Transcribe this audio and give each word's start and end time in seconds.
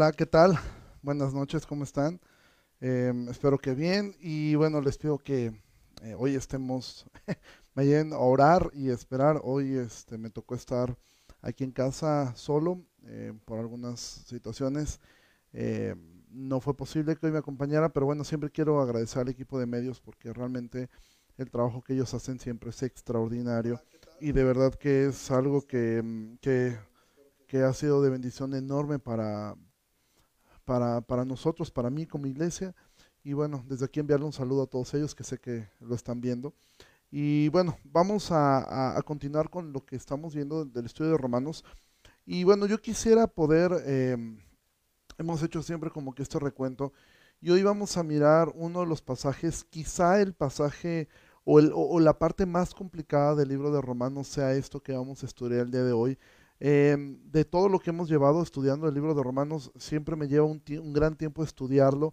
Hola, 0.00 0.12
¿qué 0.12 0.24
tal? 0.24 0.58
Buenas 1.02 1.34
noches, 1.34 1.66
¿cómo 1.66 1.84
están? 1.84 2.22
Em, 2.80 3.28
espero 3.28 3.58
que 3.58 3.74
bien 3.74 4.16
y 4.18 4.54
bueno, 4.54 4.80
les 4.80 4.96
pido 4.96 5.18
que 5.18 5.52
eh, 6.02 6.14
hoy 6.16 6.36
estemos, 6.36 7.04
me 7.74 7.82
ayuden 7.82 8.14
a 8.14 8.16
orar 8.16 8.70
y 8.72 8.88
esperar. 8.88 9.42
Hoy 9.44 9.76
este, 9.76 10.16
me 10.16 10.30
tocó 10.30 10.54
estar 10.54 10.96
aquí 11.42 11.64
en 11.64 11.72
casa 11.72 12.34
solo 12.34 12.82
eh, 13.04 13.34
por 13.44 13.58
algunas 13.58 14.00
situaciones. 14.00 15.00
Eh, 15.52 15.94
no 16.30 16.62
fue 16.62 16.74
posible 16.74 17.14
que 17.14 17.26
hoy 17.26 17.32
me 17.32 17.38
acompañara, 17.38 17.90
pero 17.90 18.06
bueno, 18.06 18.24
siempre 18.24 18.48
quiero 18.48 18.80
agradecer 18.80 19.20
al 19.20 19.28
equipo 19.28 19.58
de 19.58 19.66
medios 19.66 20.00
porque 20.00 20.32
realmente 20.32 20.88
el 21.36 21.50
trabajo 21.50 21.82
que 21.82 21.92
ellos 21.92 22.14
hacen 22.14 22.40
siempre 22.40 22.70
es 22.70 22.82
extraordinario 22.82 23.78
y 24.18 24.32
de 24.32 24.44
verdad 24.44 24.74
que 24.74 25.08
es 25.08 25.30
algo 25.30 25.66
que, 25.66 26.02
que, 26.40 26.78
que 27.46 27.58
ha 27.64 27.74
sido 27.74 28.00
de 28.00 28.08
bendición 28.08 28.54
enorme 28.54 28.98
para, 28.98 29.56
para, 30.64 31.00
para 31.00 31.24
nosotros, 31.24 31.70
para 31.70 31.90
mí 31.90 32.06
como 32.06 32.26
iglesia. 32.26 32.74
Y 33.22 33.32
bueno, 33.34 33.64
desde 33.68 33.84
aquí 33.84 34.00
enviarle 34.00 34.26
un 34.26 34.32
saludo 34.32 34.62
a 34.62 34.66
todos 34.66 34.94
ellos 34.94 35.14
que 35.14 35.24
sé 35.24 35.38
que 35.38 35.68
lo 35.80 35.94
están 35.94 36.20
viendo. 36.20 36.54
Y 37.10 37.48
bueno, 37.48 37.76
vamos 37.84 38.30
a, 38.30 38.96
a, 38.96 39.02
continuar 39.02 39.50
con 39.50 39.72
lo 39.72 39.84
que 39.84 39.96
estamos 39.96 40.34
viendo 40.34 40.64
del 40.64 40.86
estudio 40.86 41.10
de 41.12 41.18
Romanos. 41.18 41.64
Y 42.24 42.44
bueno, 42.44 42.66
yo 42.66 42.80
quisiera 42.80 43.26
poder, 43.26 43.72
eh, 43.84 44.16
hemos 45.18 45.42
hecho 45.42 45.62
siempre 45.62 45.90
como 45.90 46.14
que 46.14 46.22
este 46.22 46.38
recuento, 46.38 46.92
y 47.40 47.50
hoy 47.50 47.62
vamos 47.62 47.96
a 47.96 48.02
mirar 48.02 48.52
uno 48.54 48.80
de 48.80 48.86
los 48.86 49.02
pasajes, 49.02 49.64
quizá 49.64 50.20
el 50.20 50.34
pasaje 50.34 51.08
o, 51.44 51.58
el, 51.58 51.72
o 51.74 51.98
la 51.98 52.18
parte 52.18 52.46
más 52.46 52.74
complicada 52.74 53.34
del 53.34 53.48
libro 53.48 53.72
de 53.72 53.80
Romanos 53.80 54.28
sea 54.28 54.52
esto 54.54 54.80
que 54.80 54.92
vamos 54.92 55.22
a 55.22 55.26
estudiar 55.26 55.62
el 55.62 55.70
día 55.70 55.82
de 55.82 55.92
hoy. 55.92 56.18
Eh, 56.60 56.96
de 57.24 57.44
todo 57.44 57.68
lo 57.68 57.78
que 57.78 57.90
hemos 57.90 58.08
llevado 58.08 58.42
estudiando 58.42 58.86
el 58.86 58.94
libro 58.94 59.14
de 59.14 59.22
Romanos, 59.22 59.72
siempre 59.76 60.14
me 60.14 60.28
lleva 60.28 60.44
un, 60.46 60.62
un 60.82 60.92
gran 60.92 61.16
tiempo 61.16 61.42
estudiarlo, 61.42 62.12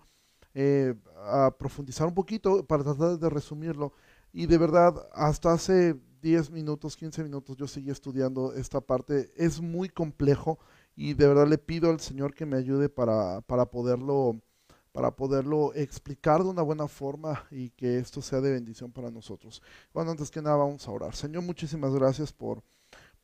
eh, 0.53 0.95
a 1.25 1.55
profundizar 1.57 2.07
un 2.07 2.15
poquito 2.15 2.65
para 2.65 2.83
tratar 2.83 3.19
de 3.19 3.29
resumirlo. 3.29 3.93
Y 4.31 4.45
de 4.47 4.57
verdad, 4.57 5.07
hasta 5.13 5.51
hace 5.51 5.95
10 6.21 6.51
minutos, 6.51 6.95
15 6.97 7.23
minutos, 7.23 7.57
yo 7.57 7.67
seguí 7.67 7.89
estudiando 7.91 8.53
esta 8.53 8.81
parte. 8.81 9.31
Es 9.35 9.61
muy 9.61 9.89
complejo 9.89 10.59
y 10.95 11.13
de 11.13 11.27
verdad 11.27 11.47
le 11.47 11.57
pido 11.57 11.89
al 11.89 11.99
Señor 11.99 12.33
que 12.33 12.45
me 12.45 12.57
ayude 12.57 12.89
para, 12.89 13.41
para 13.41 13.65
poderlo 13.65 14.41
para 14.91 15.15
poderlo 15.15 15.75
explicar 15.75 16.41
de 16.41 16.49
una 16.49 16.63
buena 16.63 16.87
forma 16.87 17.45
y 17.51 17.69
que 17.69 17.99
esto 17.99 18.19
sea 18.19 18.41
de 18.41 18.49
bendición 18.49 18.91
para 18.91 19.11
nosotros. 19.11 19.61
Bueno, 19.93 20.09
antes 20.09 20.31
que 20.31 20.41
nada 20.41 20.55
vamos 20.55 20.87
a 20.87 20.91
orar. 20.91 21.15
Señor, 21.15 21.43
muchísimas 21.43 21.93
gracias 21.93 22.33
por, 22.33 22.63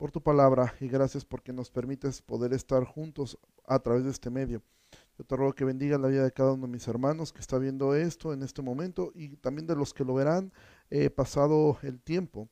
por 0.04 0.12
tu 0.12 0.22
palabra 0.22 0.76
y 0.82 0.90
gracias 0.90 1.24
porque 1.24 1.54
nos 1.54 1.72
permites 1.72 2.22
poder 2.22 2.52
estar 2.52 2.84
juntos 2.84 3.40
a 3.66 3.80
través 3.80 4.04
de 4.04 4.12
este 4.12 4.30
medio. 4.30 4.62
Yo 5.18 5.24
te 5.24 5.38
ruego 5.38 5.54
que 5.54 5.64
bendiga 5.64 5.98
la 5.98 6.10
vida 6.10 6.26
de 6.26 6.34
cada 6.34 6.52
uno 6.52 6.68
de 6.68 6.74
mis 6.74 6.86
hermanos 6.90 7.32
que 7.32 7.40
está 7.40 7.58
viendo 7.58 7.96
esto 7.96 8.34
en 8.34 8.44
este 8.44 8.62
momento 8.62 9.14
y 9.16 9.38
también 9.38 9.66
de 9.66 9.78
los 9.78 9.94
que 9.94 10.04
lo 10.04 10.16
verán 10.16 10.52
eh, 10.90 11.10
pasado 11.10 11.78
el 11.84 12.02
tiempo. 12.02 12.50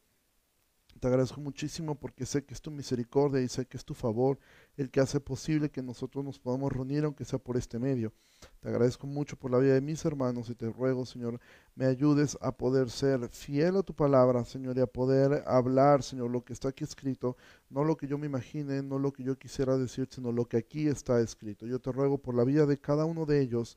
Te 1.01 1.07
agradezco 1.07 1.41
muchísimo 1.41 1.95
porque 1.95 2.27
sé 2.27 2.45
que 2.45 2.53
es 2.53 2.61
tu 2.61 2.69
misericordia 2.69 3.41
y 3.41 3.47
sé 3.47 3.65
que 3.65 3.75
es 3.75 3.83
tu 3.83 3.95
favor 3.95 4.37
el 4.77 4.91
que 4.91 4.99
hace 4.99 5.19
posible 5.19 5.71
que 5.71 5.81
nosotros 5.81 6.23
nos 6.23 6.37
podamos 6.37 6.71
reunir, 6.71 7.03
aunque 7.05 7.25
sea 7.25 7.39
por 7.39 7.57
este 7.57 7.79
medio. 7.79 8.13
Te 8.59 8.69
agradezco 8.69 9.07
mucho 9.07 9.35
por 9.35 9.49
la 9.49 9.57
vida 9.57 9.73
de 9.73 9.81
mis 9.81 10.05
hermanos 10.05 10.51
y 10.51 10.55
te 10.55 10.69
ruego, 10.69 11.03
Señor, 11.07 11.39
me 11.73 11.87
ayudes 11.87 12.37
a 12.39 12.55
poder 12.55 12.91
ser 12.91 13.29
fiel 13.29 13.77
a 13.77 13.81
tu 13.81 13.95
palabra, 13.95 14.45
Señor, 14.45 14.77
y 14.77 14.81
a 14.81 14.85
poder 14.85 15.43
hablar, 15.47 16.03
Señor, 16.03 16.29
lo 16.29 16.43
que 16.43 16.53
está 16.53 16.69
aquí 16.69 16.83
escrito, 16.83 17.35
no 17.71 17.83
lo 17.83 17.97
que 17.97 18.05
yo 18.05 18.19
me 18.19 18.27
imagine, 18.27 18.83
no 18.83 18.99
lo 18.99 19.11
que 19.11 19.23
yo 19.23 19.39
quisiera 19.39 19.77
decir, 19.77 20.07
sino 20.11 20.31
lo 20.31 20.45
que 20.45 20.57
aquí 20.57 20.87
está 20.87 21.19
escrito. 21.19 21.65
Yo 21.65 21.79
te 21.79 21.91
ruego 21.91 22.19
por 22.19 22.35
la 22.35 22.43
vida 22.43 22.67
de 22.67 22.79
cada 22.79 23.05
uno 23.05 23.25
de 23.25 23.41
ellos 23.41 23.75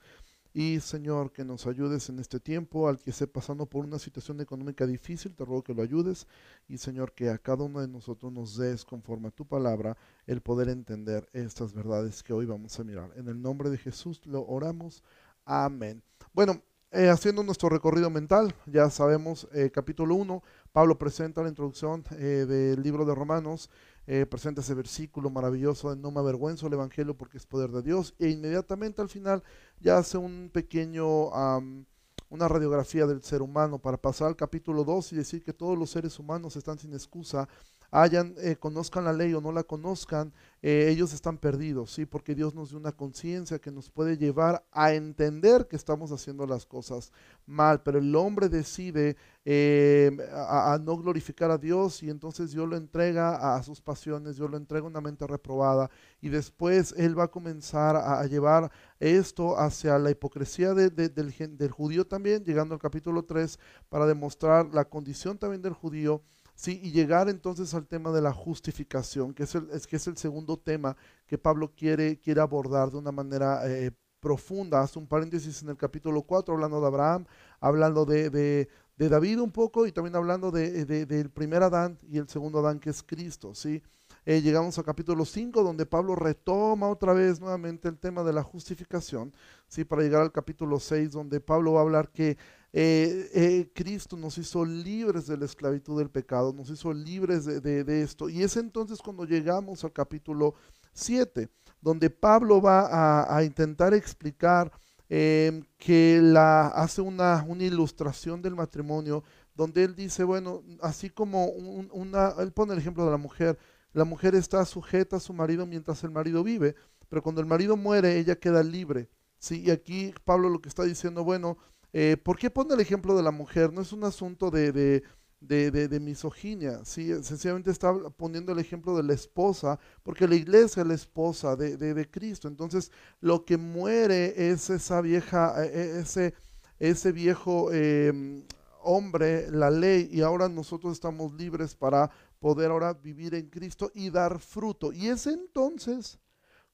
y 0.56 0.78
Señor, 0.78 1.32
que 1.32 1.44
nos 1.44 1.66
ayudes 1.66 2.09
en 2.09 2.20
este 2.20 2.38
tiempo, 2.38 2.88
al 2.88 3.00
que 3.00 3.10
esté 3.10 3.26
pasando 3.26 3.66
por 3.66 3.84
una 3.84 3.98
situación 3.98 4.41
económica 4.41 4.87
difícil, 4.87 5.34
te 5.34 5.44
ruego 5.44 5.65
que 5.65 5.75
lo 5.75 5.82
ayudes. 5.82 6.28
Y 6.69 6.78
Señor, 6.78 7.12
que 7.12 7.28
a 7.28 7.38
cada 7.38 7.65
uno 7.65 7.81
de 7.81 7.88
nosotros 7.88 8.32
nos 8.32 8.56
des, 8.56 8.84
conforme 8.84 9.28
a 9.28 9.31
tu 9.32 9.44
palabra, 9.44 9.97
el 10.28 10.43
poder 10.43 10.69
entender 10.69 11.28
estas 11.32 11.75
verdades 11.75 12.22
que 12.22 12.32
hoy 12.32 12.47
vamos 12.47 12.78
a 12.78 12.84
mirar. 12.84 13.10
En 13.16 13.26
el 13.26 13.43
nombre 13.43 13.69
de 13.69 13.78
Jesús 13.78 14.25
lo 14.26 14.47
oramos. 14.47 15.03
Amén. 15.44 16.04
Bueno, 16.32 16.62
eh, 16.93 17.09
haciendo 17.09 17.43
nuestro 17.43 17.69
recorrido 17.69 18.09
mental, 18.09 18.54
ya 18.66 18.88
sabemos, 18.91 19.48
eh, 19.53 19.72
capítulo 19.75 20.14
1, 20.14 20.41
Pablo 20.70 20.97
presenta 20.97 21.43
la 21.43 21.48
introducción 21.48 22.04
eh, 22.12 22.47
del 22.47 22.81
libro 22.81 23.04
de 23.04 23.16
Romanos 23.16 23.70
eh, 24.06 24.26
presenta 24.26 24.60
ese 24.60 24.75
versículo 24.75 25.31
maravilloso 25.31 25.94
de 25.94 26.00
no 26.00 26.10
me 26.10 26.20
avergüenzo 26.20 26.66
el 26.66 26.75
Evangelio 26.75 27.16
porque 27.16 27.38
es 27.38 27.47
poder 27.47 27.70
de 27.70 27.82
Dios 27.82 28.15
e 28.19 28.28
inmediatamente 28.28 29.00
al 29.00 29.09
final 29.09 29.42
ya 29.81 29.98
hace 29.98 30.19
un 30.19 30.50
pequeño, 30.53 31.28
um, 31.28 31.84
una 32.28 32.48
radiografía 32.48 33.06
del 33.06 33.22
ser 33.22 33.41
humano 33.43 33.78
para 33.78 33.97
pasar 33.97 34.28
al 34.28 34.37
capítulo 34.37 34.84
2 34.84 35.12
y 35.12 35.16
decir 35.16 35.43
que 35.43 35.53
todos 35.53 35.78
los 35.78 35.91
seres 35.91 36.19
humanos 36.19 36.56
están 36.56 36.78
sin 36.78 36.93
excusa, 36.93 37.48
hayan, 37.94 38.34
eh, 38.38 38.56
conozcan 38.56 39.05
la 39.05 39.12
ley 39.12 39.32
o 39.34 39.41
no 39.41 39.53
la 39.53 39.62
conozcan, 39.62 40.32
eh, 40.62 40.88
ellos 40.91 41.12
están 41.12 41.38
perdidos, 41.38 41.93
¿sí? 41.93 42.06
Porque 42.06 42.34
Dios 42.34 42.53
nos 42.53 42.71
dio 42.71 42.78
una 42.78 42.91
conciencia 42.91 43.60
que 43.60 43.71
nos 43.71 43.88
puede 43.88 44.19
llevar 44.19 44.65
a 44.72 44.94
entender 44.94 45.69
que 45.69 45.77
estamos 45.77 46.10
haciendo 46.10 46.44
las 46.44 46.66
cosas 46.66 47.12
mal, 47.47 47.82
pero 47.84 48.00
el 48.00 48.16
hombre 48.16 48.49
decide 48.49 49.16
eh, 49.44 50.10
a, 50.32 50.72
a, 50.72 50.78
no 50.81 50.97
glorificar 50.97 51.53
a 51.53 51.59
Dios 51.59 52.03
y 52.03 52.10
entonces 52.10 52.50
Dios 52.50 52.69
lo 52.69 52.77
entrega 52.77 53.37
a, 53.37 53.56
a, 53.56 53.62
sus 53.62 53.81
pasiones, 53.81 54.38
Dios 54.38 54.50
lo 54.50 54.56
entrega 54.56 54.88
una 54.88 55.00
mente 55.00 55.25
reprobada 55.28 55.88
y 56.21 56.31
después 56.31 56.94
él 56.97 57.16
va 57.16 57.25
a 57.25 57.31
comenzar 57.31 57.94
a, 57.94 58.19
a 58.19 58.26
llevar 58.26 58.72
esto 58.99 59.56
hacia 59.56 60.00
la 60.00 60.11
hipocresía 60.11 60.75
de, 60.75 60.91
de, 60.91 61.11
del, 61.11 61.32
del 61.56 61.71
judío 61.71 62.05
también, 62.05 62.43
llegando 62.43 62.75
al 62.75 62.81
capítulo 62.81 63.22
3 63.22 63.56
para 63.88 64.05
demostrar 64.05 64.66
la 64.75 64.84
condición 64.84 65.38
también 65.38 65.62
del 65.62 65.75
judío 65.75 66.22
¿sí? 66.54 66.81
Y 66.82 66.92
llegar 66.92 67.28
entonces 67.28 67.75
al 67.75 67.87
tema 67.87 68.10
de 68.12 68.22
la 68.22 68.32
justificación, 68.32 69.34
que 69.34 69.44
es 69.44 69.54
el, 69.54 69.69
es, 69.70 69.87
que 69.87 69.97
es 69.97 70.06
el 70.06 70.16
segundo 70.16 70.56
tema 70.56 70.97
que 71.26 71.38
Pablo 71.38 71.72
quiere, 71.76 72.19
quiere 72.19 72.41
abordar 72.41 72.91
de 72.91 72.98
una 72.98 73.12
manera 73.12 73.62
eh, 73.69 73.91
profunda. 74.20 74.81
Hace 74.81 74.98
un 74.98 75.06
paréntesis 75.06 75.62
en 75.62 75.69
el 75.70 75.76
capítulo 75.76 76.22
4 76.22 76.54
hablando 76.54 76.81
de 76.81 76.87
Abraham, 76.87 77.26
hablando 77.60 78.04
de, 78.04 78.31
de, 78.31 78.69
David 78.97 79.41
un 79.41 79.50
poco 79.50 79.87
y 79.87 79.93
también 79.93 80.16
hablando 80.16 80.50
del 80.50 80.87
de, 80.87 81.04
de, 81.04 81.28
primer 81.28 81.62
Adán 81.62 81.98
y 82.09 82.19
el 82.19 82.28
segundo 82.28 82.60
Adán 82.60 82.78
que 82.78 82.91
es 82.91 83.03
Cristo, 83.03 83.54
¿sí? 83.54 83.82
Eh, 84.26 84.41
llegamos 84.41 84.78
al 84.78 84.84
capítulo 84.84 85.26
5 85.26 85.62
donde 85.62 85.84
Pablo 85.84 86.16
retoma 86.16 86.88
otra 86.88 87.12
vez 87.12 87.41
nuevamente 87.41 87.88
el 87.88 87.98
tema 87.98 88.22
de 88.22 88.32
la 88.32 88.43
justificación, 88.43 89.34
¿sí? 89.69 89.84
Para 89.84 90.03
llegar 90.03 90.22
al 90.22 90.32
capítulo 90.32 90.81
6 90.81 91.12
donde 91.12 91.41
Pablo 91.41 91.75
va 91.75 91.81
a 91.81 91.82
hablar 91.82 92.09
que 92.10 92.38
eh, 92.76 93.30
eh, 93.32 93.70
Cristo 93.72 94.16
nos 94.16 94.36
hizo 94.36 94.64
libres 94.64 95.28
de 95.28 95.36
la 95.36 95.44
esclavitud 95.44 95.96
del 95.96 96.10
pecado, 96.10 96.52
nos 96.52 96.70
hizo 96.70 96.92
libres 96.92 97.44
de, 97.44 97.60
de, 97.60 98.02
esto. 98.02 98.28
Y 98.28 98.42
es 98.42 98.56
entonces 98.56 98.98
cuando 99.00 99.24
llegamos 99.24 99.84
al 99.84 99.92
capítulo 99.92 100.56
7, 100.92 101.48
donde 101.80 102.10
Pablo 102.10 102.60
va 102.60 103.36
a, 103.36 103.44
intentar 103.44 103.94
explicar 103.94 104.72
eh, 105.08 105.62
que 105.78 106.18
la, 106.20 106.66
hace 106.66 107.00
una, 107.00 107.44
una, 107.46 107.62
ilustración 107.62 108.42
del 108.42 108.56
matrimonio, 108.56 109.22
donde 109.54 109.84
él 109.84 109.94
dice, 109.94 110.24
bueno, 110.24 110.64
así 110.82 111.10
como 111.10 111.46
un, 111.46 111.88
una, 111.92 112.34
él 112.40 112.50
pone 112.50 112.72
el 112.72 112.80
ejemplo 112.80 113.04
de 113.04 113.12
la 113.12 113.18
mujer, 113.18 113.56
la 113.92 114.04
mujer 114.04 114.34
está 114.34 114.64
sujeta 114.64 115.18
a 115.18 115.20
su 115.20 115.32
marido 115.32 115.64
mientras 115.64 116.02
el 116.02 116.10
marido 116.10 116.42
vive, 116.42 116.74
pero 117.08 117.22
cuando 117.22 117.40
el 117.40 117.46
marido 117.46 117.76
muere, 117.76 118.18
ella 118.18 118.34
queda 118.34 118.64
libre. 118.64 119.08
¿sí? 119.38 119.62
Y 119.64 119.70
aquí 119.70 120.12
Pablo 120.24 120.48
lo 120.48 120.60
que 120.60 120.68
está 120.68 120.82
diciendo, 120.82 121.22
bueno, 121.22 121.56
eh, 121.97 122.16
¿Por 122.16 122.37
qué 122.37 122.50
pone 122.50 122.75
el 122.75 122.81
ejemplo 122.81 123.16
de 123.16 123.22
la 123.22 123.31
mujer? 123.31 123.73
No 123.73 123.81
es 123.81 123.93
un 123.93 124.02
asunto 124.02 124.50
de, 124.50 124.73
de, 124.73 125.05
de, 125.38 125.70
de, 125.70 126.00
misoginia, 126.00 126.85
¿sí? 126.85 127.06
sencillamente 127.23 127.70
está 127.70 127.94
poniendo 128.17 128.50
el 128.50 128.58
ejemplo 128.58 128.96
de 128.96 129.05
la 129.05 129.14
esposa, 129.14 129.79
porque 130.02 130.26
la 130.26 130.35
iglesia 130.35 130.82
es 130.82 130.88
la 130.88 130.94
esposa 130.94 131.55
de, 131.55 132.11
Cristo. 132.11 132.49
Entonces, 132.49 132.91
lo 133.20 133.44
que 133.44 133.56
muere 133.56 134.50
es 134.50 134.70
esa 134.70 135.00
vieja, 135.02 135.55
e, 135.64 135.69
e, 135.69 136.00
ese, 136.00 136.35
ese 136.81 137.12
viejo 137.12 137.69
eh, 137.73 138.43
hombre, 138.82 139.49
la 139.52 139.70
ley, 139.70 140.08
y 140.11 140.23
ahora 140.23 140.49
nosotros 140.49 140.94
estamos 140.94 141.32
libres 141.35 141.76
para 141.76 142.11
poder 142.40 142.73
ahora 142.73 142.93
vivir 142.93 143.37
en 143.37 143.49
Cristo 143.49 143.93
y 143.94 144.11
dar 144.11 144.40
fruto. 144.40 144.93
Y 144.93 145.06
es 145.06 145.29
entonces 145.29 146.19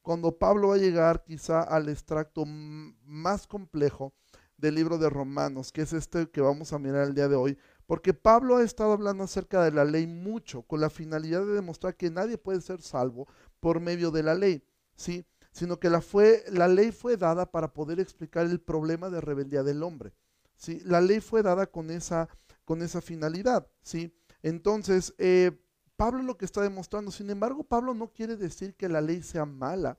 cuando 0.00 0.38
Pablo 0.38 0.68
va 0.68 0.76
a 0.76 0.78
llegar 0.78 1.22
quizá 1.24 1.62
al 1.62 1.90
extracto 1.90 2.44
más 2.46 3.46
complejo, 3.46 4.14
del 4.60 4.74
libro 4.74 4.98
de 4.98 5.08
Romanos, 5.08 5.72
que 5.72 5.82
es 5.82 5.92
este 5.92 6.28
que 6.30 6.40
vamos 6.40 6.72
a 6.72 6.78
mirar 6.78 7.08
el 7.08 7.14
día 7.14 7.28
de 7.28 7.36
hoy, 7.36 7.58
porque 7.86 8.14
Pablo 8.14 8.56
ha 8.56 8.62
estado 8.62 8.92
hablando 8.92 9.24
acerca 9.24 9.64
de 9.64 9.72
la 9.72 9.84
ley 9.84 10.06
mucho, 10.06 10.62
con 10.62 10.80
la 10.80 10.90
finalidad 10.90 11.44
de 11.44 11.54
demostrar 11.54 11.96
que 11.96 12.10
nadie 12.10 12.38
puede 12.38 12.60
ser 12.60 12.82
salvo 12.82 13.26
por 13.58 13.80
medio 13.80 14.10
de 14.10 14.22
la 14.22 14.34
ley, 14.34 14.62
¿sí? 14.94 15.24
Sino 15.52 15.80
que 15.80 15.90
la, 15.90 16.00
fue, 16.00 16.44
la 16.50 16.68
ley 16.68 16.92
fue 16.92 17.16
dada 17.16 17.50
para 17.50 17.72
poder 17.72 17.98
explicar 17.98 18.46
el 18.46 18.60
problema 18.60 19.10
de 19.10 19.20
rebeldía 19.20 19.62
del 19.62 19.82
hombre, 19.82 20.12
¿sí? 20.56 20.80
La 20.84 21.00
ley 21.00 21.20
fue 21.20 21.42
dada 21.42 21.66
con 21.66 21.90
esa, 21.90 22.28
con 22.64 22.82
esa 22.82 23.00
finalidad, 23.00 23.66
¿sí? 23.82 24.14
Entonces, 24.42 25.14
eh, 25.18 25.52
Pablo 25.96 26.22
lo 26.22 26.38
que 26.38 26.44
está 26.44 26.62
demostrando, 26.62 27.10
sin 27.10 27.28
embargo, 27.30 27.64
Pablo 27.64 27.92
no 27.92 28.12
quiere 28.12 28.36
decir 28.36 28.74
que 28.74 28.88
la 28.88 29.00
ley 29.00 29.22
sea 29.22 29.44
mala, 29.44 29.98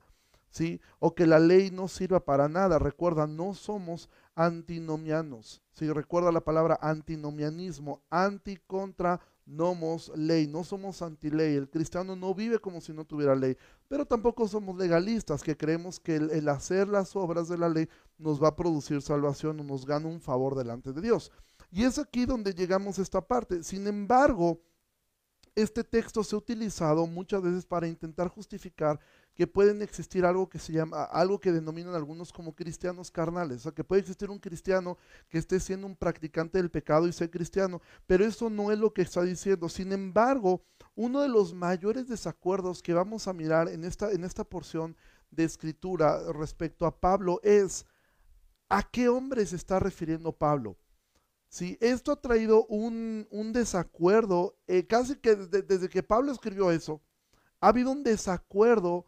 ¿sí? 0.51 0.81
O 0.99 1.15
que 1.15 1.25
la 1.25 1.39
ley 1.39 1.71
no 1.71 1.87
sirva 1.87 2.23
para 2.23 2.47
nada. 2.47 2.79
Recuerda, 2.79 3.27
no 3.27 3.53
somos 3.53 4.09
antinomianos. 4.35 5.61
¿sí? 5.71 5.91
Recuerda 5.91 6.31
la 6.31 6.41
palabra 6.41 6.79
antinomianismo, 6.81 8.01
anti 8.09 8.57
contra 8.67 9.19
nomos 9.45 10.11
ley, 10.15 10.47
no 10.47 10.63
somos 10.63 11.01
anti-ley. 11.01 11.55
El 11.55 11.69
cristiano 11.69 12.15
no 12.15 12.33
vive 12.33 12.59
como 12.59 12.81
si 12.81 12.93
no 12.93 13.05
tuviera 13.05 13.35
ley, 13.35 13.57
pero 13.87 14.05
tampoco 14.05 14.47
somos 14.47 14.77
legalistas 14.77 15.43
que 15.43 15.57
creemos 15.57 15.99
que 15.99 16.15
el, 16.15 16.31
el, 16.31 16.47
hacer 16.49 16.87
las 16.87 17.15
obras 17.15 17.49
de 17.49 17.57
la 17.57 17.69
ley 17.69 17.89
nos 18.17 18.41
va 18.41 18.49
a 18.49 18.55
producir 18.55 19.01
salvación 19.01 19.59
o 19.59 19.63
nos 19.63 19.85
gana 19.85 20.07
un 20.07 20.21
favor 20.21 20.55
delante 20.55 20.93
de 20.93 21.01
Dios. 21.01 21.31
Y 21.71 21.83
es 21.83 21.97
aquí 21.99 22.25
donde 22.25 22.53
llegamos 22.53 22.99
a 22.99 23.01
esta 23.01 23.21
parte. 23.21 23.63
Sin 23.63 23.87
embargo, 23.87 24.61
este 25.55 25.83
texto 25.83 26.23
se 26.23 26.35
ha 26.35 26.39
utilizado 26.39 27.05
muchas 27.07 27.41
veces 27.41 27.65
para 27.65 27.87
intentar 27.87 28.27
justificar 28.29 28.99
que 29.33 29.47
pueden 29.47 29.81
existir 29.81 30.25
algo 30.25 30.49
que 30.49 30.59
se 30.59 30.73
llama, 30.73 31.03
algo 31.05 31.39
que 31.39 31.51
denominan 31.51 31.95
algunos 31.95 32.33
como 32.33 32.53
cristianos 32.53 33.11
carnales, 33.11 33.57
o 33.57 33.59
sea, 33.61 33.71
que 33.71 33.83
puede 33.83 34.01
existir 34.01 34.29
un 34.29 34.39
cristiano 34.39 34.97
que 35.29 35.37
esté 35.37 35.59
siendo 35.59 35.87
un 35.87 35.95
practicante 35.95 36.57
del 36.57 36.69
pecado 36.69 37.07
y 37.07 37.13
sea 37.13 37.31
cristiano, 37.31 37.81
pero 38.05 38.25
eso 38.25 38.49
no 38.49 38.71
es 38.71 38.79
lo 38.79 38.93
que 38.93 39.01
está 39.01 39.21
diciendo. 39.23 39.69
Sin 39.69 39.93
embargo, 39.93 40.63
uno 40.95 41.21
de 41.21 41.29
los 41.29 41.53
mayores 41.53 42.07
desacuerdos 42.07 42.81
que 42.81 42.93
vamos 42.93 43.27
a 43.27 43.33
mirar 43.33 43.69
en 43.69 43.85
esta, 43.85 44.11
en 44.11 44.23
esta 44.23 44.43
porción 44.43 44.97
de 45.29 45.45
escritura 45.45 46.31
respecto 46.33 46.85
a 46.85 46.99
Pablo 46.99 47.39
es 47.43 47.85
a 48.69 48.83
qué 48.83 49.09
hombre 49.09 49.45
se 49.45 49.55
está 49.55 49.79
refiriendo 49.79 50.33
Pablo. 50.33 50.77
Sí, 51.47 51.77
esto 51.81 52.13
ha 52.13 52.21
traído 52.21 52.65
un, 52.67 53.27
un 53.29 53.51
desacuerdo, 53.51 54.57
eh, 54.67 54.87
casi 54.87 55.15
que 55.15 55.35
desde 55.35 55.89
que 55.89 56.03
Pablo 56.03 56.31
escribió 56.31 56.71
eso, 56.71 57.01
ha 57.59 57.67
habido 57.67 57.91
un 57.91 58.03
desacuerdo 58.03 59.05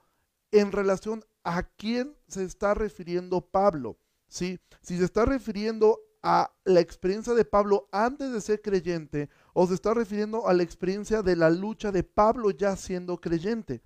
en 0.53 0.71
relación 0.71 1.25
a 1.43 1.63
quién 1.63 2.15
se 2.27 2.43
está 2.43 2.73
refiriendo 2.73 3.41
Pablo. 3.41 3.97
¿sí? 4.27 4.59
Si 4.81 4.97
se 4.97 5.05
está 5.05 5.25
refiriendo 5.25 5.99
a 6.21 6.53
la 6.63 6.79
experiencia 6.79 7.33
de 7.33 7.43
Pablo 7.43 7.89
antes 7.91 8.31
de 8.31 8.39
ser 8.39 8.61
creyente 8.61 9.29
o 9.53 9.67
se 9.67 9.73
está 9.73 9.93
refiriendo 9.93 10.47
a 10.47 10.53
la 10.53 10.63
experiencia 10.63 11.21
de 11.21 11.35
la 11.35 11.49
lucha 11.49 11.91
de 11.91 12.03
Pablo 12.03 12.51
ya 12.51 12.75
siendo 12.77 13.19
creyente. 13.19 13.81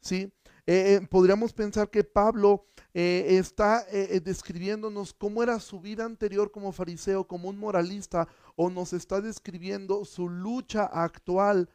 ¿sí? 0.00 0.32
Eh, 0.66 0.96
eh, 1.00 1.06
podríamos 1.08 1.54
pensar 1.54 1.88
que 1.88 2.04
Pablo 2.04 2.66
eh, 2.92 3.38
está 3.38 3.86
describiéndonos 4.22 5.14
cómo 5.14 5.42
era 5.42 5.60
su 5.60 5.80
vida 5.80 6.04
anterior 6.04 6.50
como 6.50 6.72
fariseo, 6.72 7.26
como 7.26 7.48
un 7.48 7.58
moralista, 7.58 8.28
o 8.54 8.68
nos 8.68 8.92
está 8.92 9.22
describiendo 9.22 10.04
su 10.04 10.28
lucha 10.28 10.84
actual 10.84 11.70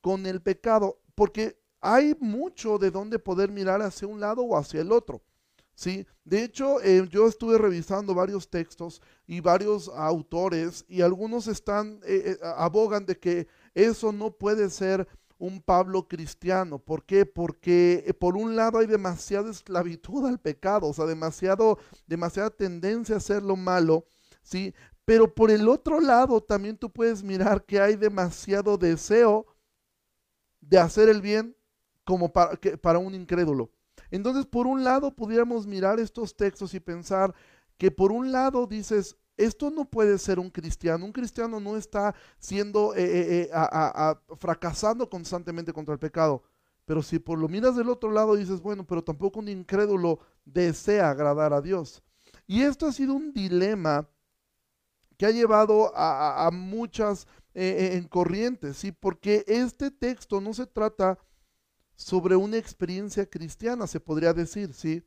con 0.00 0.26
el 0.26 0.40
pecado, 0.40 1.00
porque 1.16 1.58
hay 1.80 2.16
mucho 2.20 2.78
de 2.78 2.90
donde 2.90 3.18
poder 3.18 3.50
mirar 3.50 3.82
hacia 3.82 4.08
un 4.08 4.20
lado 4.20 4.42
o 4.42 4.56
hacia 4.56 4.80
el 4.80 4.92
otro. 4.92 5.22
¿sí? 5.76 6.06
De 6.24 6.42
hecho, 6.42 6.82
eh, 6.82 7.06
yo 7.08 7.28
estuve 7.28 7.56
revisando 7.58 8.14
varios 8.14 8.50
textos 8.50 9.00
y 9.26 9.40
varios 9.40 9.88
autores 9.88 10.84
y 10.88 11.02
algunos 11.02 11.46
están, 11.46 12.00
eh, 12.04 12.36
eh, 12.42 12.46
abogan 12.56 13.06
de 13.06 13.16
que 13.18 13.46
eso 13.74 14.10
no 14.10 14.32
puede 14.32 14.68
ser 14.70 15.06
un 15.38 15.60
Pablo 15.60 16.08
cristiano. 16.08 16.78
¿Por 16.78 17.04
qué? 17.04 17.26
Porque 17.26 18.16
por 18.18 18.36
un 18.36 18.56
lado 18.56 18.78
hay 18.78 18.86
demasiada 18.86 19.50
esclavitud 19.50 20.26
al 20.26 20.40
pecado, 20.40 20.88
o 20.88 20.94
sea, 20.94 21.04
demasiado, 21.04 21.78
demasiada 22.06 22.50
tendencia 22.50 23.14
a 23.14 23.18
hacer 23.18 23.42
lo 23.42 23.54
malo, 23.54 24.06
¿sí? 24.42 24.74
Pero 25.04 25.32
por 25.32 25.50
el 25.50 25.68
otro 25.68 26.00
lado 26.00 26.42
también 26.42 26.76
tú 26.76 26.90
puedes 26.90 27.22
mirar 27.22 27.64
que 27.64 27.80
hay 27.80 27.96
demasiado 27.96 28.78
deseo 28.78 29.46
de 30.60 30.78
hacer 30.78 31.08
el 31.08 31.20
bien 31.20 31.55
como 32.06 32.32
para, 32.32 32.58
para 32.80 32.98
un 32.98 33.14
incrédulo. 33.14 33.70
Entonces, 34.10 34.46
por 34.46 34.66
un 34.66 34.84
lado, 34.84 35.14
pudiéramos 35.14 35.66
mirar 35.66 36.00
estos 36.00 36.34
textos 36.34 36.72
y 36.72 36.80
pensar 36.80 37.34
que 37.76 37.90
por 37.90 38.12
un 38.12 38.32
lado 38.32 38.66
dices, 38.66 39.16
esto 39.36 39.70
no 39.70 39.84
puede 39.84 40.18
ser 40.18 40.38
un 40.38 40.50
cristiano. 40.50 41.04
Un 41.04 41.12
cristiano 41.12 41.60
no 41.60 41.76
está 41.76 42.14
siendo, 42.38 42.94
eh, 42.94 43.04
eh, 43.04 43.50
eh, 43.52 44.14
fracasando 44.38 45.08
constantemente 45.10 45.72
contra 45.72 45.92
el 45.92 46.00
pecado. 46.00 46.42
Pero 46.84 47.02
si 47.02 47.18
por 47.18 47.38
lo 47.38 47.48
miras 47.48 47.76
del 47.76 47.88
otro 47.88 48.10
lado 48.10 48.36
dices, 48.36 48.60
bueno, 48.60 48.86
pero 48.86 49.02
tampoco 49.02 49.40
un 49.40 49.48
incrédulo 49.48 50.20
desea 50.44 51.10
agradar 51.10 51.52
a 51.52 51.60
Dios. 51.60 52.02
Y 52.46 52.62
esto 52.62 52.86
ha 52.86 52.92
sido 52.92 53.14
un 53.14 53.32
dilema 53.32 54.08
que 55.18 55.26
ha 55.26 55.30
llevado 55.30 55.92
a, 55.96 56.48
muchas 56.52 57.26
en 57.54 58.06
corrientes, 58.06 58.76
¿sí? 58.76 58.92
Porque 58.92 59.44
este 59.48 59.90
texto 59.90 60.42
no 60.42 60.52
se 60.52 60.66
trata 60.66 61.18
sobre 61.96 62.36
una 62.36 62.58
experiencia 62.58 63.28
cristiana, 63.28 63.86
se 63.86 64.00
podría 64.00 64.32
decir, 64.32 64.72
¿sí? 64.74 65.02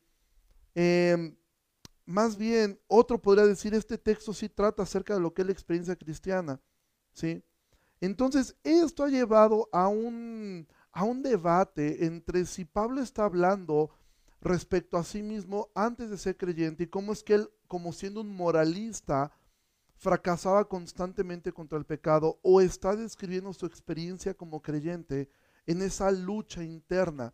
Em, 0.74 1.36
más 2.06 2.38
bien, 2.38 2.80
otro 2.88 3.21
podría 3.21 3.45
decir, 3.45 3.74
este 3.74 3.97
texto 3.97 4.33
sí 4.33 4.50
trata 4.50 4.83
acerca 4.83 5.13
de 5.13 5.19
lo 5.19 5.33
que 5.33 5.44
es 5.44 5.45
la 5.45 5.53
experiencia 5.53 5.95
cristiana, 5.95 6.59
¿sí? 7.13 7.44
Entonces, 8.01 8.56
esto 8.63 9.03
ha 9.03 9.09
llevado 9.09 9.69
a 9.71 9.88
un, 9.88 10.68
a 10.91 11.03
un 11.03 11.21
debate 11.21 12.06
entre 12.06 12.45
si 12.45 12.65
Pablo 12.65 13.01
está 13.01 13.25
hablando 13.25 13.92
respecto 14.42 14.97
a 14.97 15.03
sí 15.03 15.21
mismo 15.21 15.69
antes 15.75 16.09
de 16.09 16.18
ser 16.18 16.38
creyente 16.38 16.83
y 16.83 16.88
cómo 16.88 17.13
es 17.13 17.24
que 17.24 17.35
él, 17.35 17.50
como 17.68 17.94
siendo 17.94 18.21
un 18.21 18.35
moralista, 18.35 19.31
fracasaba 19.97 20.68
constantemente 20.68 21.51
contra 21.51 21.77
el 21.77 21.85
pecado 21.85 22.39
o 22.42 22.62
está 22.62 22.95
describiendo 22.95 23.53
su 23.53 23.65
experiencia 23.65 24.33
como 24.33 24.62
creyente 24.62 25.30
en 25.69 25.83
esa 25.83 26.10
lucha 26.10 26.63
interna. 26.63 27.31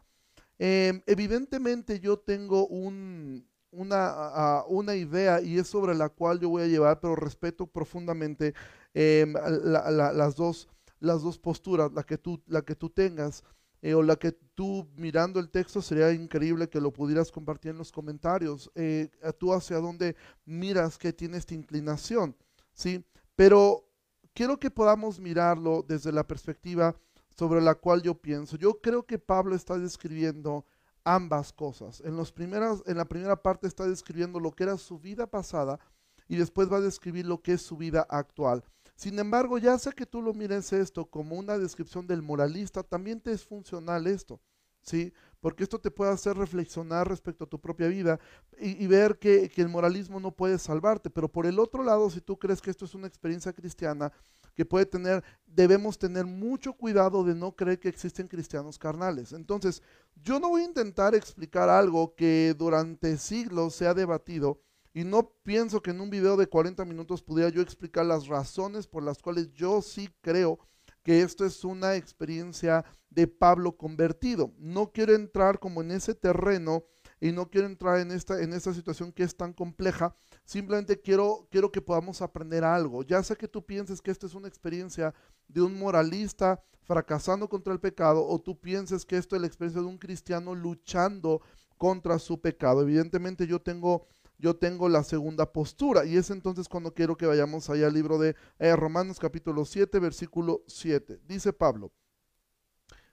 Em, 0.59 1.01
evidentemente 1.07 2.01
yo 2.01 2.19
tengo 2.19 2.67
un, 2.67 3.47
una, 3.71 4.63
una, 4.67 4.95
idea 4.95 5.41
y 5.41 5.57
es 5.57 5.67
sobre 5.67 5.95
la 5.95 6.09
cual 6.09 6.41
yo 6.41 6.49
voy 6.49 6.63
a 6.63 6.67
llevar, 6.67 6.99
pero 6.99 7.15
respeto 7.15 7.65
profundamente 7.65 8.53
em, 8.93 9.33
las, 9.33 10.35
dos, 10.35 10.67
las 10.99 11.21
dos 11.21 11.39
posturas, 11.39 11.93
la 11.93 12.03
que 12.03 12.17
tú, 12.17 12.41
la 12.47 12.61
que 12.61 12.75
tú 12.75 12.89
tengas. 12.89 13.43
Eh, 13.81 13.93
o 13.93 14.01
la 14.01 14.15
que 14.15 14.31
tú 14.31 14.89
mirando 14.95 15.39
el 15.39 15.49
texto 15.49 15.79
sería 15.79 16.11
increíble 16.11 16.67
que 16.67 16.81
lo 16.81 16.91
pudieras 16.91 17.31
compartir 17.31 17.71
en 17.71 17.77
los 17.77 17.91
comentarios. 17.91 18.71
Eh, 18.73 19.11
tú 19.37 19.53
hacia 19.53 19.77
dónde 19.77 20.15
miras 20.43 20.97
que 20.97 21.13
tiene 21.13 21.37
esta 21.37 21.53
inclinación, 21.53 22.35
¿sí? 22.73 23.05
Pero 23.35 23.87
quiero 24.33 24.59
que 24.59 24.71
podamos 24.71 25.19
mirarlo 25.19 25.85
desde 25.87 26.11
la 26.11 26.25
perspectiva 26.25 26.95
sobre 27.37 27.61
la 27.61 27.75
cual 27.75 28.01
yo 28.01 28.15
pienso. 28.15 28.57
Yo 28.57 28.79
creo 28.81 29.05
que 29.05 29.19
Pablo 29.19 29.55
está 29.55 29.77
describiendo 29.77 30.65
ambas 31.03 31.53
cosas. 31.53 32.01
En, 32.01 32.15
los 32.15 32.31
primeras, 32.31 32.81
en 32.85 32.97
la 32.97 33.05
primera 33.05 33.41
parte 33.41 33.67
está 33.67 33.87
describiendo 33.87 34.39
lo 34.39 34.51
que 34.51 34.63
era 34.63 34.77
su 34.77 34.99
vida 34.99 35.27
pasada 35.27 35.79
y 36.27 36.37
después 36.37 36.71
va 36.71 36.77
a 36.77 36.81
describir 36.81 37.25
lo 37.25 37.41
que 37.41 37.53
es 37.53 37.61
su 37.61 37.77
vida 37.77 38.05
actual. 38.09 38.63
Sin 38.95 39.19
embargo, 39.19 39.57
ya 39.57 39.77
sea 39.77 39.91
que 39.91 40.05
tú 40.05 40.21
lo 40.21 40.33
mires 40.33 40.71
esto 40.73 41.05
como 41.05 41.35
una 41.35 41.57
descripción 41.57 42.07
del 42.07 42.21
moralista, 42.21 42.81
también 42.81 43.19
te 43.19 43.31
es 43.31 43.43
funcional 43.43 44.07
esto. 44.07 44.39
¿sí? 44.85 45.13
Porque 45.41 45.63
esto 45.63 45.79
te 45.79 45.91
puede 45.91 46.11
hacer 46.11 46.37
reflexionar 46.37 47.07
respecto 47.07 47.43
a 47.43 47.49
tu 47.49 47.59
propia 47.59 47.87
vida 47.87 48.19
y, 48.57 48.87
ver 48.87 49.19
que, 49.19 49.49
que, 49.49 49.61
el 49.61 49.69
moralismo 49.69 50.19
no 50.19 50.31
puede 50.31 50.57
salvarte. 50.57 51.09
Pero 51.09 51.29
por 51.29 51.45
el 51.45 51.59
otro 51.59 51.83
lado, 51.83 52.09
si 52.09 52.21
tú 52.21 52.39
crees 52.39 52.61
que 52.61 52.71
esto 52.71 52.85
es 52.85 52.95
una 52.95 53.07
experiencia 53.07 53.53
cristiana, 53.53 54.11
que 54.55 54.65
puede 54.65 54.85
tener, 54.85 55.23
debemos 55.45 55.99
tener 55.99 56.25
mucho 56.25 56.73
cuidado 56.73 57.23
de 57.23 57.35
no 57.35 57.55
creer 57.55 57.79
que 57.79 57.89
existen 57.89 58.27
cristianos 58.27 58.79
carnales. 58.79 59.33
Entonces, 59.33 59.83
yo 60.15 60.39
no 60.39 60.49
voy 60.49 60.61
a 60.61 60.65
intentar 60.65 61.13
explicar 61.13 61.69
algo 61.69 62.15
que 62.15 62.55
durante 62.57 63.17
siglos 63.17 63.75
se 63.75 63.85
ha 63.85 63.93
debatido 63.93 64.61
y 64.93 65.03
no 65.03 65.33
pienso 65.43 65.81
que 65.81 65.91
en 65.91 65.99
un 65.99 66.09
video 66.09 66.37
de 66.37 66.47
40 66.47 66.85
minutos 66.85 67.21
pudiera 67.21 67.49
yo 67.49 67.61
explicar 67.61 68.05
las 68.05 68.27
razones 68.27 68.87
por 68.87 69.03
las 69.03 69.21
cuales 69.21 69.51
yo 69.51 69.81
sí 69.81 70.09
creo 70.21 70.57
que 71.03 71.21
esto 71.21 71.45
es 71.45 71.63
una 71.65 71.95
experiencia 71.95 72.85
de 73.09 73.27
Pablo 73.27 73.75
convertido. 73.75 74.53
No 74.57 74.91
quiero 74.91 75.13
entrar 75.13 75.59
como 75.59 75.81
en 75.81 75.91
ese 75.91 76.15
terreno 76.15 76.85
y 77.27 77.31
no 77.31 77.49
quiero 77.49 77.67
entrar 77.67 77.99
en 77.99 78.11
esta, 78.11 78.41
en 78.41 78.53
esta 78.53 78.73
situación 78.73 79.11
que 79.11 79.23
es 79.23 79.35
tan 79.35 79.53
compleja, 79.53 80.15
Simplemente 80.45 81.01
quiero, 81.01 81.47
quiero 81.49 81.71
que 81.71 81.81
podamos 81.81 82.21
aprender 82.21 82.63
algo. 82.63 83.01
Ya 83.01 83.21
sea 83.23 83.35
que 83.35 83.47
tú 83.47 83.65
pienses 83.65 83.99
que 83.99 84.11
esta 84.11 84.27
es 84.27 84.35
una 84.35 84.47
experiencia 84.47 85.13
de 85.47 85.61
un 85.61 85.77
moralista 85.77 86.63
fracasando 86.83 87.49
contra 87.49 87.73
el 87.73 87.79
pecado 87.79 88.23
o 88.25 88.39
tú 88.39 88.59
pienses 88.59 89.05
que 89.05 89.17
esto 89.17 89.35
es 89.35 89.41
la 89.41 89.47
experiencia 89.47 89.81
de 89.81 89.87
un 89.87 89.97
cristiano 89.97 90.53
luchando 90.53 91.41
contra 91.79 92.19
su 92.19 92.39
pecado. 92.39 92.83
Evidentemente 92.83 93.47
yo 93.47 93.59
tengo, 93.59 94.05
yo 94.37 94.55
tengo 94.55 94.87
la 94.87 95.03
segunda 95.03 95.51
postura 95.51 96.05
y 96.05 96.15
es 96.15 96.29
entonces 96.29 96.69
cuando 96.69 96.93
quiero 96.93 97.17
que 97.17 97.25
vayamos 97.25 97.67
allá 97.71 97.87
al 97.87 97.93
libro 97.95 98.19
de 98.19 98.35
eh, 98.59 98.75
Romanos 98.75 99.17
capítulo 99.19 99.65
7, 99.65 99.97
versículo 99.97 100.63
7. 100.67 101.21
Dice 101.27 101.53
Pablo, 101.53 101.91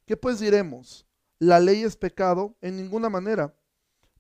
¿qué 0.05 0.19
pues 0.19 0.39
diremos? 0.39 1.07
¿La 1.39 1.59
ley 1.59 1.83
es 1.83 1.97
pecado? 1.97 2.55
En 2.61 2.77
ninguna 2.77 3.09
manera. 3.09 3.57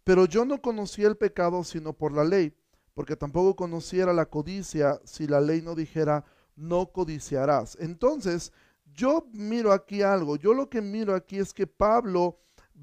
Pero 0.04 0.26
yo 0.26 0.44
no 0.44 0.60
conocí 0.60 1.04
el 1.04 1.16
pecado 1.16 1.64
sino 1.64 1.92
por 1.92 2.12
la 2.12 2.24
ley 2.24 2.54
porque 2.94 3.16
tampoco 3.16 3.56
conociera 3.56 4.12
la 4.12 4.26
codicia 4.26 5.00
si 5.04 5.26
la 5.26 5.40
ley 5.40 5.62
no 5.62 5.74
dijera, 5.74 6.24
no 6.56 6.92
codiciarás. 6.92 7.76
Entonces, 7.80 8.52
yo 8.94 9.26
miro 9.32 9.72
aquí 9.72 10.02
algo, 10.02 10.36
yo 10.36 10.52
lo 10.52 10.68
que 10.68 10.82
miro 10.82 11.14
aquí 11.14 11.38
es 11.38 11.54
que 11.54 11.66
Pablo 11.66 12.38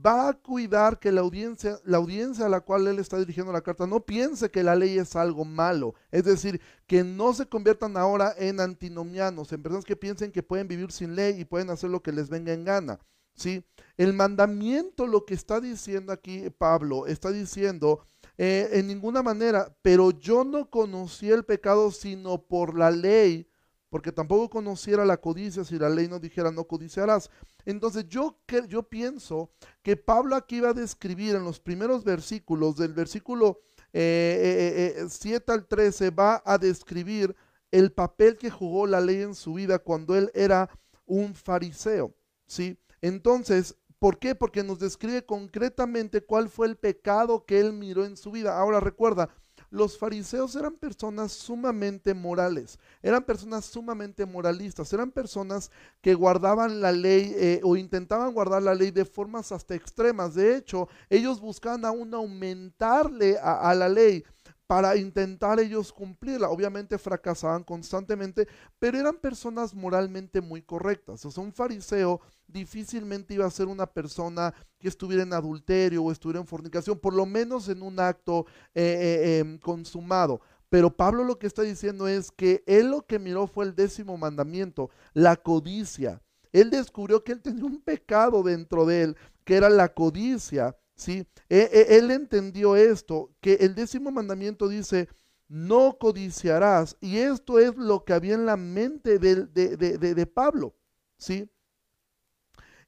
va 0.06 0.30
a 0.30 0.34
cuidar 0.34 1.00
que 1.00 1.12
la 1.12 1.22
audiencia, 1.22 1.80
la 1.84 1.98
audiencia 1.98 2.46
a 2.46 2.50
la 2.50 2.62
cual 2.62 2.88
él 2.88 3.00
está 3.00 3.18
dirigiendo 3.18 3.52
la 3.52 3.62
carta 3.62 3.86
no 3.86 4.00
piense 4.00 4.50
que 4.50 4.64
la 4.64 4.76
ley 4.76 4.98
es 4.98 5.16
algo 5.16 5.46
malo. 5.46 5.94
Es 6.12 6.24
decir, 6.24 6.62
que 6.88 7.04
no 7.04 7.34
se 7.34 7.48
conviertan 7.48 7.98
ahora 7.98 8.34
en 8.38 8.60
antinomianos, 8.60 9.52
en 9.52 9.62
personas 9.62 9.86
que 9.86 9.96
piensen 9.96 10.32
que 10.32 10.44
pueden 10.44 10.68
vivir 10.68 10.92
sin 10.92 11.16
ley 11.16 11.40
y 11.40 11.46
pueden 11.46 11.70
hacer 11.70 11.90
lo 11.90 12.02
que 12.02 12.12
les 12.12 12.30
venga 12.30 12.54
en 12.54 12.66
gana. 12.66 13.00
¿Sí? 13.40 13.64
El 13.98 14.14
mandamiento, 14.14 15.08
lo 15.08 15.26
que 15.26 15.34
está 15.34 15.60
diciendo 15.60 16.12
aquí 16.12 16.50
Pablo, 16.52 17.08
está 17.08 17.32
diciendo 17.32 18.06
eh, 18.38 18.70
en 18.74 18.88
ninguna 18.88 19.24
manera, 19.24 19.76
pero 19.82 20.12
yo 20.12 20.44
no 20.44 20.70
conocí 20.70 21.30
el 21.30 21.44
pecado 21.44 21.92
sino 21.92 22.42
por 22.42 22.78
la 22.78 22.92
ley 22.92 23.50
porque 23.90 24.12
tampoco 24.12 24.50
conociera 24.50 25.04
la 25.04 25.18
codicia 25.18 25.64
si 25.64 25.78
la 25.78 25.90
ley 25.90 26.08
no 26.08 26.20
dijera 26.20 26.52
no 26.52 26.66
codiciarás. 26.66 27.30
Entonces 27.66 28.08
yo, 28.08 28.40
yo 28.68 28.84
pienso 28.84 29.52
que 29.82 29.98
Pablo 29.98 30.36
aquí 30.36 30.60
va 30.60 30.70
a 30.70 30.74
describir 30.74 31.36
en 31.36 31.44
los 31.44 31.60
primeros 31.60 32.04
versículos, 32.04 32.78
del 32.78 32.94
versículo 32.94 33.62
7 33.92 33.94
eh, 33.94 34.94
eh, 34.96 35.10
eh, 35.26 35.40
al 35.48 35.68
13, 35.68 36.12
va 36.12 36.42
a 36.46 36.58
describir 36.58 37.36
el 37.72 37.92
papel 37.92 38.38
que 38.38 38.52
jugó 38.52 38.88
la 38.88 39.02
ley 39.02 39.22
en 39.22 39.36
su 39.36 39.54
vida 39.54 39.80
cuando 39.80 40.16
él 40.16 40.32
era 40.34 40.70
un 41.06 41.34
fariseo. 41.34 42.14
¿sí? 42.46 42.78
Entonces, 43.02 43.76
¿por 44.00 44.20
qué? 44.20 44.36
Porque 44.36 44.64
nos 44.64 44.80
describe 44.80 45.26
concretamente 45.26 46.22
cuál 46.22 46.50
fue 46.50 46.68
el 46.68 46.78
pecado 46.78 47.46
que 47.46 47.60
él 47.60 47.74
miró 47.74 48.06
en 48.06 48.18
su 48.18 48.32
vida. 48.32 48.58
Ahora 48.58 48.80
recuerda, 48.80 49.30
los 49.72 50.00
fariseos 50.00 50.56
eran 50.56 50.78
personas 50.78 51.32
sumamente 51.32 52.14
morales, 52.16 52.80
eran 53.04 53.24
personas 53.24 53.66
sumamente 53.66 54.26
moralistas, 54.26 54.92
eran 54.94 55.12
personas 55.12 55.70
que 56.02 56.16
guardaban 56.16 56.82
la 56.82 56.92
ley 56.92 57.34
eh, 57.36 57.62
o 57.64 57.76
intentaban 57.76 58.34
guardar 58.34 58.64
la 58.64 58.74
ley 58.74 58.90
de 58.90 59.06
formas 59.06 59.52
hasta 59.52 59.76
extremas. 59.76 60.34
De 60.34 60.56
hecho, 60.56 60.88
ellos 61.10 61.40
buscaban 61.40 61.86
aún 61.86 62.14
aumentarle 62.14 63.38
a 63.38 63.74
la 63.76 63.90
ley 63.90 64.24
para 64.70 64.96
intentar 64.98 65.60
ellos 65.60 65.92
cumplirla. 65.92 66.48
Obviamente 66.48 67.00
fracasaban 67.00 67.64
constantemente, 67.64 68.48
pero 68.78 69.00
eran 69.00 69.18
personas 69.18 69.74
moralmente 69.74 70.42
muy 70.42 70.62
correctas. 70.62 71.26
O 71.26 71.32
sea, 71.32 71.44
un 71.44 71.52
fariseo 71.52 72.22
difícilmente 72.48 73.34
iba 73.34 73.48
a 73.48 73.50
ser 73.50 73.66
una 73.66 73.88
persona 73.88 74.54
que 74.78 74.88
estuviera 74.88 75.24
en 75.24 75.34
adulterio 75.34 76.04
o 76.04 76.12
estuviera 76.12 76.40
en 76.40 76.46
fornicación, 76.46 77.00
por 77.00 77.16
lo 77.16 77.26
menos 77.26 77.68
en 77.68 77.82
un 77.82 78.00
acto 78.00 78.46
eh, 78.76 78.84
eh, 78.84 79.40
em, 79.40 79.58
consumado. 79.58 80.40
Pero 80.70 80.96
Pablo 80.96 81.24
lo 81.24 81.40
que 81.40 81.48
está 81.48 81.64
diciendo 81.64 82.08
es 82.08 82.30
que 82.30 82.64
él 82.68 82.92
lo 82.92 83.02
que 83.08 83.18
miró 83.18 83.48
fue 83.48 83.66
el 83.66 83.74
décimo 83.74 84.18
mandamiento, 84.18 84.92
la 85.14 85.36
codicia. 85.36 86.22
Él 86.52 86.70
descubrió 86.70 87.24
que 87.24 87.32
él 87.32 87.42
tenía 87.42 87.66
un 87.66 87.82
pecado 87.82 88.44
dentro 88.44 88.86
de 88.86 89.02
él, 89.02 89.18
que 89.46 89.56
era 89.56 89.68
la 89.68 89.88
codicia. 89.96 90.78
¿Sí? 91.00 91.26
E, 91.48 91.70
e, 91.72 91.98
él 91.98 92.12
entendió 92.12 92.76
esto, 92.76 93.32
que 93.40 93.54
el 93.56 93.74
décimo 93.74 94.12
mandamiento 94.12 94.68
dice, 94.68 95.08
no 95.48 95.98
codiciarás, 95.98 96.98
y 97.00 97.18
esto 97.18 97.58
es 97.58 97.76
lo 97.76 98.04
que 98.04 98.14
había 98.14 98.36
en 98.36 98.46
la 98.46 98.58
mente 98.58 99.18
de, 99.18 99.46
de, 99.46 100.26
Pablo, 100.28 100.76
¿sí? 101.18 101.50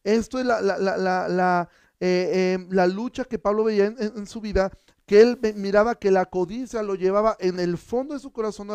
Esto 0.04 0.40
es 0.40 0.46
la, 0.46 0.62
la, 0.62 1.70
eh, 2.00 2.54
em, 2.54 2.70
la, 2.72 2.86
lucha 2.86 3.24
que 3.24 3.40
Pablo 3.40 3.64
veía 3.64 3.86
en, 3.86 4.28
su 4.28 4.42
vida, 4.42 4.72
que 5.06 5.22
él 5.22 5.40
miraba 5.56 5.96
que 5.96 6.12
la 6.12 6.26
codicia 6.26 6.84
lo 6.84 6.96
llevaba 6.96 7.38
en 7.40 7.60
el 7.60 7.78
fondo 7.78 8.14
de 8.14 8.20
su 8.20 8.32
corazón. 8.32 8.68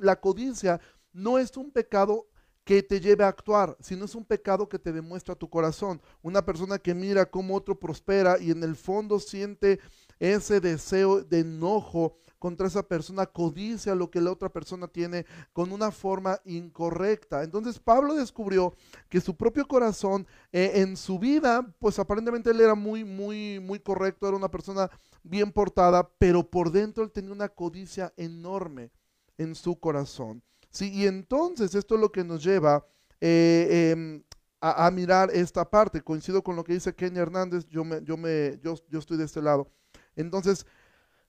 la 0.00 0.20
codicia 0.20 0.80
no 1.12 1.38
es 1.38 1.56
un 1.56 1.72
pecado 1.72 2.28
que 2.64 2.82
te 2.82 3.00
lleve 3.00 3.24
a 3.24 3.28
actuar, 3.28 3.76
sino 3.80 4.04
es 4.04 4.14
un 4.14 4.24
pecado 4.24 4.68
que 4.68 4.78
te 4.78 4.92
demuestra 4.92 5.34
tu 5.34 5.48
corazón. 5.48 6.00
Una 6.22 6.44
persona 6.44 6.78
que 6.78 6.94
mira 6.94 7.26
cómo 7.26 7.56
otro 7.56 7.78
prospera 7.78 8.38
y 8.38 8.50
en 8.50 8.62
el 8.62 8.76
fondo 8.76 9.18
siente 9.18 9.80
ese 10.18 10.60
deseo 10.60 11.24
de 11.24 11.40
enojo 11.40 12.16
contra 12.38 12.66
esa 12.66 12.82
persona, 12.82 13.26
codicia 13.26 13.94
lo 13.94 14.10
que 14.10 14.20
la 14.20 14.32
otra 14.32 14.48
persona 14.48 14.88
tiene 14.88 15.26
con 15.52 15.72
una 15.72 15.90
forma 15.90 16.40
incorrecta. 16.44 17.42
Entonces 17.42 17.78
Pablo 17.78 18.14
descubrió 18.14 18.74
que 19.08 19.20
su 19.20 19.36
propio 19.36 19.66
corazón 19.66 20.26
eh, 20.52 20.72
en 20.76 20.96
su 20.96 21.18
vida, 21.18 21.74
pues 21.78 21.98
aparentemente 21.98 22.50
él 22.50 22.60
era 22.60 22.74
muy, 22.74 23.04
muy, 23.04 23.60
muy 23.60 23.78
correcto, 23.78 24.26
era 24.26 24.36
una 24.36 24.50
persona 24.50 24.90
bien 25.22 25.52
portada, 25.52 26.08
pero 26.18 26.48
por 26.48 26.70
dentro 26.70 27.04
él 27.04 27.10
tenía 27.10 27.32
una 27.32 27.48
codicia 27.48 28.12
enorme 28.16 28.90
en 29.36 29.54
su 29.54 29.78
corazón. 29.78 30.42
¿Sí? 30.70 30.90
Y 30.92 31.06
entonces 31.06 31.74
esto 31.74 31.94
es 31.94 32.00
lo 32.00 32.10
que 32.10 32.24
nos 32.24 32.42
lleva 32.42 32.86
eh, 33.20 33.90
em, 33.92 34.22
a, 34.60 34.90
mirar 34.90 35.30
esta 35.32 35.68
parte. 35.68 36.02
Coincido 36.02 36.42
con 36.42 36.56
lo 36.56 36.64
que 36.64 36.74
dice 36.74 36.94
Kenia 36.94 37.22
Hernández, 37.22 37.66
yo, 37.68 37.84
me, 37.84 38.02
yo, 38.04 38.16
yo, 38.62 38.74
yo 38.88 38.98
estoy 38.98 39.16
de 39.16 39.24
este 39.24 39.42
lado. 39.42 39.70
Entonces, 40.16 40.66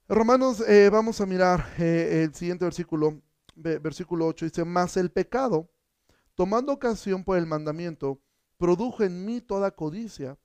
Romanos, 0.07 0.61
eh, 0.67 0.89
vamos 0.89 1.21
a 1.21 1.25
mirar 1.25 1.73
eh, 1.79 2.23
el 2.23 2.35
siguiente 2.35 2.65
versículo, 2.65 3.21
versículo 3.55 4.27
8, 4.27 4.45
dice, 4.45 4.65
más 4.65 4.97
el 4.97 5.09
pecado, 5.11 5.69
tomando 6.35 6.73
ocasión 6.73 7.23
por 7.23 7.37
el 7.37 7.45
mandamiento, 7.45 8.21
produjo 8.57 9.03
en 9.03 9.25
mí 9.25 9.39
toda 9.39 9.71
codicia, 9.71 10.37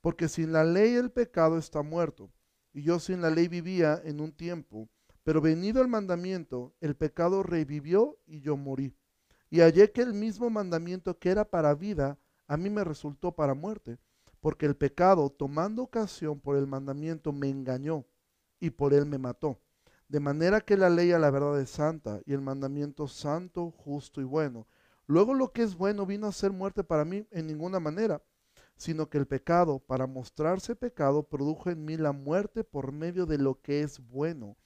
porque 0.00 0.28
sin 0.28 0.52
la 0.52 0.64
ley 0.64 0.94
el 0.94 1.10
pecado 1.10 1.56
está 1.56 1.82
muerto, 1.82 2.30
y 2.74 2.82
yo 2.82 2.98
sin 2.98 3.22
la 3.22 3.30
ley 3.30 3.48
vivía 3.48 4.00
en 4.04 4.20
un 4.20 4.30
tiempo 4.30 4.90
pero 5.24 5.40
venido 5.40 5.80
el 5.80 5.88
mandamiento, 5.88 6.74
el 6.80 6.94
pecado 6.96 7.42
revivió 7.42 8.18
y 8.26 8.40
yo 8.40 8.58
morí. 8.58 8.94
Y 9.48 9.60
hallé 9.60 9.90
que 9.90 10.02
el 10.02 10.12
mismo 10.12 10.50
mandamiento 10.50 11.18
que 11.18 11.30
era 11.30 11.46
para 11.46 11.74
vida, 11.74 12.18
a 12.46 12.58
mí 12.58 12.68
me 12.68 12.84
resultó 12.84 13.32
para 13.32 13.54
muerte, 13.54 13.98
porque 14.40 14.66
el 14.66 14.76
pecado, 14.76 15.30
tomando 15.30 15.82
ocasión 15.82 16.40
por 16.40 16.56
el 16.56 16.66
mandamiento, 16.66 17.32
me 17.32 17.48
engañó 17.48 18.04
y 18.60 18.68
por 18.68 18.92
él 18.92 19.06
me 19.06 19.16
mató. 19.16 19.58
De 20.08 20.20
manera 20.20 20.60
que 20.60 20.76
la 20.76 20.90
ley 20.90 21.12
a 21.12 21.18
la 21.18 21.30
verdad 21.30 21.58
es 21.58 21.70
santa 21.70 22.20
y 22.26 22.34
el 22.34 22.42
mandamiento 22.42 23.08
santo, 23.08 23.70
justo 23.70 24.20
y 24.20 24.24
bueno. 24.24 24.68
Luego 25.06 25.32
lo 25.32 25.52
que 25.52 25.62
es 25.62 25.74
bueno 25.74 26.04
vino 26.04 26.26
a 26.26 26.32
ser 26.32 26.52
muerte 26.52 26.84
para 26.84 27.06
mí 27.06 27.26
en 27.30 27.46
ninguna 27.46 27.80
manera, 27.80 28.22
sino 28.76 29.08
que 29.08 29.16
el 29.16 29.26
pecado, 29.26 29.78
para 29.78 30.06
mostrarse 30.06 30.76
pecado, 30.76 31.22
produjo 31.22 31.70
en 31.70 31.82
mí 31.86 31.96
la 31.96 32.12
muerte 32.12 32.62
por 32.62 32.92
medio 32.92 33.24
de 33.24 33.38
lo 33.38 33.62
que 33.62 33.80
es 33.80 34.00
bueno 34.06 34.58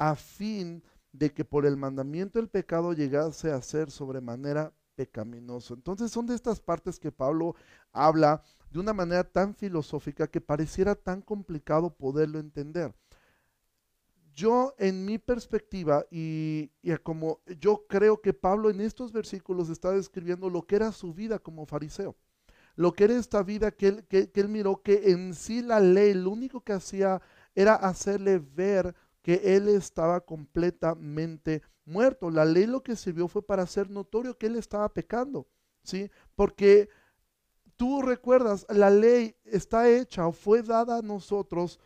a 0.00 0.16
fin 0.16 0.82
de 1.12 1.30
que 1.30 1.44
por 1.44 1.66
el 1.66 1.76
mandamiento 1.76 2.40
el 2.40 2.48
pecado 2.48 2.94
llegase 2.94 3.52
a 3.52 3.60
ser 3.60 3.90
sobremanera 3.90 4.72
pecaminoso. 4.94 5.74
Entonces 5.74 6.10
son 6.10 6.26
de 6.26 6.34
estas 6.34 6.58
partes 6.58 6.98
que 6.98 7.12
Pablo 7.12 7.54
habla 7.92 8.42
de 8.70 8.78
una 8.78 8.94
manera 8.94 9.24
tan 9.24 9.54
filosófica 9.54 10.26
que 10.26 10.40
pareciera 10.40 10.94
tan 10.94 11.20
complicado 11.20 11.94
poderlo 11.94 12.38
entender. 12.38 12.94
Yo 14.32 14.74
en 14.78 15.04
mi 15.04 15.18
perspectiva 15.18 16.06
y, 16.10 16.70
como 17.02 17.40
yo 17.60 17.84
creo 17.86 18.22
que 18.22 18.32
Pablo 18.32 18.70
en 18.70 18.80
estos 18.80 19.12
versículos 19.12 19.68
está 19.68 19.90
describiendo 19.90 20.48
lo 20.48 20.62
que 20.62 20.76
era 20.76 20.92
su 20.92 21.12
vida 21.12 21.38
como 21.38 21.66
fariseo, 21.66 22.16
lo 22.74 22.94
que 22.94 23.04
era 23.04 23.18
esta 23.18 23.42
vida 23.42 23.70
que 23.70 23.88
él, 23.88 24.06
que 24.06 24.30
él 24.32 24.48
miró 24.48 24.80
que 24.80 25.10
en 25.10 25.34
sí 25.34 25.60
la 25.60 25.78
ley 25.78 26.14
lo 26.14 26.30
único 26.30 26.62
que 26.62 26.72
hacía 26.72 27.20
era 27.54 27.74
hacerle 27.74 28.38
ver 28.38 28.94
que 29.22 29.56
él 29.56 29.68
estaba 29.68 30.20
completamente 30.20 31.62
muerto. 31.84 32.30
La 32.30 32.44
ley 32.44 32.66
lo 32.66 32.82
que 32.82 32.96
sirvió 32.96 33.28
fue 33.28 33.42
para 33.42 33.64
hacer 33.64 33.90
notorio 33.90 34.38
que 34.38 34.46
él 34.46 34.56
estaba 34.56 34.88
pecando, 34.92 35.46
¿sí? 35.82 36.10
Porque 36.34 36.88
tú 37.76 38.02
recuerdas, 38.02 38.66
la 38.68 38.90
ley 38.90 39.36
está 39.44 39.88
hecha 39.88 40.26
o 40.26 40.32
fue 40.32 40.62
dada 40.62 40.98
a 40.98 41.02
nosotros 41.02 41.80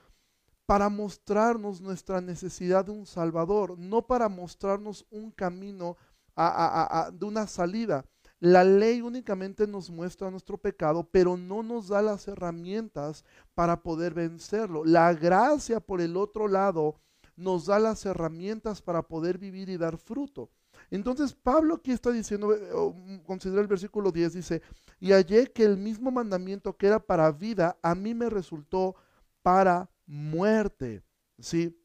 para 0.67 0.88
mostrarnos 0.88 1.81
nuestra 1.81 2.21
necesidad 2.21 2.87
de 2.87 2.93
un 2.93 3.07
Salvador, 3.07 3.79
no 3.79 4.07
para 4.07 4.29
mostrarnos 4.29 5.07
un 5.11 5.31
camino 5.31 5.97
de 6.37 7.26
una 7.26 7.47
salida. 7.47 8.05
La 8.41 8.64
ley 8.64 9.00
únicamente 9.00 9.67
nos 9.67 9.91
muestra 9.91 10.31
nuestro 10.31 10.59
pecado, 10.59 11.09
pero 11.11 11.37
no 11.37 11.62
nos 11.62 11.88
da 11.88 12.03
las 12.03 12.29
herramientas 12.29 13.25
para 13.55 13.83
poder 13.83 14.12
vencerlo. 14.14 14.85
La 14.85 15.14
gracia, 15.14 15.81
por 15.81 16.00
el 16.00 16.17
otro 16.17 16.49
lado, 16.49 16.97
nos 17.37 17.67
da 17.67 17.79
las 17.79 18.05
herramientas 18.07 18.83
para 18.83 19.03
poder 19.03 19.38
vivir 19.38 19.69
y 19.69 19.76
dar 19.76 19.99
fruto. 19.99 20.50
Entonces 20.91 21.35
Pablo 21.35 21.76
aquí 21.76 21.93
está 21.93 22.11
diciendo, 22.11 22.55
eh, 22.55 22.71
mm, 22.73 23.19
considera 23.25 23.61
el 23.61 23.69
versículo 23.69 24.11
10, 24.11 24.33
dice, 24.35 24.62
y 25.00 25.12
hallé 25.12 25.53
que 25.53 25.64
el 25.64 25.76
mismo 25.76 26.11
mandamiento 26.11 26.76
que 26.76 26.87
era 26.87 26.99
para 26.99 27.31
vida, 27.33 27.79
a 27.83 27.95
mí 27.95 28.14
me 28.14 28.31
resultó 28.31 28.95
para 29.43 29.91
muerte. 30.07 31.03
¿Sí? 31.38 31.76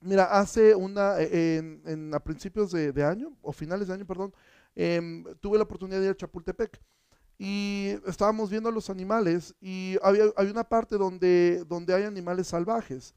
Mira, 0.00 0.24
hace 0.24 0.74
una, 0.74 1.18
eh, 1.18 1.80
en, 1.86 2.12
a 2.14 2.20
principios 2.20 2.70
de, 2.70 3.04
año, 3.04 3.36
o 3.40 3.52
finales 3.52 3.88
de 3.88 3.94
año, 3.94 4.06
perdón, 4.06 4.34
em, 4.74 5.24
tuve 5.40 5.56
la 5.56 5.64
oportunidad 5.64 6.00
de 6.00 6.06
ir 6.06 6.12
a 6.12 6.16
Chapultepec 6.16 6.78
y 7.38 7.96
estábamos 8.06 8.50
viendo 8.50 8.68
a 8.68 8.72
los 8.72 8.90
animales 8.90 9.54
y 9.60 9.96
había, 10.02 10.26
una 10.50 10.64
parte 10.64 10.96
donde, 10.96 11.64
donde 11.66 11.94
hay 11.94 12.04
animales 12.04 12.48
salvajes. 12.48 13.14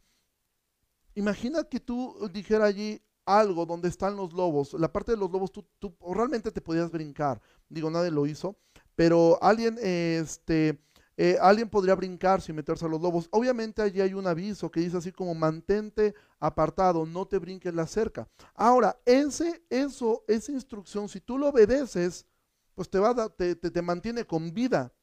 Imagina 1.18 1.64
que 1.64 1.80
tú 1.80 2.16
dijera 2.32 2.66
allí 2.66 3.02
algo 3.26 3.66
donde 3.66 3.90
están 3.90 4.16
los 4.16 4.34
lobos, 4.34 4.74
la 4.74 4.94
parte 4.94 5.14
de 5.14 5.18
los 5.18 5.32
lobos 5.32 5.52
tú, 5.52 5.66
realmente 6.14 6.52
te 6.52 6.62
podías 6.62 6.92
brincar, 6.92 7.42
digo, 7.68 7.90
nadie 7.90 8.12
lo 8.12 8.28
hizo, 8.28 8.56
pero 8.94 9.40
alguien 9.42 9.80
este, 9.82 10.80
eh, 11.18 11.36
alguien 11.42 11.72
podría 11.72 11.96
brincarse 11.96 12.52
y 12.52 12.56
meterse 12.56 12.86
a 12.86 12.88
los 12.88 13.02
lobos. 13.02 13.28
Obviamente 13.32 13.82
allí 13.82 14.00
hay 14.00 14.14
un 14.14 14.28
aviso 14.28 14.70
que 14.70 14.80
dice 14.80 14.98
así 14.98 15.12
como 15.12 15.34
mantente 15.34 16.14
apartado, 16.40 17.04
no 17.04 17.26
te 17.26 17.40
brinques 17.40 17.74
la 17.74 17.88
cerca. 17.88 18.30
Ahora, 18.54 18.96
ese, 19.04 19.64
eso, 19.72 20.24
esa 20.28 20.52
instrucción, 20.52 21.10
si 21.10 21.20
tú 21.20 21.40
lo 21.40 21.50
obedeces, 21.50 22.28
pues 22.76 22.92
te, 22.92 23.00
va 23.00 23.28
te, 23.30 23.56
te, 23.56 23.82
mantiene 23.82 24.24
con 24.24 24.54
vida. 24.54 24.94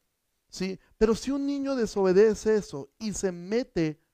¿sí? 0.47 0.79
Pero 0.97 1.13
si 1.13 1.31
un 1.31 1.45
niño 1.45 1.75
desobedece 1.75 2.55
eso 2.55 2.89
y 2.99 3.11
se 3.11 3.33
mete 3.33 3.99
a 3.99 4.04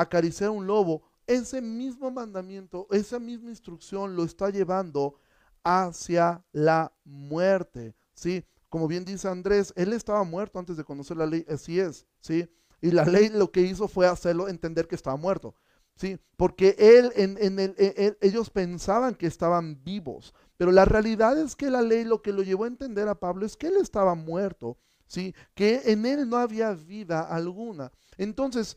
acariciar 0.00 0.48
a 0.48 0.52
un 0.52 0.66
lobo, 0.66 1.02
ese 1.26 1.60
mismo 1.60 2.10
mandamiento, 2.10 2.86
esa 2.90 3.18
misma 3.18 3.50
instrucción 3.50 4.14
lo 4.16 4.24
está 4.24 4.50
llevando 4.50 5.18
hacia 5.64 6.44
la 6.52 6.92
muerte. 7.04 7.94
¿sí? 8.14 8.44
Como 8.68 8.88
bien 8.88 9.04
dice 9.04 9.28
Andrés, 9.28 9.72
él 9.76 9.92
estaba 9.92 10.24
muerto 10.24 10.58
antes 10.58 10.76
de 10.76 10.84
conocer 10.84 11.16
la 11.16 11.26
ley, 11.26 11.44
así 11.48 11.78
es, 11.78 12.06
¿sí? 12.20 12.48
Y 12.80 12.90
la 12.90 13.04
ley 13.04 13.28
lo 13.28 13.50
que 13.50 13.62
hizo 13.62 13.88
fue 13.88 14.06
hacerlo 14.06 14.48
entender 14.48 14.86
que 14.86 14.96
estaba 14.96 15.16
muerto, 15.16 15.54
¿sí? 15.94 16.18
Porque 16.36 16.74
él, 16.78 17.12
en, 17.14 17.58
el, 17.58 17.74
e, 17.78 17.94
e, 17.96 18.18
ellos 18.20 18.50
pensaban 18.50 19.14
que 19.14 19.26
estaban 19.26 19.82
vivos, 19.82 20.34
pero 20.56 20.72
la 20.72 20.84
realidad 20.84 21.38
es 21.38 21.56
que 21.56 21.70
la 21.70 21.80
ley 21.80 22.04
lo 22.04 22.22
que 22.22 22.32
lo 22.32 22.42
llevó 22.42 22.64
a 22.64 22.68
entender 22.68 23.08
a 23.08 23.18
Pablo 23.18 23.46
es 23.46 23.56
que 23.56 23.68
él 23.68 23.76
estaba 23.80 24.14
muerto, 24.14 24.78
¿sí? 25.06 25.34
Que 25.54 25.82
en 25.86 26.04
él 26.04 26.28
no 26.28 26.36
había 26.36 26.72
vida 26.72 27.20
alguna. 27.22 27.92
Entonces, 28.18 28.76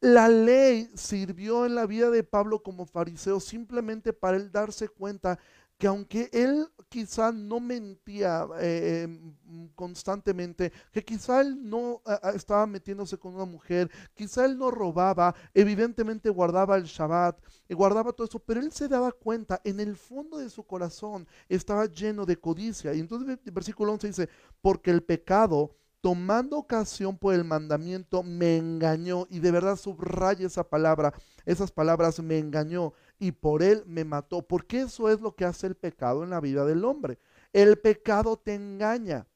la 0.00 0.28
ley 0.28 0.88
sirvió 0.94 1.66
en 1.66 1.74
la 1.74 1.86
vida 1.86 2.10
de 2.10 2.22
Pablo 2.22 2.62
como 2.62 2.86
fariseo 2.86 3.40
simplemente 3.40 4.12
para 4.12 4.36
él 4.36 4.52
darse 4.52 4.88
cuenta 4.88 5.38
que 5.78 5.86
aunque 5.86 6.28
él 6.32 6.68
quizá 6.88 7.30
no 7.30 7.60
mentía 7.60 8.46
eh, 8.60 9.02
em, 9.04 9.68
constantemente, 9.76 10.72
que 10.92 11.04
quizá 11.04 11.40
él 11.40 11.56
no 11.62 12.02
estaba 12.34 12.66
metiéndose 12.66 13.16
con 13.16 13.34
una 13.36 13.44
mujer, 13.44 13.88
quizá 14.14 14.44
él 14.44 14.58
no 14.58 14.72
robaba, 14.72 15.34
evidentemente 15.54 16.30
guardaba 16.30 16.76
el 16.76 16.84
Shabbat, 16.84 17.38
y 17.68 17.74
guardaba 17.74 18.12
todo 18.12 18.26
eso, 18.26 18.40
pero 18.40 18.60
él 18.60 18.72
se 18.72 18.88
daba 18.88 19.12
cuenta, 19.12 19.60
en 19.62 19.78
el 19.78 19.96
fondo 19.96 20.38
de 20.38 20.50
su 20.50 20.64
corazón 20.64 21.28
estaba 21.48 21.86
lleno 21.86 22.26
de 22.26 22.36
codicia. 22.38 22.92
Y 22.94 23.00
entonces 23.00 23.38
versículo 23.44 23.92
11 23.92 24.06
dice, 24.08 24.28
porque 24.60 24.90
el 24.90 25.02
pecado 25.04 25.76
tomando 26.00 26.58
ocasión 26.58 27.16
por 27.18 27.34
el 27.34 27.44
mandamiento, 27.44 28.22
me 28.22 28.56
engañó. 28.56 29.26
Y 29.30 29.40
de 29.40 29.50
verdad 29.50 29.76
subraya 29.76 30.46
esa 30.46 30.68
palabra, 30.68 31.12
esas 31.44 31.70
palabras 31.70 32.20
me 32.20 32.38
engañó 32.38 32.92
y 33.18 33.32
por 33.32 33.62
él 33.62 33.82
me 33.86 34.04
mató. 34.04 34.42
Porque 34.42 34.80
eso 34.80 35.10
es 35.10 35.20
lo 35.20 35.34
que 35.34 35.44
hace 35.44 35.66
el 35.66 35.74
pecado 35.74 36.24
en 36.24 36.30
la 36.30 36.40
vida 36.40 36.64
del 36.64 36.84
hombre. 36.84 37.18
El 37.52 37.78
pecado 37.78 38.36
te 38.36 38.54
engaña. 38.54 39.26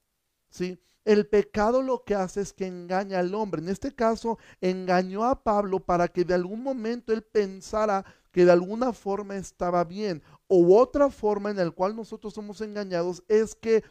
¿Sí? 0.50 0.78
El 1.04 1.26
pecado 1.26 1.82
lo 1.82 2.04
que 2.04 2.14
hace 2.14 2.40
es 2.40 2.52
que 2.52 2.66
engaña 2.66 3.18
al 3.18 3.34
hombre. 3.34 3.60
En 3.60 3.68
este 3.68 3.92
caso, 3.92 4.38
engañó 4.60 5.24
a 5.24 5.42
Pablo 5.42 5.80
para 5.80 6.06
que 6.08 6.24
de 6.24 6.34
algún 6.34 6.62
momento 6.62 7.12
él 7.12 7.22
pensara 7.22 8.04
que 8.30 8.44
de 8.44 8.52
alguna 8.52 8.92
forma 8.92 9.36
estaba 9.36 9.82
bien. 9.84 10.22
O 10.46 10.78
otra 10.78 11.10
forma 11.10 11.50
en 11.50 11.56
la 11.56 11.70
cual 11.70 11.96
nosotros 11.96 12.34
somos 12.34 12.60
engañados 12.60 13.24
es 13.28 13.54
que 13.54 13.82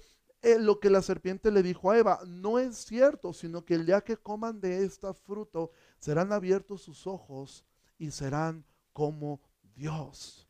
eh, 0.41 0.57
lo 0.59 0.79
que 0.79 0.89
la 0.89 1.01
serpiente 1.01 1.51
le 1.51 1.61
dijo 1.61 1.91
a 1.91 1.97
Eva 1.97 2.19
no 2.25 2.57
es 2.57 2.77
cierto, 2.77 3.33
sino 3.33 3.63
que 3.63 3.75
el 3.75 3.85
día 3.85 4.01
que 4.01 4.17
coman 4.17 4.59
de 4.59 4.83
esta 4.83 5.13
fruto 5.13 5.71
serán 5.99 6.31
abiertos 6.31 6.81
sus 6.81 7.05
ojos 7.05 7.65
y 7.97 8.11
serán 8.11 8.65
como 8.93 9.39
Dios. 9.75 10.47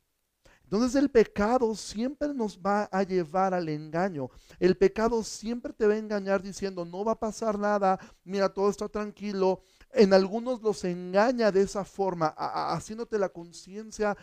Entonces 0.64 0.96
el 0.96 1.10
pecado 1.10 1.76
siempre 1.76 2.34
nos 2.34 2.58
va 2.58 2.84
a 2.94 3.04
llevar 3.04 3.54
al 3.54 3.68
engaño. 3.68 4.30
El 4.58 4.78
pecado 4.78 5.22
siempre 5.22 5.74
te 5.74 5.86
va 5.86 5.96
a 5.96 5.98
engañar 5.98 6.42
diciendo, 6.42 6.86
no 6.86 7.04
va 7.04 7.12
a 7.12 7.20
pasar 7.20 7.60
nada, 7.60 8.00
mira, 8.24 8.48
todo 8.48 8.70
está 8.70 8.88
tranquilo, 8.88 9.64
en 9.94 10.14
algunos 10.14 10.62
los 10.62 10.84
engaña 10.84 11.52
de 11.52 11.62
esa 11.62 11.84
forma, 11.84 12.28
haciéndote 12.28 13.18
la 13.20 13.30
conciencia, 13.30 14.16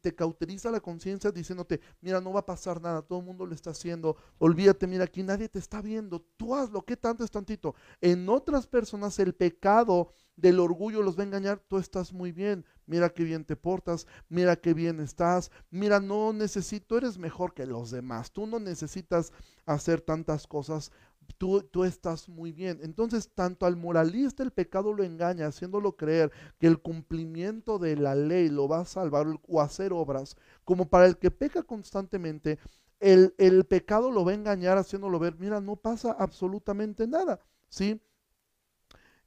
te 0.00 0.14
cauteriza 0.14 0.70
la 0.70 0.80
conciencia 0.80 1.30
diciéndote, 1.30 1.80
mira, 2.00 2.20
no 2.20 2.32
va 2.32 2.40
a 2.40 2.46
pasar 2.46 2.80
nada, 2.80 3.02
todo 3.02 3.20
el 3.20 3.24
mundo 3.24 3.46
lo 3.46 3.54
está 3.54 3.70
haciendo, 3.70 4.16
olvídate, 4.38 4.86
mira, 4.86 5.04
aquí 5.04 5.22
nadie 5.22 5.48
te 5.48 5.58
está 5.58 5.80
viendo, 5.80 6.20
tú 6.36 6.54
hazlo, 6.54 6.84
¿qué 6.84 6.96
tanto 6.96 7.24
es 7.24 7.30
tantito? 7.30 7.74
En 8.00 8.28
otras 8.28 8.66
personas 8.66 9.18
el 9.18 9.34
pecado 9.34 10.10
del 10.36 10.58
orgullo 10.58 11.02
los 11.02 11.16
va 11.16 11.22
a 11.22 11.26
engañar, 11.26 11.62
tú 11.68 11.78
estás 11.78 12.12
muy 12.12 12.32
bien, 12.32 12.64
mira 12.86 13.08
qué 13.08 13.22
bien 13.22 13.44
te 13.44 13.56
portas, 13.56 14.06
mira 14.28 14.56
qué 14.56 14.74
bien 14.74 15.00
estás, 15.00 15.50
mira, 15.70 16.00
no 16.00 16.32
necesito, 16.32 16.98
eres 16.98 17.16
mejor 17.18 17.54
que 17.54 17.66
los 17.66 17.90
demás, 17.90 18.32
tú 18.32 18.46
no 18.46 18.58
necesitas 18.58 19.32
hacer 19.64 20.00
tantas 20.00 20.46
cosas, 20.46 20.90
Tú, 21.38 21.62
tú, 21.62 21.84
estás 21.84 22.28
muy 22.28 22.52
bien. 22.52 22.80
Entonces, 22.82 23.30
tanto 23.34 23.66
al 23.66 23.76
moralista 23.76 24.42
el 24.42 24.50
pecado 24.50 24.92
lo 24.92 25.04
engaña, 25.04 25.46
haciéndolo 25.46 25.96
creer 25.96 26.32
que 26.58 26.66
el 26.66 26.80
cumplimiento 26.80 27.78
de 27.78 27.96
la 27.96 28.14
ley 28.14 28.48
lo 28.48 28.68
va 28.68 28.80
a 28.80 28.84
salvar 28.84 29.26
o 29.48 29.60
hacer 29.60 29.92
obras, 29.92 30.36
como 30.64 30.88
para 30.88 31.06
el 31.06 31.18
que 31.18 31.30
peca 31.30 31.62
constantemente, 31.62 32.58
el, 33.00 33.34
el 33.38 33.64
pecado 33.64 34.10
lo 34.10 34.24
va 34.24 34.32
a 34.32 34.34
engañar 34.34 34.78
haciéndolo 34.78 35.18
ver, 35.18 35.36
mira, 35.38 35.60
no 35.60 35.76
pasa 35.76 36.12
absolutamente 36.18 37.06
nada, 37.06 37.40
¿sí? 37.68 38.00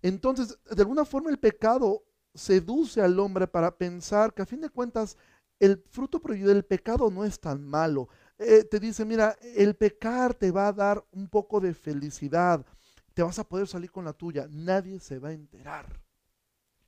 Entonces, 0.02 0.58
de 0.70 0.82
alguna 0.82 1.06
forma 1.06 1.30
el 1.30 1.40
pecado 1.40 2.04
seduce 2.34 3.02
al 3.02 3.20
hombre 3.20 3.48
para 3.48 3.78
pensar 3.78 4.34
que 4.34 4.44
a 4.44 4.46
fin 4.46 4.62
de 4.62 4.70
cuentas 4.70 5.18
el 5.60 5.84
fruto 5.90 6.22
prohibido 6.22 6.50
del 6.50 6.66
pecado 6.66 7.10
no 7.10 7.26
es 7.26 7.40
tan 7.40 7.64
malo. 7.64 8.10
Eh, 8.40 8.64
te 8.64 8.80
dice, 8.80 9.04
mira, 9.04 9.36
el 9.56 9.76
pecar 9.76 10.34
te 10.34 10.52
va 10.52 10.68
a 10.68 10.74
dar 10.74 11.04
un 11.12 11.28
poco 11.28 11.60
de 11.60 11.74
felicidad, 11.74 12.66
te 13.14 13.24
vas 13.24 13.40
a 13.40 13.48
poder 13.48 13.68
salir 13.68 13.92
con 13.92 14.06
la 14.06 14.14
tuya, 14.14 14.48
nadie 14.50 15.00
se 15.00 15.18
va 15.18 15.30
a 15.30 15.34
enterar, 15.34 16.00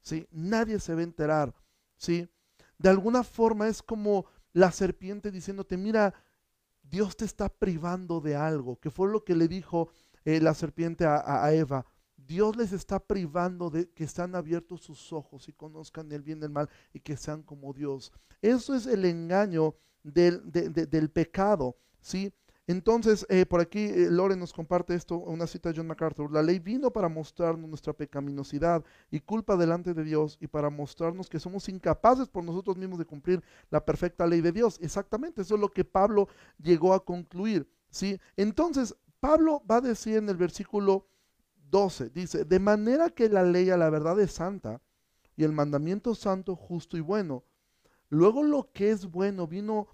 ¿sí? 0.01 0.27
Nadie 0.31 0.79
se 0.79 0.93
va 0.93 0.99
a 0.99 1.03
enterar, 1.03 1.55
¿sí? 1.97 2.29
De 2.77 2.89
alguna 2.89 3.23
forma 3.23 3.67
es 3.67 3.81
como 3.81 4.25
la 4.53 4.71
serpiente 4.71 5.31
diciéndote, 5.31 5.75
mira, 5.75 6.13
Dios 6.83 7.17
te 7.17 7.25
está 7.25 7.49
privando 7.49 8.21
de 8.21 8.35
algo, 8.35 8.79
que 8.79 8.91
fue 8.91 9.09
lo 9.09 9.23
que 9.23 9.35
le 9.35 9.47
dijo 9.47 9.89
eh, 10.25 10.39
la 10.39 10.53
serpiente 10.53 11.05
a, 11.05 11.53
Eva. 11.53 11.85
Dios 12.15 12.55
les 12.57 12.73
está 12.73 12.99
privando 12.99 13.69
de 13.69 13.89
que 13.89 14.07
sean 14.07 14.35
abiertos 14.35 14.81
sus 14.81 15.11
ojos 15.13 15.47
y 15.47 15.53
conozcan 15.53 16.11
el 16.11 16.21
bien 16.21 16.39
y 16.41 16.45
el 16.45 16.51
mal 16.51 16.69
y 16.93 16.99
que 16.99 17.17
sean 17.17 17.41
como 17.41 17.73
Dios. 17.73 18.11
Eso 18.41 18.75
es 18.75 18.85
el 18.85 19.05
engaño 19.05 19.75
del, 20.03 21.09
pecado, 21.11 21.77
¿sí? 22.01 22.31
Entonces, 22.67 23.25
eh, 23.29 23.47
por 23.47 23.61
aquí 23.61 23.79
eh, 23.79 24.11
Lore 24.11 24.35
nos 24.35 24.53
comparte 24.53 24.93
esto, 24.93 25.17
una 25.17 25.47
cita 25.47 25.69
de 25.69 25.77
John 25.77 25.87
MacArthur. 25.87 26.31
La 26.31 26.43
ley 26.43 26.59
vino 26.59 26.91
para 26.91 27.09
mostrarnos 27.09 27.67
nuestra 27.67 27.93
pecaminosidad 27.93 28.83
y 29.09 29.21
culpa 29.21 29.57
delante 29.57 29.95
de 29.95 30.03
Dios 30.03 30.37
y 30.39 30.45
para 30.45 30.69
mostrarnos 30.69 31.29
que 31.29 31.39
somos 31.39 31.67
incapaces 31.67 32.27
por 32.27 32.43
nosotros 32.43 32.77
mismos 32.77 32.99
de 32.99 33.05
cumplir 33.05 33.41
la 33.71 33.83
perfecta 33.83 34.27
ley 34.27 34.41
de 34.41 34.51
Dios. 34.51 34.77
Exactamente, 34.81 35.41
eso 35.41 35.55
es 35.55 35.61
lo 35.61 35.69
que 35.69 35.83
Pablo 35.83 36.27
llegó 36.59 36.93
a 36.93 37.03
concluir. 37.03 37.67
¿sí? 37.89 38.19
Entonces, 38.37 38.95
Pablo 39.19 39.63
va 39.69 39.77
a 39.77 39.81
decir 39.81 40.17
en 40.17 40.29
el 40.29 40.37
versículo 40.37 41.07
12, 41.71 42.09
dice, 42.11 42.45
de 42.45 42.59
manera 42.59 43.09
que 43.09 43.29
la 43.29 43.43
ley 43.43 43.71
a 43.71 43.77
la 43.77 43.89
verdad 43.89 44.19
es 44.19 44.31
santa 44.31 44.79
y 45.35 45.43
el 45.43 45.51
mandamiento 45.51 46.15
santo, 46.15 46.55
justo 46.55 46.97
y 46.97 47.01
bueno. 47.01 47.43
Luego 48.09 48.43
lo 48.43 48.71
que 48.73 48.91
es 48.91 49.05
bueno 49.05 49.47
vino 49.47 49.87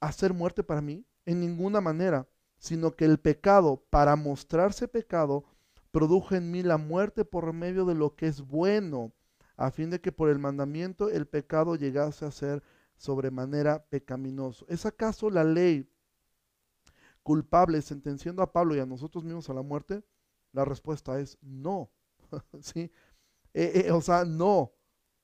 a 0.00 0.12
ser 0.12 0.32
muerte 0.32 0.62
para 0.62 0.80
mí 0.80 1.04
en 1.26 1.40
ninguna 1.40 1.80
manera, 1.80 2.28
sino 2.58 2.92
que 2.92 3.04
el 3.04 3.18
pecado, 3.18 3.84
para 3.90 4.16
mostrarse 4.16 4.88
pecado, 4.88 5.44
produjo 5.90 6.34
en 6.34 6.50
mí 6.50 6.62
la 6.62 6.76
muerte 6.76 7.24
por 7.24 7.52
medio 7.52 7.84
de 7.84 7.94
lo 7.94 8.14
que 8.14 8.26
es 8.26 8.42
bueno, 8.42 9.12
a 9.56 9.70
fin 9.70 9.90
de 9.90 10.00
que 10.00 10.12
por 10.12 10.30
el 10.30 10.38
mandamiento 10.38 11.10
el 11.10 11.26
pecado 11.26 11.74
llegase 11.74 12.24
a 12.24 12.30
ser 12.30 12.62
sobremanera 12.96 13.84
pecaminoso. 13.86 14.66
¿Es 14.68 14.86
acaso 14.86 15.30
la 15.30 15.44
ley 15.44 15.90
culpable 17.22 17.82
sentenciando 17.82 18.42
a 18.42 18.52
Pablo 18.52 18.76
y 18.76 18.78
a 18.78 18.86
nosotros 18.86 19.24
mismos 19.24 19.48
a 19.50 19.54
la 19.54 19.62
muerte? 19.62 20.02
La 20.52 20.64
respuesta 20.64 21.18
es 21.20 21.38
no. 21.42 21.90
¿Sí? 22.60 22.90
Eh, 23.54 23.84
eh, 23.86 23.90
o 23.90 24.00
sea, 24.00 24.24
no. 24.24 24.72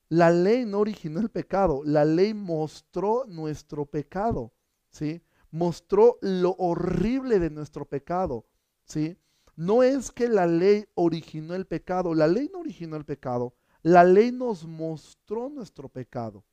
La 0.09 0.31
ley 0.31 0.65
no 0.65 0.79
originó 0.79 1.21
el 1.21 1.31
pecado, 1.31 1.83
la 1.85 2.05
ley 2.05 2.33
mostró 2.33 3.25
nuestro 3.27 3.87
pecado, 3.87 4.53
¿sí? 4.89 5.21
Mostró 5.51 6.19
lo 6.21 6.53
horrible 6.59 7.41
de 7.41 7.51
nuestro 7.51 7.89
pecado, 7.89 8.47
¿sí? 8.85 9.19
No 9.57 9.83
es 9.83 10.13
que 10.13 10.29
la 10.29 10.47
ley 10.47 10.87
originó 10.95 11.55
el 11.55 11.67
pecado, 11.67 12.15
la 12.15 12.29
ley 12.29 12.49
no 12.53 12.61
originó 12.61 12.97
el 12.97 13.05
pecado, 13.05 13.55
la 13.83 14.05
ley 14.05 14.31
nos 14.31 14.65
mostró 14.65 15.49
nuestro 15.49 15.89
pecado, 15.89 16.45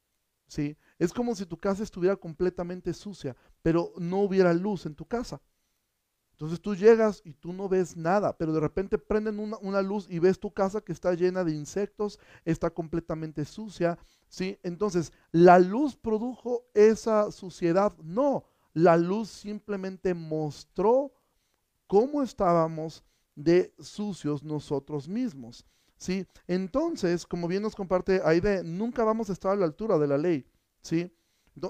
¿sí? 0.47 0.75
Es 0.97 1.13
como 1.13 1.35
si 1.35 1.45
tu 1.45 1.57
casa 1.57 1.83
estuviera 1.83 2.15
completamente 2.15 2.91
sucia, 2.93 3.35
pero 3.61 3.93
no 3.97 4.21
hubiera 4.21 4.53
luz 4.53 4.87
en 4.87 4.95
tu 4.95 5.05
casa. 5.05 5.41
Entonces 6.33 6.61
tú 6.61 6.75
llegas 6.75 7.21
y 7.23 7.33
tú 7.33 7.53
no 7.53 7.69
ves 7.69 7.95
nada, 7.95 8.35
pero 8.37 8.51
de 8.53 8.59
repente 8.59 8.97
prenden 8.97 9.39
una, 9.39 9.81
luz 9.81 10.07
y 10.09 10.19
ves 10.19 10.39
tu 10.39 10.51
casa 10.51 10.81
que 10.81 10.91
está 10.91 11.13
llena 11.13 11.43
de 11.43 11.53
insectos, 11.53 12.19
está 12.43 12.69
completamente 12.69 13.45
sucia, 13.45 13.97
¿sí? 14.27 14.59
Entonces, 14.63 15.13
¿la 15.31 15.59
luz 15.59 15.95
produjo 15.95 16.65
esa 16.73 17.31
suciedad? 17.31 17.95
No, 18.03 18.45
la 18.73 18.97
luz 18.97 19.29
simplemente 19.29 20.13
mostró 20.13 21.13
cómo 21.87 22.23
estábamos 22.23 23.03
de 23.35 23.73
sucios 23.79 24.43
nosotros 24.43 25.07
mismos. 25.07 25.65
¿sí? 25.97 26.25
Entonces, 26.47 27.25
como 27.25 27.47
bien 27.47 27.63
nos 27.63 27.75
comparte 27.75 28.21
Aide, 28.25 28.63
nunca 28.63 29.03
vamos 29.03 29.29
a 29.29 29.33
estar 29.33 29.51
a 29.51 29.55
la 29.55 29.65
altura 29.65 29.97
de 29.97 30.07
la 30.07 30.17
ley. 30.17 30.45
¿sí? 30.81 31.11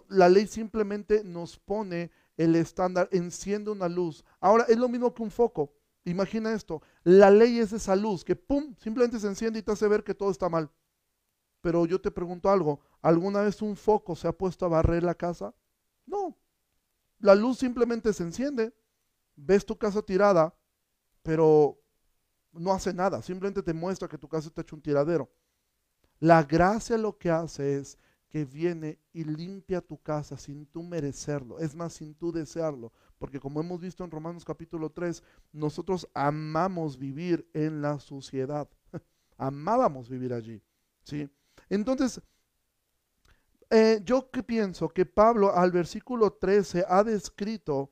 La 0.08 0.30
ley 0.30 0.47
simplemente 0.47 1.23
nos 1.23 1.60
pone 1.60 2.12
el 2.38 2.56
estándar, 2.56 3.10
enciende 3.12 3.72
una 3.72 3.88
luz. 3.88 4.24
Ahora, 4.39 4.65
es 4.67 4.78
lo 4.78 4.89
mismo 4.89 5.13
que 5.13 5.24
un 5.24 5.32
foco. 5.32 5.74
Imagina 6.06 6.52
esto, 6.54 6.82
la 7.04 7.32
ley 7.32 7.60
es 7.60 7.72
esa 7.72 7.96
luz 7.96 8.26
que, 8.26 8.36
¡pum!, 8.36 8.76
simplemente 8.78 9.19
se 9.19 9.28
enciende 9.28 9.60
y 9.60 9.62
te 9.62 9.72
hace 9.72 9.88
ver 9.88 10.04
que 10.04 10.13
todo 10.13 10.32
está 10.32 10.50
mal. 10.50 10.69
Pero 11.62 11.86
yo 11.86 12.02
te 12.02 12.12
pregunto 12.12 12.50
algo, 12.50 12.82
¿alguna 13.02 13.41
vez 13.41 13.62
un 13.62 13.78
foco 13.78 14.15
se 14.15 14.28
ha 14.28 14.34
puesto 14.34 14.65
a 14.65 14.69
barrer 14.69 15.02
la 15.04 15.15
casa? 15.15 15.56
No. 16.06 16.38
La 17.19 17.36
luz 17.36 17.60
simplemente 17.60 18.12
se 18.12 18.24
enciende, 18.24 18.76
ves 19.36 19.65
tu 19.65 19.78
casa 19.78 20.02
tirada, 20.02 20.54
pero 21.22 21.80
no 22.52 22.74
hace 22.74 22.93
nada, 22.93 23.22
simplemente 23.22 23.63
te 23.63 23.74
muestra 23.74 24.10
que 24.10 24.17
tu 24.17 24.28
casa 24.28 24.50
está 24.50 24.62
hecho 24.62 24.76
un 24.76 24.82
tiradero. 24.82 25.32
La 26.19 26.43
gracia 26.43 26.98
lo 26.98 27.17
que 27.17 27.32
hace 27.32 27.78
es 27.78 27.98
que 28.34 28.46
viene 28.46 28.98
y 29.13 29.24
limpia 29.24 29.80
tu 29.80 30.02
casa 30.02 30.36
sin 30.38 30.65
tú 30.65 30.82
merecerlo, 30.82 31.60
es 31.60 31.76
más, 31.76 31.93
sin 31.93 32.15
tú 32.15 32.32
desearlo, 32.32 32.91
porque 33.19 33.39
como 33.39 33.62
hemos 33.62 33.80
visto 33.80 34.04
en 34.04 34.10
Romanos 34.10 34.43
capítulo 34.43 34.89
3, 34.89 35.22
nosotros 35.52 36.10
amamos 36.15 36.98
vivir 36.98 37.48
en 37.54 37.80
la 37.84 38.00
suciedad, 38.00 38.67
amábamos 39.38 40.10
vivir 40.10 40.34
allí, 40.34 40.60
¿sí? 41.04 41.30
Entonces, 41.69 42.19
eh, 43.69 44.02
yo 44.04 44.32
que 44.32 44.41
pienso 44.41 44.89
que 44.89 45.06
Pablo 45.06 45.56
al 45.56 45.72
versículo 45.72 46.34
13 46.34 46.86
ha 46.89 47.04
descrito 47.04 47.91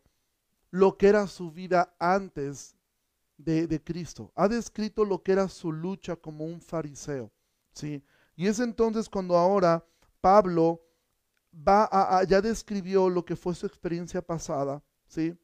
lo 0.72 0.98
que 0.98 1.10
era 1.10 1.28
su 1.28 1.52
vida 1.52 1.94
antes 2.00 2.76
de, 3.38 3.80
Cristo. 3.84 4.32
Ha 4.36 4.48
descrito 4.48 5.06
lo 5.06 5.22
que 5.22 5.34
era 5.34 5.48
su 5.48 5.72
lucha 5.72 6.16
como 6.16 6.46
un 6.46 6.62
fariseo. 6.62 7.32
¿sí? 7.74 8.04
Y 8.36 8.48
es 8.48 8.60
entonces 8.60 9.08
cuando 9.08 9.38
ahora 9.38 9.86
Pablo 10.22 10.82
va 11.54 11.90
a, 11.92 12.24
ya 12.24 12.42
describió 12.42 13.10
lo 13.10 13.26
que 13.26 13.36
fue 13.36 13.56
su 13.56 13.66
experiencia 13.66 14.22
pasada. 14.22 14.82
¿sí? 15.08 15.38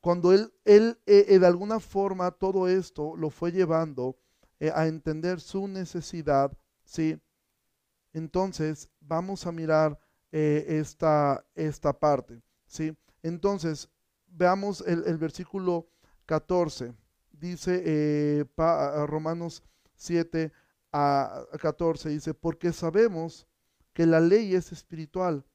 Cuando 0.00 0.32
él, 0.32 0.52
él 0.64 0.98
eh, 1.06 1.26
eh, 1.28 1.38
de 1.38 1.46
alguna 1.46 1.80
forma 1.80 2.30
todo 2.30 2.68
esto 2.68 3.16
lo 3.16 3.30
fue 3.30 3.52
llevando 3.52 4.18
eh, 4.60 4.70
a 4.74 4.86
entender 4.86 5.40
su 5.40 5.66
necesidad. 5.66 6.52
¿sí? 6.84 7.18
Entonces 8.12 8.88
vamos 9.00 9.46
a 9.46 9.52
mirar 9.52 9.98
esta, 10.30 11.46
esta 11.54 11.92
parte. 11.92 12.42
¿sí? 12.66 12.92
Entonces, 13.22 13.88
veamos 14.26 14.80
el, 14.84 15.16
versículo 15.16 15.86
14 16.26 16.92
dice 17.30 18.44
Romanos 19.06 19.62
7 19.94 20.50
a 20.90 21.46
14, 21.60 22.08
dice, 22.08 22.34
porque 22.34 22.72
sabemos 22.72 23.46
que 23.94 24.04
la 24.04 24.20
ley 24.20 24.54
es 24.54 24.72
espiritual, 24.72 25.46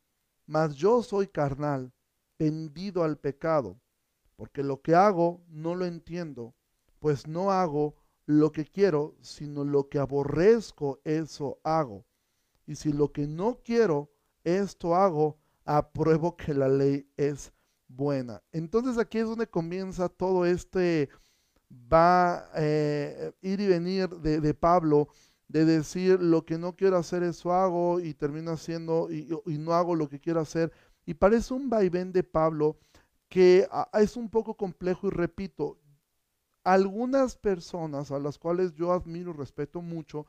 mas 0.47 0.75
yo 0.75 1.04
soy 1.04 1.28
carnal, 1.28 1.93
vendido 2.39 3.04
al 3.04 3.17
pecado, 3.17 3.80
porque 4.36 4.63
lo 4.63 4.82
que 4.82 4.95
hago 4.95 5.43
no 5.47 5.75
lo 5.75 5.86
entiendo, 5.86 6.56
pues 6.99 7.28
no 7.28 7.52
hago 7.52 7.95
lo 8.25 8.52
que 8.52 8.65
quiero, 8.65 9.15
sino 9.21 9.63
lo 9.63 9.89
que 9.89 9.99
aborrezco, 9.99 10.99
eso 11.04 11.60
hago. 11.63 12.06
Y 12.65 12.75
si 12.75 12.93
lo 12.93 13.12
que 13.12 13.28
no 13.28 13.60
quiero, 13.63 14.12
esto 14.43 14.95
hago, 14.95 15.38
apruebo 15.65 16.36
que 16.36 16.54
la 16.54 16.67
ley 16.67 17.08
es 17.17 17.52
buena. 17.88 18.41
Entonces 18.52 18.97
aquí 18.97 19.19
es 19.19 19.25
donde 19.25 19.47
comienza 19.47 20.10
todo 20.10 20.45
este 20.45 21.10
va 21.71 22.49
eh, 22.56 23.32
ir 23.41 23.60
y 23.60 23.67
venir 23.67 24.10
de, 24.10 24.54
Pablo, 24.54 25.10
de 25.49 25.65
decir 25.65 26.21
lo 26.21 26.45
que 26.45 26.57
no 26.57 26.75
quiero 26.75 26.97
hacer 26.97 27.23
eso 27.23 27.51
hago 27.51 27.99
y 27.99 28.13
termina 28.13 28.53
haciendo 28.53 29.12
y, 29.12 29.27
no 29.57 29.73
hago 29.73 29.95
lo 29.95 30.07
que 30.07 30.19
quiero 30.19 30.39
hacer. 30.39 30.71
Y 31.05 31.15
parece 31.15 31.53
un 31.55 31.69
vaivén 31.69 32.13
de 32.13 32.23
Pablo 32.23 32.77
que 33.27 33.67
es 33.93 34.15
un 34.15 34.29
poco 34.29 34.55
complejo 34.55 35.07
y 35.07 35.12
repito, 35.12 35.79
algunas 36.63 37.35
personas 37.35 38.12
a 38.12 38.19
las 38.19 38.38
cuales 38.38 38.73
yo 38.73 38.93
admiro 38.93 39.31
y 39.31 39.38
respeto 39.38 39.81
mucho, 39.81 40.27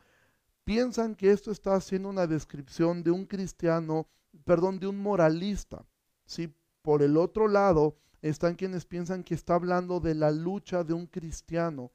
piensan 0.64 1.14
que 1.14 1.30
esto 1.30 1.50
está 1.50 1.74
haciendo 1.74 2.08
una 2.08 2.26
descripción 2.26 3.02
de 3.02 3.10
un 3.10 3.26
cristiano, 3.26 4.08
perdón, 4.44 4.78
de 4.80 4.86
un 4.86 4.98
moralista. 4.98 5.84
¿sí? 6.24 6.54
Por 6.82 7.02
el 7.02 7.16
otro 7.16 7.48
lado, 7.48 7.96
están 8.22 8.54
quienes 8.54 8.86
piensan 8.86 9.22
que 9.22 9.34
está 9.34 9.54
hablando 9.54 10.00
de 10.00 10.14
la 10.14 10.30
lucha 10.30 10.84
de 10.84 10.94
un 10.94 11.06
cristiano. 11.06 11.90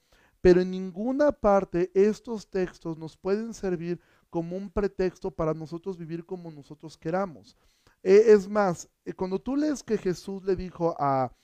Pero 0.46 0.62
en 0.62 0.70
ninguna 0.70 1.32
parte 1.32 1.90
estos 1.96 2.48
textos 2.48 3.00
nos 3.00 3.18
pueden 3.18 3.52
servir 3.52 4.00
como 4.30 4.56
un 4.56 4.70
pretexto 4.70 5.32
para 5.32 5.56
nosotros 5.56 5.98
vivir 5.98 6.24
como 6.24 6.52
nosotros 6.52 6.96
queramos. 7.00 7.58
E, 8.04 8.32
es 8.32 8.48
más, 8.48 8.88
eh, 9.06 9.14
cuando 9.14 9.42
tú 9.42 9.56
lees 9.56 9.82
que 9.82 9.98
Jesús 9.98 10.44
le 10.44 10.56
dijo 10.56 10.96
a, 11.00 11.36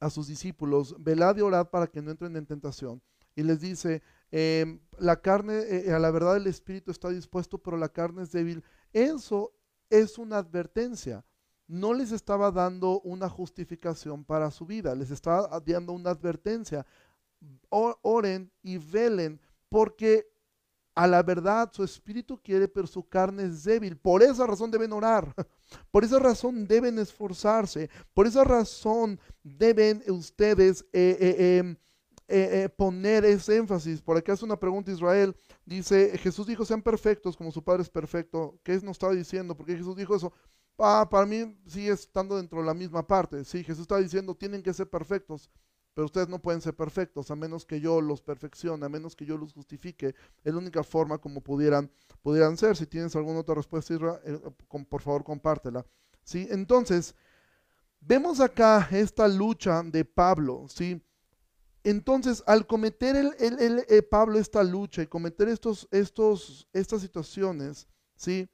a 0.00 0.10
sus 0.10 0.26
discípulos, 0.26 0.96
velad 0.98 1.36
y 1.36 1.42
orad 1.42 1.70
para 1.70 1.86
que 1.86 2.02
no 2.02 2.10
entren 2.10 2.34
en 2.34 2.44
tentación, 2.44 3.00
y 3.36 3.44
les 3.44 3.60
dice, 3.60 4.02
em, 4.32 4.80
la 4.98 5.22
carne, 5.22 5.60
eh, 5.60 5.92
a 5.92 6.00
la 6.00 6.10
verdad 6.10 6.36
el 6.36 6.48
espíritu 6.48 6.90
está 6.90 7.08
dispuesto, 7.08 7.58
pero 7.58 7.76
la 7.76 7.88
carne 7.88 8.24
es 8.24 8.32
débil, 8.32 8.64
eso 8.92 9.54
es 9.90 10.18
una 10.18 10.38
advertencia 10.38 11.24
no 11.72 11.94
les 11.94 12.12
estaba 12.12 12.50
dando 12.50 13.00
una 13.00 13.30
justificación 13.30 14.24
para 14.24 14.50
su 14.50 14.66
vida, 14.66 14.94
les 14.94 15.10
estaba 15.10 15.58
dando 15.64 15.94
una 15.94 16.10
advertencia. 16.10 16.84
Oren 17.70 18.52
y 18.62 18.78
velen 18.78 19.40
porque 19.68 20.26
a 20.94 21.06
la 21.06 21.22
verdad 21.22 21.70
su 21.72 21.82
espíritu 21.82 22.40
quiere, 22.42 22.68
pero 22.68 22.86
su 22.86 23.08
carne 23.08 23.44
es 23.44 23.64
débil. 23.64 23.96
Por 23.96 24.22
esa 24.22 24.46
razón 24.46 24.70
deben 24.70 24.92
orar. 24.92 25.34
Por 25.90 26.04
esa 26.04 26.18
razón 26.18 26.66
deben 26.66 26.98
esforzarse. 26.98 27.88
Por 28.12 28.26
esa 28.26 28.44
razón 28.44 29.18
deben 29.42 30.02
ustedes 30.08 30.84
eh, 30.92 31.16
eh, 31.18 31.58
em, 31.58 31.76
eh, 32.28 32.68
poner 32.76 33.24
ese 33.24 33.56
énfasis. 33.56 34.02
Por 34.02 34.16
acá 34.16 34.34
hace 34.34 34.44
una 34.44 34.58
pregunta 34.58 34.92
Israel. 34.92 35.34
Dice, 35.64 36.18
Jesús 36.18 36.46
dijo, 36.46 36.64
sean 36.64 36.82
perfectos 36.82 37.36
como 37.36 37.50
su 37.50 37.64
Padre 37.64 37.82
es 37.82 37.90
perfecto. 37.90 38.58
¿Qué 38.62 38.74
nos 38.82 38.92
estaba 38.92 39.14
diciendo? 39.14 39.56
Porque 39.56 39.76
Jesús 39.76 39.96
dijo 39.96 40.14
eso? 40.14 40.32
Ah, 40.78 41.06
para 41.10 41.26
mí 41.26 41.56
sigue 41.66 41.92
estando 41.92 42.36
dentro 42.36 42.60
de 42.60 42.66
la 42.66 42.74
misma 42.74 43.06
parte. 43.06 43.44
Sí, 43.44 43.62
Jesús 43.64 43.82
está 43.82 43.98
diciendo, 43.98 44.34
tienen 44.34 44.62
que 44.62 44.72
ser 44.72 44.88
perfectos, 44.88 45.50
pero 45.94 46.06
ustedes 46.06 46.28
no 46.28 46.40
pueden 46.40 46.60
ser 46.60 46.74
perfectos 46.74 47.30
a 47.30 47.36
menos 47.36 47.64
que 47.64 47.80
yo 47.80 48.00
los 48.00 48.22
perfeccione, 48.22 48.86
a 48.86 48.88
menos 48.88 49.14
que 49.14 49.26
yo 49.26 49.36
los 49.36 49.52
justifique. 49.52 50.14
Es 50.44 50.52
la 50.52 50.58
única 50.58 50.82
forma 50.82 51.18
como 51.18 51.40
pudieran, 51.40 51.90
pudieran 52.22 52.56
ser. 52.56 52.76
Si 52.76 52.86
tienes 52.86 53.14
alguna 53.16 53.40
otra 53.40 53.54
respuesta, 53.54 53.94
eh, 54.24 54.40
por 54.88 55.02
favor 55.02 55.24
compártela. 55.24 55.84
¿Sí? 56.24 56.46
Entonces, 56.50 57.14
vemos 58.00 58.40
acá 58.40 58.88
esta 58.90 59.28
lucha 59.28 59.82
de 59.82 60.04
Pablo, 60.04 60.66
¿sí? 60.68 61.02
Entonces, 61.84 62.44
al 62.46 62.66
cometer 62.66 63.16
el, 63.16 63.34
el, 63.40 63.84
eh, 63.88 64.02
Pablo 64.02 64.38
esta 64.38 64.62
lucha 64.62 65.02
y 65.02 65.08
cometer 65.08 65.48
estos, 65.48 65.88
estos, 65.90 66.68
estas 66.72 67.02
situaciones, 67.02 67.88
¿sí? 68.14 68.48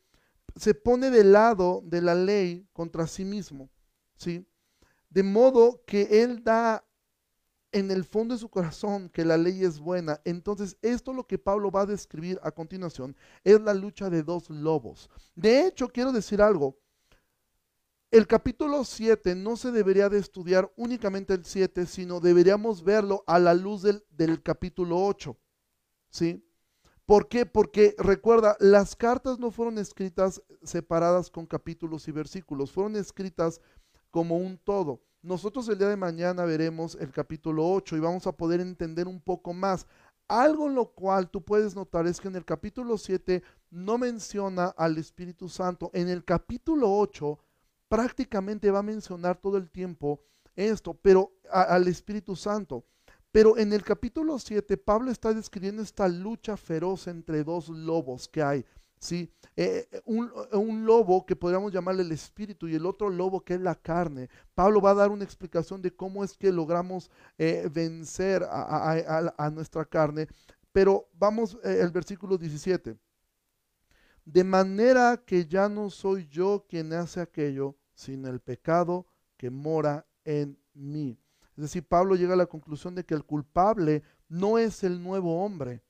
se 0.56 0.74
pone 0.74 1.10
del 1.10 1.32
lado 1.32 1.82
de 1.84 2.02
la 2.02 2.14
ley 2.14 2.66
contra 2.72 3.06
sí 3.06 3.24
mismo, 3.24 3.70
¿sí? 4.16 4.46
De 5.08 5.22
modo 5.22 5.82
que 5.86 6.22
él 6.22 6.42
da 6.42 6.84
en 7.72 7.90
el 7.90 8.04
fondo 8.04 8.34
de 8.34 8.40
su 8.40 8.48
corazón 8.48 9.08
que 9.08 9.24
la 9.24 9.36
ley 9.36 9.64
es 9.64 9.78
buena. 9.78 10.20
Entonces, 10.24 10.76
esto 10.82 11.12
lo 11.12 11.26
que 11.26 11.38
Pablo 11.38 11.70
va 11.70 11.82
a 11.82 11.86
describir 11.86 12.38
a 12.42 12.50
continuación 12.50 13.16
es 13.44 13.60
la 13.60 13.74
lucha 13.74 14.10
de 14.10 14.22
dos 14.22 14.48
lobos. 14.50 15.10
De 15.34 15.66
hecho, 15.66 15.88
quiero 15.88 16.12
decir 16.12 16.40
algo. 16.40 16.78
El 18.10 18.26
capítulo 18.26 18.84
7 18.84 19.34
no 19.34 19.56
se 19.56 19.70
debería 19.70 20.08
de 20.08 20.18
estudiar 20.18 20.72
únicamente 20.76 21.34
el 21.34 21.44
7, 21.44 21.84
sino 21.84 22.20
deberíamos 22.20 22.82
verlo 22.82 23.22
a 23.26 23.38
la 23.38 23.52
luz 23.52 23.82
del, 23.82 24.02
del 24.10 24.42
capítulo 24.42 25.04
8. 25.04 25.36
¿Sí? 26.08 26.42
¿Por 27.04 27.28
qué? 27.28 27.44
Porque 27.44 27.94
recuerda, 27.98 28.56
las 28.60 28.96
cartas 28.96 29.38
no 29.38 29.50
fueron 29.50 29.76
escritas 29.78 30.42
separadas 30.62 31.30
con 31.30 31.46
capítulos 31.46 32.08
y 32.08 32.12
versículos, 32.12 32.72
fueron 32.72 32.96
escritas 32.96 33.60
como 34.10 34.36
un 34.36 34.58
todo. 34.58 35.02
Nosotros 35.22 35.68
el 35.68 35.78
día 35.78 35.88
de 35.88 35.96
mañana 35.96 36.44
veremos 36.44 36.96
el 37.00 37.10
capítulo 37.10 37.68
8 37.68 37.96
y 37.96 38.00
vamos 38.00 38.26
a 38.28 38.32
poder 38.32 38.60
entender 38.60 39.08
un 39.08 39.20
poco 39.20 39.52
más. 39.52 39.86
Algo 40.28 40.68
en 40.68 40.76
lo 40.76 40.92
cual 40.92 41.28
tú 41.28 41.44
puedes 41.44 41.74
notar 41.74 42.06
es 42.06 42.20
que 42.20 42.28
en 42.28 42.36
el 42.36 42.44
capítulo 42.44 42.96
7 42.96 43.42
no 43.70 43.98
menciona 43.98 44.66
al 44.76 44.96
Espíritu 44.96 45.48
Santo. 45.48 45.90
En 45.92 46.08
el 46.08 46.24
capítulo 46.24 46.96
8 46.96 47.36
prácticamente 47.88 48.70
va 48.70 48.78
a 48.78 48.84
mencionar 48.84 49.40
todo 49.40 49.56
el 49.56 49.70
tiempo 49.70 50.20
esto, 50.54 50.94
pero 50.94 51.32
al 51.50 51.88
Espíritu 51.88 52.36
Santo. 52.36 52.84
Pero 53.32 53.58
en 53.58 53.72
el 53.72 53.82
capítulo 53.82 54.38
7, 54.38 54.76
Pablo 54.78 55.10
está 55.10 55.34
describiendo 55.34 55.82
esta 55.82 56.08
lucha 56.08 56.56
feroz 56.56 57.08
entre 57.08 57.44
dos 57.44 57.68
lobos 57.68 58.26
que 58.26 58.42
hay. 58.42 58.64
¿Sí? 58.98 59.32
Eh, 59.56 59.88
eh, 59.90 60.02
un, 60.04 60.84
lobo 60.84 61.26
que 61.26 61.36
podríamos 61.36 61.72
llamarle 61.72 62.02
el 62.02 62.12
espíritu 62.12 62.68
y 62.68 62.74
el 62.74 62.86
otro 62.86 63.10
lobo 63.10 63.44
que 63.44 63.54
es 63.54 63.60
la 63.60 63.74
carne. 63.74 64.28
Pablo 64.54 64.80
va 64.80 64.90
a 64.90 64.94
dar 64.94 65.10
una 65.10 65.24
explicación 65.24 65.82
de 65.82 65.94
cómo 65.94 66.22
es 66.24 66.36
que 66.36 66.52
logramos 66.52 67.10
eh, 67.38 67.68
vencer 67.72 68.46
a, 68.48 69.50
nuestra 69.52 69.84
carne. 69.84 70.28
Pero 70.72 71.08
vamos 71.12 71.58
al 71.64 71.90
versículo 71.90 72.38
17. 72.38 72.96
De 74.24 74.44
manera 74.44 75.22
que 75.24 75.46
ya 75.46 75.68
no 75.68 75.90
soy 75.90 76.28
yo 76.28 76.66
quien 76.68 76.92
hace 76.92 77.20
aquello, 77.20 77.76
sino 77.94 78.28
el 78.28 78.40
pecado 78.40 79.06
que 79.36 79.50
mora 79.50 80.06
en 80.24 80.58
mí. 80.74 81.18
Es 81.56 81.62
decir, 81.62 81.84
Pablo 81.86 82.14
llega 82.14 82.34
a 82.34 82.36
la 82.36 82.46
conclusión 82.46 82.94
de 82.94 83.04
que 83.04 83.14
el 83.14 83.24
culpable 83.24 84.04
no 84.28 84.58
es 84.58 84.84
el 84.84 85.02
nuevo 85.02 85.42
hombre, 85.44 85.82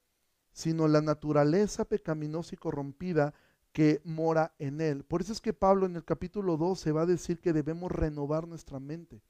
sino 0.58 0.88
la 0.88 1.00
naturaleza 1.00 1.84
pecaminosa 1.84 2.56
y 2.56 2.58
corrompida 2.58 3.32
que 3.70 4.00
mora 4.02 4.56
en 4.58 4.80
él. 4.80 5.04
Por 5.04 5.20
eso 5.20 5.32
es 5.32 5.40
que 5.40 5.52
Pablo 5.52 5.86
en 5.86 5.94
el 5.94 6.04
capítulo 6.04 6.56
2 6.56 6.80
se 6.80 6.90
va 6.90 7.02
a 7.02 7.06
decir 7.06 7.38
que 7.38 7.52
debemos 7.52 7.92
renovar 7.92 8.48
nuestra 8.48 8.80
mente. 8.80 9.22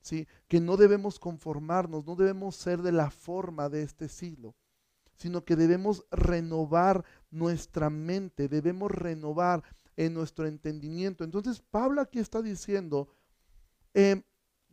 ¿sí? 0.00 0.26
Que 0.48 0.60
no 0.60 0.76
debemos 0.76 1.20
conformarnos, 1.20 2.04
no 2.04 2.16
debemos 2.16 2.56
ser 2.56 2.82
de 2.82 2.90
la 2.90 3.08
forma 3.08 3.68
de 3.68 3.84
este 3.84 4.08
siglo, 4.08 4.56
sino 5.14 5.44
que 5.44 5.54
debemos 5.54 6.04
renovar 6.10 7.04
nuestra 7.30 7.88
mente, 7.88 8.48
debemos 8.48 8.90
renovar 8.90 9.62
en 9.96 10.12
nuestro 10.12 10.48
entendimiento. 10.48 11.22
Entonces 11.22 11.60
Pablo 11.60 12.00
aquí 12.00 12.18
está 12.18 12.42
diciendo, 12.42 13.06
eh, 13.94 14.24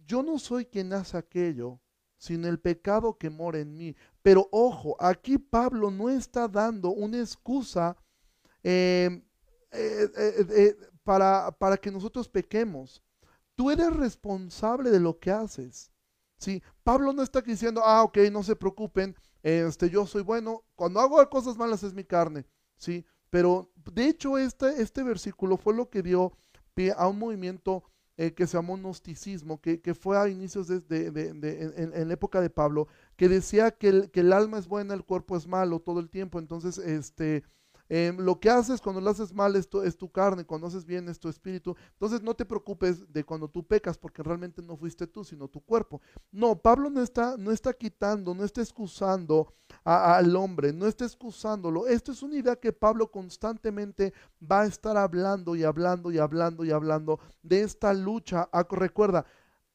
yo 0.08 0.24
no 0.24 0.40
soy 0.40 0.66
quien 0.66 0.94
hace 0.94 1.16
aquello, 1.16 1.80
sino 2.18 2.48
el 2.48 2.60
pecado 2.60 3.18
que 3.18 3.30
mora 3.30 3.60
en 3.60 3.76
mí. 3.76 3.96
Pero 4.22 4.48
ojo, 4.52 4.96
aquí 5.00 5.38
Pablo 5.38 5.92
no 5.92 6.10
está 6.10 6.48
dando 6.48 6.92
una 6.92 7.20
excusa 7.20 7.98
eh, 8.64 9.22
eh, 9.72 10.10
eh, 10.16 10.76
para, 11.04 11.52
para, 11.52 11.78
que 11.78 11.92
nosotros 11.92 12.28
pequemos. 12.28 13.04
Tú 13.56 13.72
eres 13.72 13.94
responsable 13.96 14.90
de 14.90 15.00
lo 15.00 15.20
que 15.20 15.32
haces. 15.32 15.92
¿sí? 16.38 16.62
Pablo 16.84 17.14
no 17.14 17.22
está 17.22 17.42
diciendo, 17.42 17.82
ah, 17.84 18.04
ok, 18.04 18.18
no 18.32 18.44
se 18.44 18.56
preocupen, 18.56 19.16
este, 19.44 19.90
yo 19.90 20.08
soy 20.08 20.24
bueno, 20.24 20.64
cuando 20.76 21.00
hago 21.00 21.30
cosas 21.30 21.58
malas 21.58 21.84
es 21.84 21.94
mi 21.94 22.04
carne. 22.04 22.46
¿sí? 22.78 23.06
Pero 23.30 23.72
de 23.94 24.08
hecho 24.08 24.38
este, 24.38 24.82
este 24.82 25.04
versículo 25.04 25.58
fue 25.58 25.74
lo 25.74 25.90
que 25.90 26.02
dio 26.02 26.34
pie 26.74 26.94
a 26.96 27.08
un 27.08 27.20
movimiento 27.20 27.84
que 28.16 28.48
se 28.48 28.58
llamó 28.58 28.78
gnosticismo, 28.78 29.60
que, 29.60 29.82
que, 29.82 29.94
fue 29.94 30.18
a 30.18 30.30
inicios 30.30 30.68
de, 30.68 30.80
de, 30.80 31.30
en, 31.30 31.94
en, 31.94 32.08
la 32.08 32.14
época 32.14 32.40
de 32.40 32.50
Pablo, 32.50 32.88
que 33.18 33.28
decía 33.28 33.72
que 33.72 33.90
el, 33.90 34.12
que 34.12 34.22
el 34.22 34.32
alma 34.32 34.58
es 34.58 34.68
buena, 34.68 34.94
el 34.94 35.04
cuerpo 35.04 35.36
es 35.36 35.48
malo 35.48 35.82
todo 35.82 36.00
el 36.00 36.10
tiempo. 36.10 36.40
Entonces, 36.40 36.78
este, 36.78 37.44
Em, 37.88 38.18
lo 38.18 38.40
que 38.40 38.50
haces 38.50 38.82
cuando 38.82 39.00
lo 39.00 39.10
haces 39.10 39.34
mal 39.34 39.56
es 39.56 39.70
tu, 39.70 39.82
es 39.82 39.96
tu, 39.96 40.12
carne, 40.12 40.46
cuando 40.46 40.68
haces 40.68 40.86
bien 40.86 41.08
es 41.08 41.20
tu 41.20 41.30
espíritu. 41.30 41.76
Entonces 41.92 42.22
no 42.22 42.34
te 42.36 42.46
preocupes 42.46 43.12
de 43.12 43.24
cuando 43.24 43.48
tú 43.48 43.66
pecas, 43.66 43.98
porque 43.98 44.24
realmente 44.24 44.62
no 44.62 44.76
fuiste 44.76 45.06
tú, 45.06 45.24
sino 45.24 45.48
tu 45.48 45.62
cuerpo. 45.62 46.02
No, 46.32 46.56
Pablo 46.58 46.90
no 46.90 47.02
está, 47.02 47.38
no 47.38 47.52
está 47.52 47.74
quitando, 47.74 48.34
no 48.34 48.44
está 48.44 48.62
excusando 48.62 49.54
al 49.84 50.36
hombre, 50.36 50.74
no 50.74 50.88
está 50.88 51.06
excusándolo. 51.06 51.88
Esto 51.88 52.12
es 52.12 52.24
una 52.24 52.36
idea 52.36 52.56
que 52.56 52.74
Pablo 52.74 53.12
constantemente 53.12 54.14
va 54.42 54.62
a 54.62 54.66
estar 54.66 54.98
hablando 54.98 55.56
y 55.56 55.64
hablando 55.64 56.12
y 56.12 56.18
hablando 56.18 56.66
y 56.66 56.72
hablando 56.72 57.20
de 57.44 57.62
esta 57.62 57.94
lucha. 57.94 58.50
Ah, 58.52 58.66
recuerda, 58.70 59.26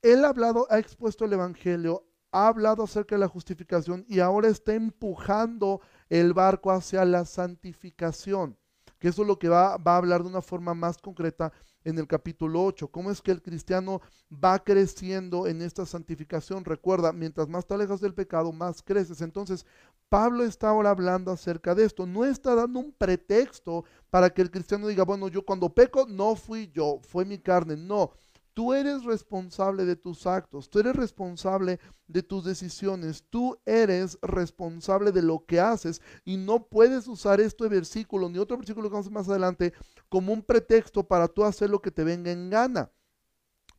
él 0.03 0.25
ha 0.25 0.29
hablado, 0.29 0.67
ha 0.71 0.79
expuesto 0.79 1.25
el 1.25 1.33
Evangelio, 1.33 2.05
ha 2.33 2.49
hablado 2.49 2.85
acerca 2.85 3.15
de 3.15 3.21
la 3.21 3.29
justificación 3.29 4.05
y 4.09 4.21
ahora 4.21 4.49
está 4.49 4.75
empujando 4.75 5.81
el 6.11 6.35
barco 6.35 6.73
hacia 6.73 7.05
la 7.05 7.25
santificación, 7.25 8.59
que 8.99 9.09
eso 9.09 9.23
es 9.23 9.29
lo 9.29 9.39
que 9.39 9.49
va, 9.49 9.75
a 9.75 9.97
hablar 9.97 10.23
de 10.23 10.29
una 10.29 10.43
forma 10.43 10.75
más 10.75 10.99
concreta 10.99 11.53
en 11.85 11.99
el 11.99 12.07
capítulo 12.07 12.63
8. 12.65 12.89
¿Cómo 12.89 13.11
es 13.11 13.23
que 13.23 13.31
el 13.31 13.41
cristiano 13.41 14.03
va 14.33 14.63
creciendo 14.63 15.47
en 15.47 15.63
esta 15.63 15.87
santificación? 15.87 16.65
Recuerda, 16.65 17.13
mientras 17.13 17.49
más 17.49 17.67
te 17.67 17.73
alejas 17.73 18.01
del 18.01 18.13
pecado, 18.13 18.53
más 18.53 18.83
creces. 18.83 19.23
Entonces, 19.23 19.65
Pablo 20.11 20.45
está 20.45 20.69
ahora 20.69 20.91
hablando 20.91 21.31
acerca 21.31 21.75
de 21.75 21.85
esto. 21.85 22.05
No 22.05 22.25
está 22.25 22.55
dando 22.55 22.81
un 22.81 22.93
pretexto 22.93 23.85
para 24.11 24.29
que 24.29 24.43
el 24.43 24.51
cristiano 24.51 24.89
diga, 24.89 25.05
bueno, 25.05 25.29
yo 25.29 25.47
cuando 25.47 25.73
peco 25.73 26.07
no 26.07 26.35
fui 26.37 26.71
yo, 26.75 27.01
fue 27.09 27.25
mi 27.25 27.39
carne. 27.39 27.77
No, 27.77 28.13
Tú 28.55 28.75
eres 28.75 29.05
responsable 29.05 29.85
de 29.85 29.97
tus 29.97 30.27
actos, 30.27 30.69
tú 30.69 30.81
eres 30.81 30.97
responsable 30.97 31.79
de 32.09 32.23
tus 32.23 32.45
decisiones, 32.45 33.25
tú 33.31 33.61
eres 33.65 34.19
responsable 34.23 35.13
de 35.13 35.23
lo 35.23 35.45
que 35.47 35.61
haces 35.61 36.03
y 36.25 36.37
no 36.37 36.67
puedes 36.67 37.07
usar 37.07 37.41
este 37.41 37.69
versículo 37.69 38.29
ni 38.29 38.39
otro 38.39 38.57
versículo 38.57 38.89
que 38.89 38.95
vamos 38.95 39.11
más 39.11 39.29
adelante 39.29 39.73
como 40.09 40.33
un 40.33 40.43
pretexto 40.43 41.07
para 41.07 41.29
tú 41.29 41.45
hacer 41.45 41.71
lo 41.71 41.81
que 41.81 41.91
te 41.91 42.05
venga 42.05 42.33
en 42.33 42.51
gana. 42.51 42.91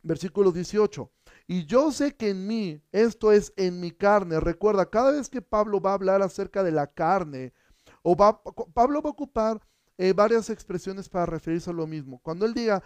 Versículo 0.02 0.50
18. 0.50 1.12
Y 1.46 1.66
yo 1.66 1.92
sé 1.92 2.16
que 2.16 2.30
en 2.30 2.46
mí, 2.46 2.82
esto 2.90 3.30
es 3.30 3.52
en 3.56 3.78
mi 3.78 3.90
carne. 3.90 4.40
Recuerda, 4.40 4.88
cada 4.88 5.12
vez 5.12 5.28
que 5.28 5.42
Pablo 5.42 5.80
va 5.80 5.90
a 5.90 5.94
hablar 5.94 6.22
acerca 6.22 6.62
de 6.64 6.72
la 6.72 6.86
carne, 6.86 7.52
o 8.02 8.16
va, 8.16 8.42
Pablo 8.42 9.02
va 9.02 9.10
a 9.10 9.12
ocupar 9.12 9.60
eh, 9.98 10.12
varias 10.12 10.50
expresiones 10.50 11.08
para 11.08 11.26
referirse 11.26 11.70
a 11.70 11.74
lo 11.74 11.86
mismo. 11.86 12.20
Cuando 12.22 12.46
él 12.46 12.54
diga 12.54 12.82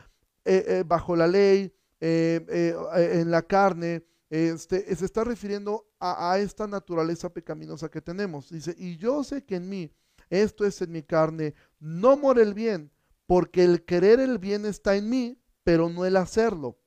eh, 0.46 0.64
eh, 0.68 0.84
bajo 0.86 1.16
la 1.16 1.26
ley, 1.26 1.74
eh, 2.00 2.74
en 2.94 3.30
la 3.30 3.42
carne, 3.42 4.06
este, 4.30 4.94
se 4.94 5.04
está 5.04 5.24
refiriendo 5.24 5.88
a, 5.98 6.38
esta 6.38 6.66
naturaleza 6.66 7.32
pecaminosa 7.32 7.90
que 7.90 8.00
tenemos. 8.00 8.50
Dice, 8.50 8.74
y 8.78 8.96
yo 8.96 9.24
sé 9.24 9.44
que 9.44 9.56
en 9.56 9.68
mí, 9.68 9.92
esto 10.30 10.64
es 10.64 10.80
en 10.82 10.92
mi 10.92 11.02
carne, 11.02 11.54
no 11.80 12.16
mora 12.16 12.42
el 12.42 12.54
bien, 12.54 12.92
porque 13.26 13.64
el 13.64 13.84
querer 13.84 14.20
el 14.20 14.38
bien 14.38 14.66
está 14.66 14.94
en 14.94 15.08
mí, 15.08 15.40
pero 15.64 15.88
no 15.88 16.04
el 16.04 16.16
hacerlo. 16.16 16.78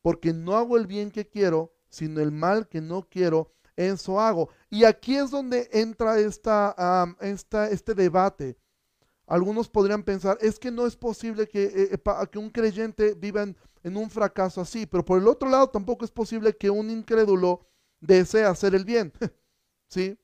Porque 0.00 0.32
no 0.32 0.56
hago 0.56 0.76
el 0.78 0.86
bien 0.86 1.10
que 1.10 1.28
quiero, 1.28 1.74
sino 1.90 2.20
el 2.20 2.32
mal 2.32 2.68
que 2.68 2.80
no 2.80 3.08
quiero, 3.08 3.52
eso 3.76 4.20
hago. 4.20 4.48
Y 4.70 4.84
aquí 4.84 5.16
es 5.16 5.30
donde 5.30 5.68
entra 5.72 6.18
esta, 6.18 7.16
esta, 7.20 7.68
este 7.68 7.94
debate. 7.94 8.56
Algunos 9.26 9.68
podrían 9.68 10.02
pensar, 10.02 10.36
es 10.40 10.58
que 10.58 10.70
no 10.70 10.86
es 10.86 10.96
posible 10.96 11.48
que, 11.48 11.64
eh, 11.64 11.88
eh, 11.92 12.38
un 12.38 12.50
creyente 12.50 13.14
viva 13.14 13.42
en, 13.42 13.96
un 13.96 14.10
fracaso 14.10 14.60
así, 14.60 14.86
pero 14.86 15.04
por 15.04 15.18
el 15.18 15.28
otro 15.28 15.48
lado 15.48 15.68
tampoco 15.68 16.04
es 16.04 16.10
posible 16.10 16.56
que 16.56 16.70
un 16.70 16.90
incrédulo 16.90 17.66
desee 18.00 18.44
hacer 18.44 18.74
el 18.74 18.84
bien. 18.84 19.12
¿Sí? 19.88 20.18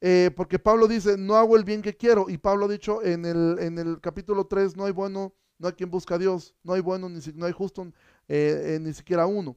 Eh, 0.00 0.30
porque 0.36 0.58
Pablo 0.58 0.86
dice, 0.86 1.16
no 1.16 1.36
hago 1.36 1.56
el 1.56 1.64
bien 1.64 1.80
que 1.80 1.96
quiero, 1.96 2.28
y 2.28 2.36
Pablo 2.36 2.66
ha 2.66 2.68
dicho 2.68 3.02
en 3.02 3.24
el, 3.24 3.58
en 3.58 3.78
el 3.78 4.00
capítulo 4.00 4.46
3, 4.46 4.76
no 4.76 4.84
hay 4.84 4.92
bueno, 4.92 5.34
no 5.58 5.68
hay 5.68 5.74
quien 5.74 5.90
busca 5.90 6.16
a 6.16 6.18
Dios, 6.18 6.54
no 6.62 6.74
hay 6.74 6.82
bueno, 6.82 7.08
ni, 7.08 7.20
no 7.34 7.46
hay 7.46 7.52
justo, 7.52 7.86
ni 8.28 8.92
siquiera 8.92 9.26
uno. 9.26 9.56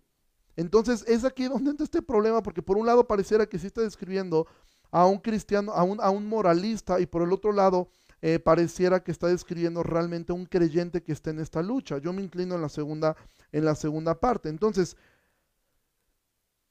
Entonces 0.56 1.04
es 1.08 1.26
aquí 1.26 1.46
donde 1.46 1.72
entra 1.72 1.84
este 1.84 2.02
problema, 2.02 2.42
porque 2.42 2.62
por 2.62 2.78
un 2.78 2.86
lado 2.86 3.08
pareciera 3.08 3.46
que 3.46 3.60
sí 3.60 3.68
está 3.68 3.82
describiendo 3.82 4.48
a 4.90 5.06
un 5.06 5.20
cristiano, 5.20 5.74
a 5.74 5.84
un, 5.84 6.00
a 6.00 6.10
un 6.10 6.28
moralista, 6.28 7.00
y 7.02 7.06
por 7.06 7.24
el 7.24 7.34
otro 7.34 7.52
lado 7.52 7.90
eh, 8.22 8.40
pareciera 8.40 9.04
que 9.04 9.12
está 9.12 9.28
describiendo 9.28 9.84
realmente 9.84 10.34
un 10.34 10.46
creyente 10.46 11.04
que 11.04 11.12
está 11.12 11.30
en 11.30 11.40
esta 11.40 11.62
lucha. 11.62 12.00
Yo 12.00 12.14
me 12.14 12.22
inclino 12.22 12.56
en 12.56 12.62
la 12.62 12.70
segunda, 12.70 13.16
en 13.52 13.66
la 13.66 13.76
segunda 13.76 14.20
parte. 14.20 14.50
Entonces, 14.50 14.98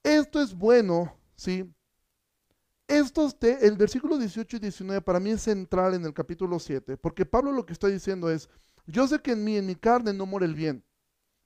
esto 0.02 0.40
es 0.40 0.54
bueno, 0.54 1.16
¿sí? 1.34 1.72
Esto 2.88 3.28
el 3.40 3.76
versículo 3.76 4.16
18 4.16 4.56
y 4.56 4.60
19 4.60 5.02
para 5.02 5.18
mí 5.18 5.30
es 5.30 5.42
central 5.42 5.94
en 5.94 6.04
el 6.04 6.14
capítulo 6.14 6.60
7, 6.60 6.96
porque 6.96 7.26
Pablo 7.26 7.50
lo 7.50 7.66
que 7.66 7.72
está 7.72 7.88
diciendo 7.88 8.30
es, 8.30 8.48
yo 8.86 9.08
sé 9.08 9.20
que 9.20 9.32
en 9.32 9.42
mí, 9.42 9.56
en 9.56 9.66
mi 9.66 9.74
carne, 9.74 10.12
no 10.12 10.24
muere 10.24 10.46
el 10.46 10.54
bien, 10.54 10.84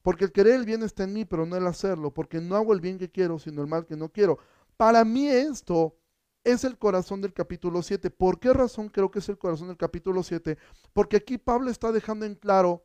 porque 0.03 0.27
el 0.27 0.33
querer 0.33 0.57
el 0.57 0.67
bien 0.67 0.83
está 0.83 1.05
en 1.05 1.15
mí, 1.15 1.25
pero 1.25 1.47
no 1.47 1.57
el 1.57 1.67
hacerlo, 1.67 2.13
porque 2.13 2.41
no 2.43 2.57
hago 2.57 2.75
el 2.75 2.83
bien 2.83 2.99
que 2.99 3.11
quiero, 3.11 3.39
sino 3.39 3.63
el 3.63 3.69
mal 3.69 3.87
que 3.87 3.97
no 3.97 4.11
quiero. 4.11 4.39
Para 4.77 5.03
mí 5.03 5.29
esto 5.29 5.97
es 6.45 6.65
el 6.65 6.79
corazón 6.79 7.21
del 7.21 7.33
capítulo 7.33 7.83
7. 7.83 8.11
¿Por 8.11 8.41
qué 8.41 8.53
razón 8.53 8.89
creo 8.89 9.11
que 9.11 9.19
es 9.19 9.29
el 9.29 9.39
corazón 9.39 9.69
del 9.69 9.77
capítulo 9.77 10.23
7? 10.23 10.59
Porque 10.93 11.17
aquí 11.17 11.39
Pablo 11.39 11.71
está 11.71 11.93
dejando 11.93 12.25
en 12.27 12.35
claro 12.35 12.85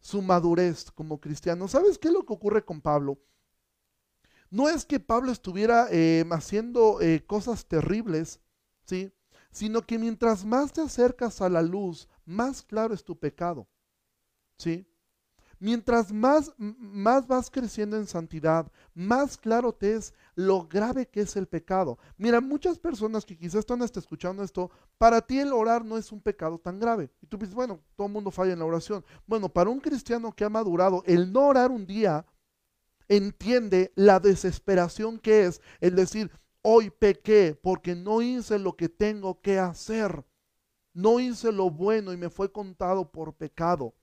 su 0.00 0.20
madurez 0.20 0.90
como 0.90 1.20
cristiano. 1.20 1.68
¿Sabes 1.68 1.98
qué 1.98 2.08
es 2.08 2.14
lo 2.14 2.24
que 2.26 2.32
ocurre 2.32 2.64
con 2.64 2.80
Pablo? 2.80 3.18
No 4.50 4.68
es 4.68 4.84
que 4.84 5.00
Pablo 5.00 5.32
estuviera 5.32 5.86
eh, 5.90 6.24
haciendo 6.30 7.00
eh, 7.00 7.24
cosas 7.26 7.66
terribles, 7.66 8.40
¿sí? 8.84 9.10
Sino 9.50 9.82
que 9.82 9.98
mientras 9.98 10.44
más 10.44 10.72
te 10.72 10.82
acercas 10.82 11.40
a 11.40 11.48
la 11.48 11.62
luz, 11.62 12.08
más 12.26 12.62
claro 12.62 12.92
es 12.92 13.04
tu 13.04 13.18
pecado, 13.18 13.66
¿sí? 14.58 14.86
Mientras 15.62 16.12
más, 16.12 16.52
más 16.58 17.28
vas 17.28 17.48
creciendo 17.48 17.96
en 17.96 18.08
santidad, 18.08 18.66
más 18.94 19.36
claro 19.36 19.72
te 19.72 19.94
es 19.94 20.12
lo 20.34 20.66
grave 20.66 21.06
que 21.06 21.20
es 21.20 21.36
el 21.36 21.46
pecado. 21.46 22.00
Mira, 22.16 22.40
muchas 22.40 22.80
personas 22.80 23.24
que 23.24 23.38
quizás 23.38 23.60
están 23.60 23.80
hasta 23.80 24.00
escuchando 24.00 24.42
esto, 24.42 24.72
para 24.98 25.20
ti 25.20 25.38
el 25.38 25.52
orar 25.52 25.84
no 25.84 25.96
es 25.96 26.10
un 26.10 26.20
pecado 26.20 26.58
tan 26.58 26.80
grave. 26.80 27.12
Y 27.20 27.28
tú 27.28 27.38
dices, 27.38 27.54
bueno, 27.54 27.78
todo 27.94 28.08
el 28.08 28.12
mundo 28.12 28.32
falla 28.32 28.54
en 28.54 28.58
la 28.58 28.64
oración. 28.64 29.04
Bueno, 29.24 29.48
para 29.48 29.70
un 29.70 29.78
cristiano 29.78 30.32
que 30.32 30.44
ha 30.44 30.48
madurado, 30.48 31.04
el 31.06 31.32
no 31.32 31.46
orar 31.46 31.70
un 31.70 31.86
día 31.86 32.26
entiende 33.06 33.92
la 33.94 34.18
desesperación 34.18 35.16
que 35.20 35.44
es 35.46 35.60
el 35.80 35.94
decir, 35.94 36.32
hoy 36.62 36.90
pequé 36.90 37.56
porque 37.62 37.94
no 37.94 38.20
hice 38.20 38.58
lo 38.58 38.76
que 38.76 38.88
tengo 38.88 39.40
que 39.40 39.60
hacer. 39.60 40.24
No 40.92 41.20
hice 41.20 41.52
lo 41.52 41.70
bueno 41.70 42.12
y 42.12 42.16
me 42.16 42.30
fue 42.30 42.50
contado 42.50 43.12
por 43.12 43.32
pecado. 43.34 43.94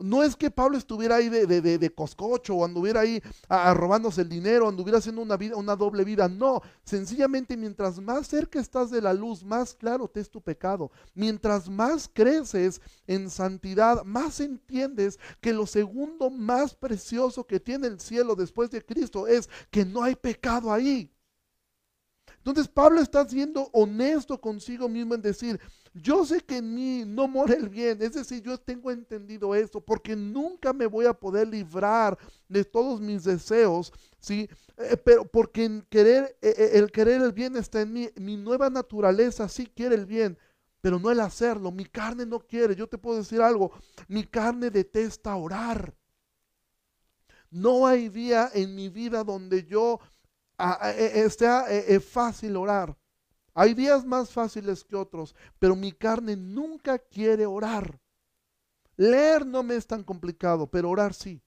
No 0.00 0.22
es 0.22 0.34
que 0.34 0.50
Pablo 0.50 0.78
estuviera 0.78 1.16
ahí 1.16 1.28
de, 1.28 1.46
de, 1.46 1.60
de, 1.60 1.94
coscocho 1.94 2.54
o 2.54 2.64
anduviera 2.64 3.00
ahí 3.00 3.22
a, 3.48 3.74
robándose 3.74 4.22
el 4.22 4.28
dinero, 4.28 4.68
anduviera 4.68 4.98
haciendo 4.98 5.22
una, 5.22 5.36
vida, 5.36 5.56
una 5.56 5.76
doble 5.76 6.04
vida. 6.04 6.28
No, 6.28 6.62
sencillamente 6.84 7.56
mientras 7.56 7.98
más 8.00 8.26
cerca 8.26 8.58
estás 8.60 8.90
de 8.90 9.02
la 9.02 9.12
luz, 9.12 9.44
más 9.44 9.74
claro 9.74 10.08
te 10.08 10.20
es 10.20 10.30
tu 10.30 10.40
pecado. 10.40 10.90
Mientras 11.14 11.68
más 11.68 12.10
creces 12.12 12.80
en 13.06 13.30
santidad, 13.30 14.02
más 14.04 14.40
entiendes 14.40 15.18
que 15.40 15.52
lo 15.52 15.66
segundo 15.66 16.30
más 16.30 16.74
precioso 16.74 17.46
que 17.46 17.60
tiene 17.60 17.86
el 17.86 18.00
cielo 18.00 18.34
después 18.34 18.70
de 18.70 18.84
Cristo 18.84 19.26
es 19.26 19.48
que 19.70 19.84
no 19.84 20.02
hay 20.02 20.14
pecado 20.14 20.72
ahí. 20.72 21.12
Entonces 22.38 22.68
Pablo 22.68 23.00
está 23.00 23.28
siendo 23.28 23.68
honesto 23.72 24.40
consigo 24.40 24.88
mismo 24.88 25.14
en 25.14 25.20
decir, 25.20 25.60
yo 25.92 26.24
sé 26.24 26.40
que 26.40 26.58
en 26.58 26.74
mí 26.74 27.04
no 27.04 27.26
mora 27.26 27.54
el 27.54 27.68
bien, 27.68 28.00
es 28.00 28.14
decir, 28.14 28.42
yo 28.42 28.56
tengo 28.58 28.90
entendido 28.90 29.54
esto, 29.54 29.80
porque 29.80 30.14
nunca 30.14 30.72
me 30.72 30.86
voy 30.86 31.06
a 31.06 31.12
poder 31.12 31.48
librar 31.48 32.16
de 32.48 32.64
todos 32.64 33.00
mis 33.00 33.24
deseos, 33.24 33.92
¿sí? 34.20 34.48
Eh, 34.76 34.96
pero 34.96 35.24
porque 35.24 35.64
en 35.64 35.82
querer, 35.90 36.36
eh, 36.42 36.54
eh, 36.56 36.70
el 36.74 36.92
querer 36.92 37.20
el 37.22 37.32
bien 37.32 37.56
está 37.56 37.80
en 37.80 37.92
mí, 37.92 38.08
mi 38.16 38.36
nueva 38.36 38.70
naturaleza 38.70 39.48
sí 39.48 39.66
quiere 39.66 39.96
el 39.96 40.06
bien, 40.06 40.38
pero 40.80 40.98
no 40.98 41.10
el 41.10 41.20
hacerlo, 41.20 41.72
mi 41.72 41.84
carne 41.84 42.24
no 42.24 42.38
quiere, 42.38 42.76
yo 42.76 42.86
te 42.88 42.96
puedo 42.98 43.18
decir 43.18 43.42
algo, 43.42 43.72
mi 44.06 44.24
carne 44.24 44.70
detesta 44.70 45.34
orar. 45.34 45.94
No 47.50 47.84
hay 47.84 48.08
día 48.08 48.48
en 48.54 48.76
mi 48.76 48.88
vida 48.88 49.24
donde 49.24 49.64
yo 49.64 49.98
sea 51.36 51.66
fácil 52.00 52.56
orar. 52.56 52.96
Hay 53.60 53.74
días 53.74 54.06
más 54.06 54.30
fáciles 54.30 54.82
que 54.82 54.96
otros, 54.96 55.36
pero 55.58 55.76
mi 55.76 55.92
carne 55.92 56.34
nunca 56.34 56.98
quiere 56.98 57.44
orar. 57.44 58.00
Leer 58.96 59.44
no 59.44 59.62
me 59.62 59.76
es 59.76 59.86
tan 59.86 60.02
complicado, 60.02 60.66
pero 60.66 60.88
orar 60.88 61.12
sí. 61.12 61.42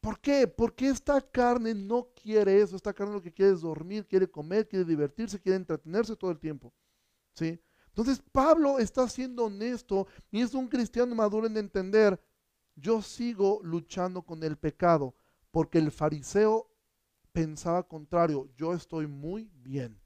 ¿Por 0.00 0.18
qué? 0.18 0.48
Porque 0.48 0.88
esta 0.88 1.20
carne 1.20 1.74
no 1.74 2.08
quiere 2.14 2.62
eso. 2.62 2.76
Esta 2.76 2.94
carne 2.94 3.12
lo 3.12 3.20
que 3.20 3.30
quiere 3.30 3.52
es 3.52 3.60
dormir, 3.60 4.06
quiere 4.06 4.26
comer, 4.26 4.66
quiere 4.66 4.86
divertirse, 4.86 5.38
quiere 5.38 5.56
entretenerse 5.56 6.16
todo 6.16 6.30
el 6.30 6.38
tiempo. 6.38 6.72
¿Sí? 7.34 7.60
Entonces 7.88 8.22
Pablo 8.32 8.78
está 8.78 9.06
siendo 9.06 9.44
honesto 9.44 10.06
y 10.30 10.40
es 10.40 10.54
un 10.54 10.68
cristiano 10.68 11.14
maduro 11.14 11.46
en 11.46 11.58
entender, 11.58 12.18
yo 12.74 13.02
sigo 13.02 13.60
luchando 13.62 14.22
con 14.22 14.42
el 14.42 14.56
pecado, 14.56 15.14
porque 15.50 15.76
el 15.76 15.90
fariseo 15.90 16.70
pensaba 17.32 17.86
contrario, 17.86 18.48
yo 18.56 18.72
estoy 18.72 19.06
muy 19.06 19.50
bien. 19.56 20.00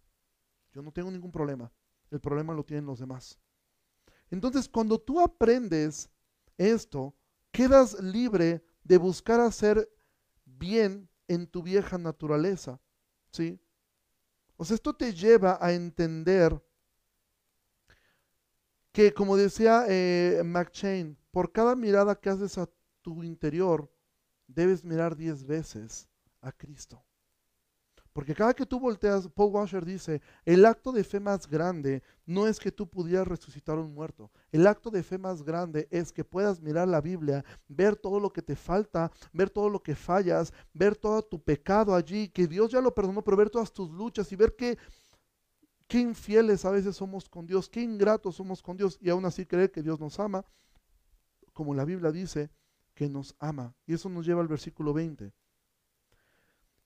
Yo 0.78 0.82
no 0.82 0.92
tengo 0.92 1.10
ningún 1.10 1.32
problema. 1.32 1.72
El 2.08 2.20
problema 2.20 2.54
lo 2.54 2.64
tienen 2.64 2.86
los 2.86 3.00
demás. 3.00 3.36
Entonces, 4.30 4.68
cuando 4.68 4.96
tú 4.96 5.20
aprendes 5.20 6.08
esto, 6.56 7.16
quedas 7.50 8.00
libre 8.00 8.64
de 8.84 8.96
buscar 8.96 9.40
hacer 9.40 9.90
bien 10.44 11.10
en 11.26 11.48
tu 11.48 11.64
vieja 11.64 11.98
naturaleza. 11.98 12.80
¿Sí? 13.32 13.60
O 14.56 14.64
sea, 14.64 14.76
esto 14.76 14.94
te 14.94 15.12
lleva 15.12 15.58
a 15.60 15.72
entender 15.72 16.64
que, 18.92 19.12
como 19.12 19.36
decía 19.36 19.84
eh, 19.88 20.42
McChain, 20.44 21.18
por 21.32 21.50
cada 21.50 21.74
mirada 21.74 22.14
que 22.14 22.30
haces 22.30 22.56
a 22.56 22.70
tu 23.02 23.24
interior, 23.24 23.92
debes 24.46 24.84
mirar 24.84 25.16
diez 25.16 25.42
veces 25.42 26.08
a 26.40 26.52
Cristo. 26.52 27.04
Porque 28.12 28.34
cada 28.34 28.54
que 28.54 28.66
tú 28.66 28.80
volteas, 28.80 29.28
Paul 29.28 29.52
Washer 29.52 29.84
dice, 29.84 30.20
el 30.44 30.64
acto 30.64 30.92
de 30.92 31.04
fe 31.04 31.20
más 31.20 31.46
grande 31.46 32.02
no 32.26 32.46
es 32.46 32.58
que 32.58 32.72
tú 32.72 32.88
pudieras 32.88 33.28
resucitar 33.28 33.78
a 33.78 33.80
un 33.80 33.94
muerto. 33.94 34.30
El 34.50 34.66
acto 34.66 34.90
de 34.90 35.02
fe 35.02 35.18
más 35.18 35.42
grande 35.42 35.86
es 35.90 36.12
que 36.12 36.24
puedas 36.24 36.60
mirar 36.60 36.88
la 36.88 37.00
Biblia, 37.00 37.44
ver 37.68 37.96
todo 37.96 38.18
lo 38.18 38.32
que 38.32 38.42
te 38.42 38.56
falta, 38.56 39.12
ver 39.32 39.50
todo 39.50 39.70
lo 39.70 39.82
que 39.82 39.94
fallas, 39.94 40.52
ver 40.72 40.96
todo 40.96 41.22
tu 41.22 41.42
pecado 41.42 41.94
allí, 41.94 42.28
que 42.28 42.46
Dios 42.46 42.70
ya 42.70 42.80
lo 42.80 42.94
perdonó, 42.94 43.22
pero 43.22 43.36
ver 43.36 43.50
todas 43.50 43.72
tus 43.72 43.90
luchas 43.90 44.32
y 44.32 44.36
ver 44.36 44.56
que 44.56 44.78
qué 45.86 46.00
infieles 46.00 46.64
a 46.64 46.70
veces 46.70 46.96
somos 46.96 47.28
con 47.28 47.46
Dios, 47.46 47.68
qué 47.68 47.80
ingratos 47.80 48.36
somos 48.36 48.62
con 48.62 48.76
Dios 48.76 48.98
y 49.00 49.10
aún 49.10 49.24
así 49.24 49.46
creer 49.46 49.70
que 49.70 49.82
Dios 49.82 49.98
nos 49.98 50.20
ama, 50.20 50.44
como 51.52 51.74
la 51.74 51.84
Biblia 51.84 52.12
dice 52.12 52.50
que 52.94 53.08
nos 53.08 53.34
ama. 53.38 53.74
Y 53.86 53.94
eso 53.94 54.08
nos 54.08 54.26
lleva 54.26 54.42
al 54.42 54.48
versículo 54.48 54.92
20. 54.92 55.32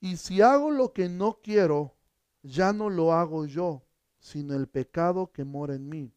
Y 0.03 0.17
si 0.17 0.41
hago 0.41 0.69
lo 0.69 0.91
que 0.91 1.07
no 1.07 1.39
quiero, 1.41 1.95
ya 2.41 2.73
no 2.73 2.89
lo 2.89 3.13
hago 3.13 3.45
yo, 3.45 3.85
sino 4.19 4.53
el 4.53 4.67
pecado 4.67 5.31
que 5.31 5.45
mora 5.45 5.75
en 5.75 5.87
mí. 5.87 6.13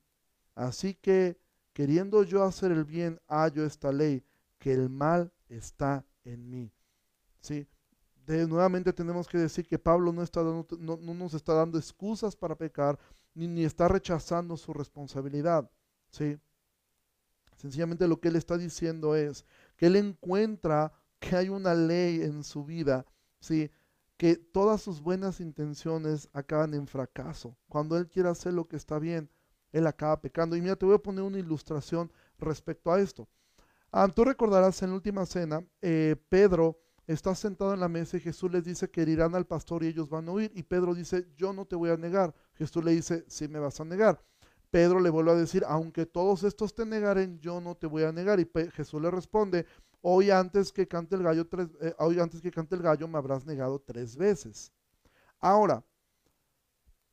Así 0.56 0.94
que, 0.94 1.38
queriendo 1.72 2.24
yo 2.24 2.42
hacer 2.42 2.72
el 2.72 2.84
bien, 2.84 3.20
hallo 3.28 3.64
esta 3.64 3.92
ley, 3.92 4.24
que 4.58 4.72
el 4.72 4.90
mal 4.90 5.32
está 5.48 6.04
en 6.24 6.50
mí. 6.50 6.72
¿Sí? 7.38 7.68
De, 8.26 8.48
nuevamente 8.48 8.92
tenemos 8.92 9.28
que 9.28 9.38
decir 9.38 9.68
que 9.68 9.78
Pablo 9.78 10.12
no, 10.12 10.24
está 10.24 10.42
no, 10.42 10.66
nos 10.96 11.34
está 11.34 11.54
dando 11.54 11.78
excusas 11.78 12.34
para 12.34 12.56
pecar, 12.56 12.98
ni, 13.34 13.46
ni 13.46 13.64
está 13.64 13.86
rechazando 13.86 14.56
su 14.56 14.72
responsabilidad. 14.72 15.70
¿sí? 16.10 16.36
Sencillamente 17.54 18.08
lo 18.08 18.18
que 18.18 18.30
él 18.30 18.36
está 18.36 18.58
diciendo 18.58 19.14
es 19.14 19.44
que 19.76 19.86
él 19.86 19.94
encuentra 19.94 20.92
que 21.20 21.36
hay 21.36 21.50
una 21.50 21.72
ley 21.72 22.22
en 22.22 22.42
su 22.42 22.64
vida 22.64 23.06
que 24.16 24.36
todas 24.36 24.80
sus 24.80 25.00
buenas 25.00 25.40
intenciones 25.40 26.28
acaban 26.32 26.74
en 26.74 26.86
fracaso. 26.86 27.56
Cuando 27.68 27.96
él 27.98 28.08
quiere 28.08 28.28
hacer 28.28 28.54
lo 28.54 28.66
que 28.66 28.76
está 28.76 28.98
bien, 28.98 29.30
él 29.72 29.86
acaba 29.86 30.20
pecando. 30.20 30.56
Y 30.56 30.62
mira, 30.62 30.76
te 30.76 30.86
voy 30.86 30.94
a 30.94 31.02
poner 31.02 31.22
una 31.22 31.38
ilustración 31.38 32.10
respecto 32.38 32.90
a 32.92 33.00
esto. 33.00 33.28
Ah, 33.92 34.08
tú 34.08 34.24
recordarás 34.24 34.82
en 34.82 34.90
la 34.90 34.96
última 34.96 35.26
cena, 35.26 35.64
eh, 35.80 36.16
Pedro 36.28 36.78
está 37.06 37.34
sentado 37.34 37.72
en 37.72 37.80
la 37.80 37.88
mesa 37.88 38.16
y 38.16 38.20
Jesús 38.20 38.50
les 38.50 38.64
dice 38.64 38.90
que 38.90 39.02
irán 39.02 39.34
al 39.34 39.46
pastor 39.46 39.84
y 39.84 39.88
ellos 39.88 40.08
van 40.08 40.28
a 40.28 40.32
oír. 40.32 40.50
Y 40.54 40.62
Pedro 40.62 40.94
dice, 40.94 41.28
yo 41.36 41.52
no 41.52 41.66
te 41.66 41.76
voy 41.76 41.90
a 41.90 41.96
negar. 41.96 42.34
Jesús 42.54 42.84
le 42.84 42.92
dice, 42.92 43.24
sí 43.28 43.48
me 43.48 43.58
vas 43.58 43.80
a 43.80 43.84
negar. 43.84 44.22
Pedro 44.70 45.00
le 45.00 45.10
vuelve 45.10 45.30
a 45.30 45.34
decir, 45.36 45.64
aunque 45.68 46.06
todos 46.06 46.42
estos 46.42 46.74
te 46.74 46.84
negaren, 46.84 47.38
yo 47.38 47.60
no 47.60 47.76
te 47.76 47.86
voy 47.86 48.02
a 48.02 48.12
negar. 48.12 48.40
Y 48.40 48.50
Jesús 48.72 49.00
le 49.00 49.10
responde, 49.10 49.66
hoy 50.00 50.30
antes 50.30 50.72
que 50.72 50.86
cante 50.86 51.16
el 51.16 51.22
gallo 51.22 51.46
tres, 51.46 51.68
eh, 51.80 51.94
hoy 51.98 52.20
antes 52.20 52.40
que 52.40 52.50
cante 52.50 52.74
el 52.74 52.82
gallo 52.82 53.08
me 53.08 53.18
habrás 53.18 53.44
negado 53.44 53.80
tres 53.80 54.16
veces. 54.16 54.72
Ahora, 55.38 55.84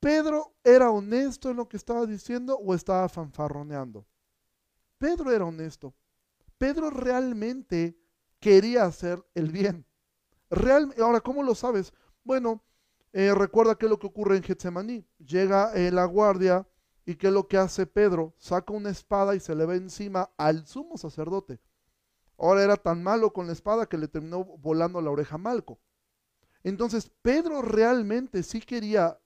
¿Pedro 0.04 0.54
era 0.66 0.92
honesto 0.92 1.50
en 1.50 1.56
lo 1.56 1.70
que 1.70 1.78
estaba 1.78 2.06
diciendo 2.06 2.58
o 2.58 2.76
estaba 2.76 3.08
fanfarroneando? 3.08 4.06
Pedro 4.98 5.32
era 5.32 5.46
honesto. 5.46 5.94
Pedro 6.58 6.90
realmente 6.90 7.98
quería 8.42 8.84
hacer 8.84 9.26
el 9.34 9.50
bien. 9.50 9.86
Real, 10.50 10.94
ahora, 11.00 11.22
¿cómo 11.22 11.42
lo 11.42 11.56
sabes? 11.56 11.94
Bueno, 12.22 12.62
eh, 13.14 13.34
recuerda 13.34 13.76
qué 13.76 13.86
es 13.86 13.90
lo 13.90 13.98
que 13.98 14.08
ocurre 14.08 14.36
en 14.36 14.44
Getsemaní. 14.44 15.08
Llega 15.20 15.74
eh, 15.74 15.90
la 15.90 16.04
guardia 16.04 16.68
y 17.06 17.16
qué 17.16 17.28
es 17.28 17.34
lo 17.34 17.48
que 17.48 17.58
hace 17.58 17.86
Pedro. 17.86 18.34
Saca 18.38 18.74
una 18.74 18.90
espada 18.90 19.36
y 19.36 19.40
se 19.40 19.56
le 19.56 19.66
ve 19.66 19.78
encima 19.78 20.32
al 20.36 20.68
sumo 20.68 20.98
sacerdote. 20.98 21.62
Ahora 22.44 22.62
era 22.62 22.76
tan 22.76 23.02
malo 23.02 23.32
con 23.32 23.48
la 23.48 23.54
espada 23.54 23.88
que 23.88 23.98
le 23.98 24.10
terminó 24.10 24.44
volando 24.44 25.00
la 25.00 25.10
oreja 25.10 25.36
a 25.36 25.38
Malco. 25.38 25.80
Entonces 26.62 27.10
Pedro 27.22 27.62
realmente 27.62 28.44
sí 28.44 28.60
quería 28.60 29.18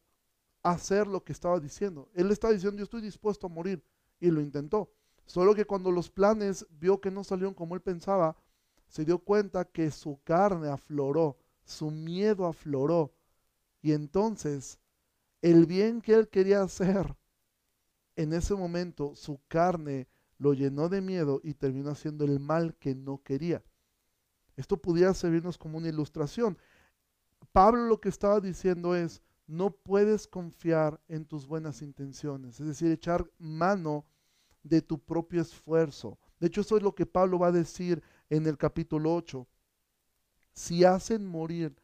hacer 0.61 1.07
lo 1.07 1.23
que 1.23 1.31
estaba 1.31 1.59
diciendo. 1.59 2.11
Él 2.13 2.29
estaba 2.29 2.53
diciendo, 2.53 2.77
yo 2.77 2.83
estoy 2.83 3.01
dispuesto 3.01 3.47
a 3.47 3.49
morir. 3.49 3.83
Y 4.19 4.29
lo 4.29 4.39
intentó. 4.39 4.91
Solo 5.25 5.55
que 5.55 5.65
cuando 5.65 5.91
los 5.91 6.11
planes 6.11 6.67
vio 6.69 7.01
que 7.01 7.09
no 7.09 7.23
salieron 7.23 7.55
como 7.55 7.73
él 7.73 7.81
pensaba, 7.81 8.37
se 8.87 9.03
dio 9.03 9.17
cuenta 9.17 9.65
que 9.65 9.89
su 9.89 10.19
carne 10.23 10.69
afloró, 10.69 11.39
su 11.63 11.89
miedo 11.89 12.45
afloró. 12.45 13.15
Y 13.81 13.93
entonces 13.93 14.77
el 15.41 15.65
bien 15.65 16.01
que 16.01 16.13
él 16.13 16.29
quería 16.29 16.61
hacer, 16.61 17.15
en 18.15 18.33
ese 18.33 18.53
momento 18.53 19.15
su 19.15 19.39
carne 19.47 20.07
lo 20.37 20.53
llenó 20.53 20.89
de 20.89 21.01
miedo 21.01 21.41
y 21.43 21.53
terminó 21.53 21.91
haciendo 21.91 22.25
el 22.25 22.39
mal 22.39 22.75
que 22.75 22.95
no 22.95 23.21
quería. 23.23 23.63
Esto 24.55 24.77
pudiera 24.77 25.13
servirnos 25.13 25.57
como 25.57 25.77
una 25.77 25.89
ilustración. 25.89 26.57
Pablo 27.51 27.85
lo 27.85 27.99
que 27.99 28.09
estaba 28.09 28.39
diciendo 28.39 28.95
es, 28.95 29.21
no 29.45 29.71
puedes 29.71 30.27
confiar 30.27 30.99
en 31.07 31.25
tus 31.25 31.47
buenas 31.47 31.81
intenciones, 31.81 32.59
es 32.59 32.67
decir, 32.67 32.91
echar 32.91 33.29
mano 33.37 34.05
de 34.63 34.81
tu 34.81 34.99
propio 34.99 35.41
esfuerzo. 35.41 36.17
De 36.39 36.47
hecho, 36.47 36.61
eso 36.61 36.77
es 36.77 36.83
lo 36.83 36.93
que 36.93 37.05
Pablo 37.05 37.39
va 37.39 37.47
a 37.47 37.51
decir 37.51 38.03
en 38.29 38.45
el 38.45 38.57
capítulo 38.57 39.15
8. 39.15 39.47
Si 40.53 40.83
hacen 40.83 41.25
morir 41.25 41.75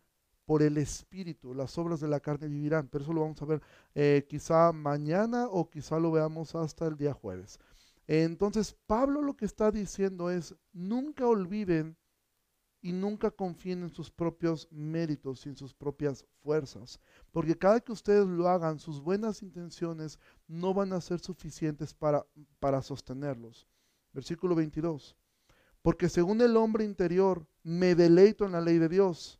por 0.46 0.62
el 0.62 0.78
Espíritu, 0.78 1.54
las 1.54 1.78
obras 1.78 2.00
de 2.00 2.08
la 2.08 2.20
carne 2.20 2.48
vivirán. 2.48 2.88
Pero 2.88 3.04
eso 3.04 3.14
lo 3.14 3.22
vamos 3.22 3.42
a 3.42 3.46
ver 3.46 3.62
eh, 3.96 4.26
quizá 4.28 4.72
mañana 4.72 5.48
o 5.48 5.70
quizá 5.70 6.00
lo 6.00 6.12
veamos 6.12 6.56
hasta 6.56 6.86
el 6.88 6.98
día 6.98 7.14
jueves. 7.14 7.60
Entonces, 8.08 8.76
Pablo 8.86 9.22
lo 9.22 9.36
que 9.36 9.46
está 9.46 9.72
diciendo 9.72 10.30
es, 10.30 10.56
nunca 10.74 11.28
olviden 11.28 11.98
y 12.82 12.92
nunca 12.92 13.32
confíen 13.32 13.84
en 13.84 13.90
sus 13.90 14.12
propios 14.12 14.68
méritos 14.70 15.46
y 15.46 15.50
en 15.50 15.56
sus 15.56 15.74
propias 15.74 16.26
fuerzas, 16.42 17.00
porque 17.32 17.58
cada 17.58 17.80
que 17.80 17.94
ustedes 17.94 18.28
lo 18.28 18.50
hagan, 18.50 18.78
sus 18.78 19.02
buenas 19.02 19.42
intenciones 19.42 20.20
no 20.48 20.74
van 20.74 20.92
a 20.92 21.00
ser 21.00 21.22
suficientes 21.22 21.94
para, 21.94 22.26
para 22.60 22.82
sostenerlos. 22.82 23.68
Versículo 24.12 24.54
22. 24.54 25.16
Porque 25.82 26.10
según 26.10 26.42
el 26.42 26.58
hombre 26.58 26.84
interior, 26.84 27.48
me 27.64 27.96
deleito 27.96 28.46
en 28.46 28.52
la 28.52 28.62
ley 28.62 28.80
de 28.80 28.90
Dios, 28.90 29.40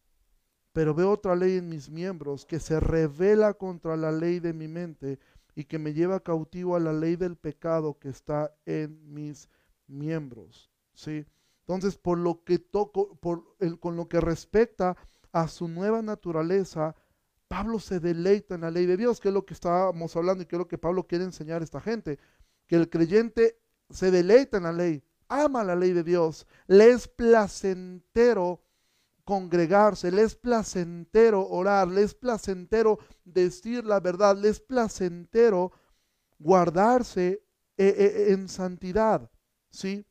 pero 0.72 0.96
veo 0.96 1.12
otra 1.12 1.36
ley 1.36 1.58
en 1.58 1.70
mis 1.70 1.90
miembros 1.90 2.46
que 2.46 2.60
se 2.60 2.80
revela 2.80 3.54
contra 3.54 3.98
la 3.98 4.12
ley 4.12 4.40
de 4.40 4.54
mi 4.54 4.70
mente 4.70 5.20
y 5.56 5.66
que 5.66 5.80
me 5.80 5.94
lleva 5.94 6.20
cautivo 6.22 6.76
a 6.76 6.80
la 6.80 6.94
ley 6.94 7.16
del 7.16 7.36
pecado 7.36 7.98
que 8.00 8.10
está 8.10 8.56
en 8.66 9.14
mis 9.14 9.50
miembros. 9.88 10.72
¿Sí? 10.94 11.26
Entonces, 11.62 11.98
por 11.98 12.18
lo 12.18 12.44
que 12.44 12.60
toco, 12.60 13.16
por 13.16 13.56
el, 13.60 13.80
con 13.80 13.96
lo 13.96 14.08
que 14.08 14.20
respecta 14.20 14.98
a 15.32 15.48
su 15.48 15.68
nueva 15.68 16.02
naturaleza, 16.02 16.96
Pablo 17.48 17.80
se 17.80 18.00
deleita 18.00 18.56
en 18.56 18.62
la 18.62 18.72
ley 18.72 18.86
de 18.86 18.98
Dios, 18.98 19.20
que 19.20 19.30
es 19.30 19.34
lo 19.34 19.46
que 19.46 19.54
estábamos 19.54 20.16
hablando 20.16 20.44
y 20.44 20.46
que 20.46 20.56
es 20.56 20.60
lo 20.60 20.68
que 20.68 20.78
Pablo 20.78 21.08
quiere 21.08 21.24
enseñar 21.24 21.62
a 21.62 21.64
esta 21.64 21.80
gente, 21.80 22.20
que 22.68 22.76
el 22.76 22.90
creyente 22.90 23.60
se 23.90 24.12
deleita 24.12 24.58
en 24.58 24.64
la 24.64 24.74
ley, 24.74 25.04
ama 25.28 25.64
la 25.64 25.76
ley 25.76 25.94
de 25.94 26.04
Dios, 26.04 26.48
le 26.68 26.92
es 26.92 27.08
placentero 27.08 28.62
congregarse, 29.24 30.12
le 30.12 30.24
es 30.24 30.36
placentero 30.36 31.48
orar, 31.48 31.88
le 31.88 32.04
es 32.04 32.14
placentero 32.14 33.00
decir 33.24 33.86
la 33.86 34.00
verdad, 34.00 34.38
le 34.38 34.50
es 34.50 34.60
placentero 34.60 35.72
guardarse 36.40 37.44
eh, 37.78 37.96
eh, 37.98 38.26
en 38.30 38.50
santidad, 38.50 39.30
¿sí? 39.70 40.06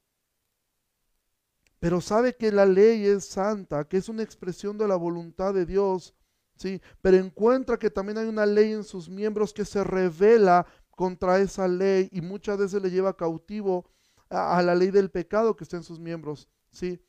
pero 1.83 2.01
sabe 2.01 2.37
que 2.37 2.53
la 2.53 2.65
ley 2.65 3.05
es 3.05 3.25
santa, 3.25 3.83
que 3.89 3.97
es 3.97 4.09
una 4.09 4.23
expresión 4.23 4.79
de 4.79 4.87
la 4.87 4.95
voluntad 4.95 5.53
de 5.53 5.67
Dios, 5.67 6.15
¿sí? 6.55 6.81
Pero 7.01 7.17
encuentra 7.17 7.77
que 7.77 7.91
también 7.91 8.19
hay 8.19 8.29
una 8.29 8.47
ley 8.47 8.71
en 8.71 8.85
sus 8.85 9.09
miembros 9.09 9.53
que 9.53 9.65
se 9.65 9.83
revela 9.83 10.65
contra 10.91 11.41
esa 11.41 11.67
ley 11.67 12.09
y 12.13 12.21
muchas 12.21 12.57
veces 12.57 12.81
le 12.81 12.93
lleva 12.93 13.17
cautivo 13.17 13.91
a, 14.31 14.63
la 14.63 14.77
ley 14.77 14.93
del 14.93 15.11
pecado 15.11 15.57
que 15.57 15.65
está 15.65 15.77
en 15.77 15.83
sus 15.83 15.99
miembros, 15.99 16.49
¿sí? 16.71 17.01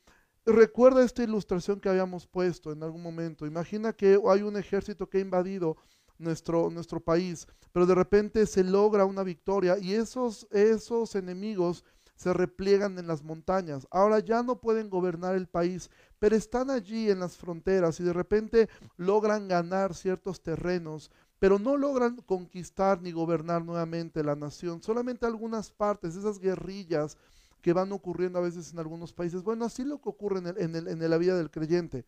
Recuerda 0.46 1.02
esta 1.02 1.22
ilustración 1.22 1.80
que 1.80 1.88
habíamos 1.88 2.26
puesto 2.26 2.70
en 2.70 2.82
algún 2.82 3.02
momento. 3.02 3.46
Imagina 3.46 3.94
que 3.94 4.20
hay 4.28 4.42
un 4.42 4.58
ejército 4.58 5.08
que 5.08 5.16
ha 5.16 5.22
invadido 5.22 5.78
nuestro, 6.18 6.68
nuestro 6.70 7.00
país, 7.00 7.46
pero 7.72 7.86
de 7.86 7.94
repente 7.94 8.44
se 8.44 8.62
logra 8.62 9.06
una 9.06 9.22
victoria 9.22 9.78
y 9.78 9.94
esos, 9.94 10.46
esos 10.50 11.14
enemigos 11.14 11.82
se 12.14 12.34
repliegan 12.34 12.98
en 12.98 13.06
las 13.06 13.22
montañas. 13.22 13.86
Ahora 13.90 14.18
ya 14.18 14.42
no 14.42 14.60
pueden 14.60 14.90
gobernar 14.90 15.34
el 15.34 15.48
país, 15.48 15.90
pero 16.18 16.36
están 16.36 16.70
allí 16.70 17.10
en 17.10 17.20
las 17.20 17.38
fronteras 17.38 17.98
y 18.00 18.04
de 18.04 18.12
repente 18.12 18.68
logran 18.98 19.48
ganar 19.48 19.94
ciertos 19.94 20.42
terrenos, 20.42 21.10
pero 21.38 21.58
no 21.58 21.78
logran 21.78 22.16
conquistar 22.16 23.00
ni 23.00 23.12
gobernar 23.12 23.64
nuevamente 23.64 24.22
la 24.22 24.36
nación. 24.36 24.82
Solamente 24.82 25.24
algunas 25.24 25.72
partes, 25.72 26.16
esas 26.16 26.38
guerrillas 26.38 27.16
que 27.64 27.72
van 27.72 27.90
ocurriendo 27.92 28.38
a 28.38 28.42
veces 28.42 28.74
en 28.74 28.78
algunos 28.78 29.14
países. 29.14 29.42
Bueno, 29.42 29.64
así 29.64 29.84
lo 29.84 29.98
que 29.98 30.10
ocurre 30.10 30.40
en, 30.58 30.76
en 30.76 31.10
la 31.10 31.16
vida 31.16 31.34
del 31.34 31.50
creyente. 31.50 32.04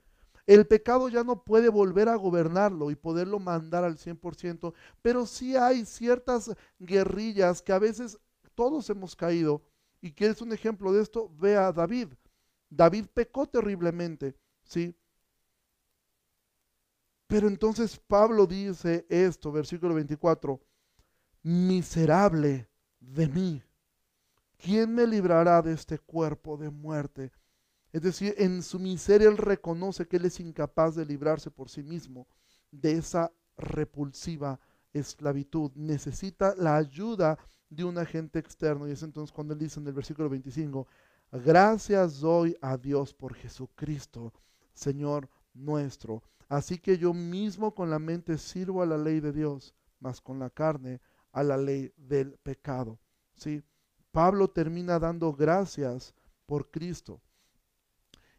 El 0.47 0.67
pecado 0.67 1.09
ya 1.09 1.25
no 1.25 1.45
puede 1.45 1.71
volver 1.71 2.11
a 2.11 2.17
gobernarlo 2.17 2.91
y 2.91 2.95
poderlo 2.95 3.39
mandar 3.39 3.83
al 3.83 3.97
100%, 3.97 4.75
pero 5.01 5.25
sí 5.25 5.57
hay 5.57 5.87
ciertas 5.87 6.55
guerrillas 6.79 7.63
que 7.63 7.73
a 7.73 7.79
veces 7.79 8.19
todos 8.55 8.91
hemos 8.91 9.17
caído 9.17 9.63
y 10.03 10.13
quieres 10.13 10.43
un 10.43 10.53
ejemplo 10.53 10.93
de 10.93 11.01
esto, 11.01 11.33
ve 11.39 11.57
a 11.57 11.73
David. 11.73 12.09
David 12.69 13.07
pecó 13.15 13.47
terriblemente, 13.47 14.37
¿sí? 14.63 14.95
Pero 17.29 17.49
entonces 17.49 17.99
Pablo 17.99 18.47
dice 18.47 19.07
esto, 19.09 19.51
versículo 19.53 19.95
24, 19.95 20.61
miserable 21.43 22.69
de 23.01 23.29
mí, 23.29 23.63
¿quién 24.59 24.95
me 24.95 25.07
librará 25.07 25.63
de 25.63 25.73
este 25.73 25.99
cuerpo 25.99 26.57
de 26.57 26.71
muerte? 26.71 27.33
Es 27.93 28.03
decir, 28.03 28.35
en 28.39 28.63
su 28.63 28.79
miseria 28.79 29.29
él 29.29 29.39
reconoce 29.39 30.07
que 30.07 30.17
él 30.17 30.27
es 30.27 30.41
incapaz 30.41 30.95
de 30.95 31.07
librarse 31.07 31.51
por 31.51 31.69
sí 31.69 31.83
mismo 31.83 32.27
de 32.71 32.93
esa 32.93 33.33
repulsiva 33.57 34.61
esclavitud. 34.93 35.73
Necesita 35.75 36.55
la 36.57 36.77
ayuda 36.77 37.39
de 37.71 37.85
un 37.85 37.99
agente 37.99 38.39
externo. 38.39 38.89
Y 38.89 38.93
es 38.93 39.03
entonces 39.03 39.33
cuando 39.33 39.55
él 39.55 39.61
dice 39.61 39.81
en 39.81 39.87
el 39.87 39.93
versículo 39.93 40.29
25, 40.29 40.87
gracias 41.33 42.21
doy 42.21 42.57
a 42.61 42.77
Dios 42.77 43.15
por 43.15 43.35
Jesucristo, 43.35 44.33
Señor 44.75 45.29
nuestro. 45.55 46.23
Así 46.49 46.79
que 46.79 46.99
yo 46.99 47.13
mismo 47.13 47.75
con 47.75 47.91
la 47.91 47.99
mente 47.99 48.39
sirvo 48.39 48.83
a 48.83 48.87
la 48.87 48.99
ley 48.99 49.21
de 49.21 49.33
Dios, 49.33 49.75
mas 49.99 50.21
con 50.21 50.39
la 50.39 50.51
carne 50.51 51.01
a 51.33 51.43
la 51.43 51.57
ley 51.57 51.93
del 51.97 52.39
pecado. 52.39 52.99
¿Sí? 53.35 53.63
Pablo 54.17 54.49
termina 54.49 54.99
dando 54.99 55.31
gracias 55.31 56.15
por 56.47 56.71
Cristo. 56.71 57.21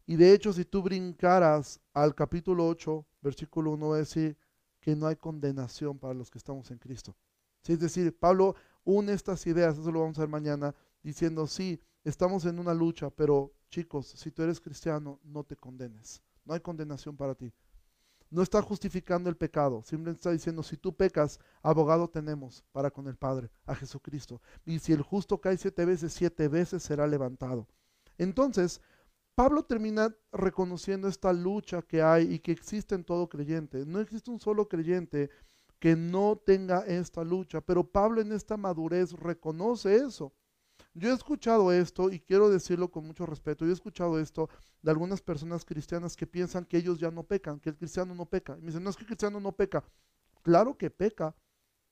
Y 0.08 0.16
de 0.16 0.34
hecho, 0.34 0.52
si 0.52 0.66
tú 0.66 0.82
brincaras 0.82 1.80
al 1.94 2.16
capítulo 2.16 2.68
8, 2.68 3.06
versículo 3.22 3.74
1, 3.74 3.90
va 3.90 3.96
a 3.98 4.00
decir 4.00 4.36
que 4.80 4.96
no 4.96 5.06
hay 5.06 5.18
condenación 5.18 6.00
para 6.00 6.16
los 6.16 6.32
que 6.32 6.40
estamos 6.40 6.72
en 6.72 6.80
Cristo. 6.80 7.16
Es 7.64 7.80
decir, 7.80 8.18
Pablo 8.18 8.56
une 8.86 9.14
estas 9.14 9.46
ideas, 9.46 9.78
eso 9.78 9.92
lo 9.92 10.00
vamos 10.00 10.18
a 10.18 10.22
ver 10.22 10.30
mañana, 10.30 10.74
diciendo, 11.04 11.46
sí, 11.46 11.80
estamos 12.04 12.46
en 12.46 12.58
una 12.58 12.74
lucha, 12.74 13.12
pero 13.12 13.54
chicos, 13.70 14.08
si 14.08 14.32
tú 14.32 14.42
eres 14.42 14.60
cristiano, 14.60 15.20
no 15.24 15.44
te 15.44 15.56
condenes. 15.56 16.24
No 16.44 16.56
hay 16.56 16.60
condenación 16.60 17.16
para 17.16 17.36
ti. 17.36 17.54
No 18.30 18.42
está 18.42 18.62
justificando 18.62 19.30
el 19.30 19.38
pecado, 19.38 19.82
simplemente 19.84 20.20
está 20.20 20.32
diciendo, 20.32 20.62
si 20.64 20.76
tú 20.78 20.96
pecas, 20.96 21.40
abogado 21.62 22.10
tenemos 22.10 22.64
para 22.72 22.92
con 22.92 23.08
el 23.08 23.16
Padre, 23.16 23.50
a 23.66 23.74
Jesucristo. 23.74 24.42
Y 24.66 24.80
si 24.80 24.94
el 24.94 25.02
justo 25.02 25.40
cae 25.40 25.58
siete 25.58 25.86
veces, 25.86 26.14
siete 26.14 26.48
veces 26.48 26.84
será 26.84 27.08
levantado. 27.08 27.68
Entonces, 28.18 28.82
Pablo 29.36 29.64
termina 29.64 30.16
reconociendo 30.32 31.08
esta 31.08 31.32
lucha 31.32 31.84
que 31.84 32.02
hay 32.02 32.34
y 32.34 32.40
que 32.40 32.52
existe 32.52 32.96
en 32.96 33.04
todo 33.04 33.30
creyente. 33.30 33.86
No 33.86 34.00
existe 34.00 34.32
un 34.32 34.40
solo 34.40 34.68
creyente 34.68 35.30
que 35.80 35.96
no 35.96 36.42
tenga 36.44 36.80
esta 36.88 37.24
lucha. 37.24 37.62
Pero 37.62 37.84
Pablo 37.84 38.20
en 38.20 38.32
esta 38.32 38.58
madurez 38.58 39.14
reconoce 39.14 39.96
eso. 39.96 40.34
Yo 41.00 41.12
he 41.12 41.14
escuchado 41.14 41.72
esto 41.72 42.12
y 42.12 42.20
quiero 42.20 42.50
decirlo 42.50 42.90
con 42.90 43.06
mucho 43.06 43.28
respeto. 43.28 43.66
Yo 43.66 43.70
he 43.70 43.74
escuchado 43.74 44.20
esto 44.20 44.50
de 44.82 44.90
algunas 44.90 45.22
personas 45.22 45.64
cristianas 45.64 46.16
que 46.16 46.26
piensan 46.26 46.66
que 46.66 46.78
ellos 46.78 47.00
ya 47.00 47.12
no 47.12 47.22
pecan, 47.22 47.60
que 47.60 47.70
el 47.70 47.78
cristiano 47.78 48.16
no 48.16 48.26
peca. 48.26 48.58
Y 48.58 48.62
me 48.62 48.68
dicen, 48.68 48.84
no 48.84 48.90
es 48.90 48.96
que 48.96 49.04
el 49.04 49.08
cristiano 49.08 49.40
no 49.40 49.52
peca. 49.52 49.84
Claro 50.42 50.76
que 50.76 50.90
peca. 50.90 51.36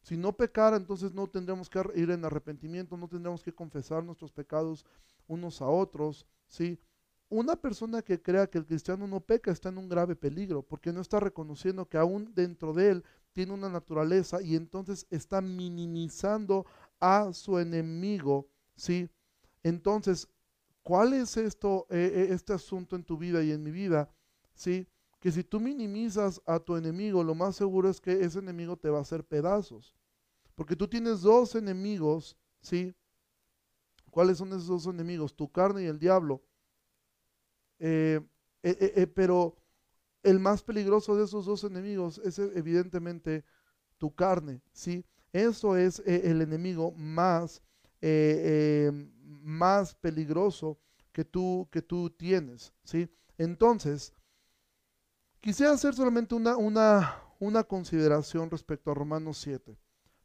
Si 0.01 0.17
no 0.17 0.35
pecara, 0.35 0.75
entonces 0.77 1.13
no 1.13 1.27
tendríamos 1.27 1.69
que 1.69 1.83
ir 1.93 2.09
en 2.09 2.25
arrepentimiento, 2.25 2.97
no 2.97 3.07
tendríamos 3.07 3.43
que 3.43 3.53
confesar 3.53 4.03
nuestros 4.03 4.31
pecados 4.31 4.85
unos 5.27 5.61
a 5.61 5.67
otros, 5.67 6.25
¿sí? 6.47 6.79
Una 7.29 7.55
persona 7.55 8.01
que 8.01 8.19
crea 8.19 8.47
que 8.47 8.57
el 8.57 8.65
cristiano 8.65 9.07
no 9.07 9.19
peca 9.19 9.51
está 9.51 9.69
en 9.69 9.77
un 9.77 9.89
grave 9.89 10.15
peligro, 10.15 10.63
porque 10.63 10.91
no 10.91 11.01
está 11.01 11.19
reconociendo 11.19 11.87
que 11.87 11.97
aún 11.97 12.33
dentro 12.33 12.73
de 12.73 12.89
él 12.89 13.03
tiene 13.33 13.53
una 13.53 13.69
naturaleza 13.69 14.41
y 14.41 14.55
entonces 14.55 15.05
está 15.11 15.41
minimizando 15.41 16.65
a 16.99 17.33
su 17.33 17.59
enemigo, 17.59 18.47
¿sí? 18.75 19.09
Entonces, 19.63 20.27
¿cuál 20.83 21.13
es 21.13 21.37
esto, 21.37 21.87
eh, 21.89 22.11
eh, 22.13 22.27
este 22.31 22.53
asunto 22.53 22.95
en 22.95 23.03
tu 23.03 23.17
vida 23.17 23.43
y 23.43 23.51
en 23.51 23.63
mi 23.63 23.71
vida? 23.71 24.09
¿Sí? 24.53 24.87
Que 25.19 25.31
si 25.31 25.43
tú 25.43 25.59
minimizas 25.59 26.41
a 26.45 26.59
tu 26.59 26.75
enemigo, 26.75 27.23
lo 27.23 27.33
más 27.33 27.55
seguro 27.55 27.89
es 27.89 27.99
que 27.99 28.23
ese 28.23 28.39
enemigo 28.39 28.77
te 28.77 28.89
va 28.89 28.99
a 28.99 29.01
hacer 29.01 29.23
pedazos. 29.25 29.95
Porque 30.53 30.75
tú 30.75 30.87
tienes 30.87 31.21
dos 31.21 31.55
enemigos, 31.55 32.37
¿sí? 32.61 32.93
¿Cuáles 34.11 34.37
son 34.37 34.49
esos 34.49 34.67
dos 34.67 34.85
enemigos? 34.85 35.35
Tu 35.35 35.51
carne 35.51 35.83
y 35.83 35.87
el 35.87 35.99
diablo. 35.99 36.43
Eh, 37.79 38.21
pero 39.13 39.57
el 40.23 40.39
más 40.39 40.63
peligroso 40.63 41.15
de 41.15 41.25
esos 41.25 41.45
dos 41.45 41.63
enemigos 41.63 42.19
es 42.19 42.39
evidentemente 42.39 43.43
tu 43.97 44.13
carne, 44.13 44.61
¿sí? 44.71 45.05
Eso 45.33 45.75
es 45.75 45.99
el 46.05 46.41
enemigo 46.41 46.91
más, 46.91 47.61
eh, 48.01 48.91
más 49.41 49.95
peligroso 49.95 50.79
que 51.11 51.25
tú, 51.25 51.67
que 51.71 51.81
tú 51.81 52.09
tienes, 52.09 52.73
¿sí? 52.83 53.09
Entonces, 53.37 54.13
quisiera 55.39 55.73
hacer 55.73 55.93
solamente 55.93 56.35
una, 56.35 56.57
una, 56.57 57.21
una 57.39 57.63
consideración 57.63 58.49
respecto 58.49 58.91
a 58.91 58.95
Romanos 58.95 59.37
7. 59.39 59.77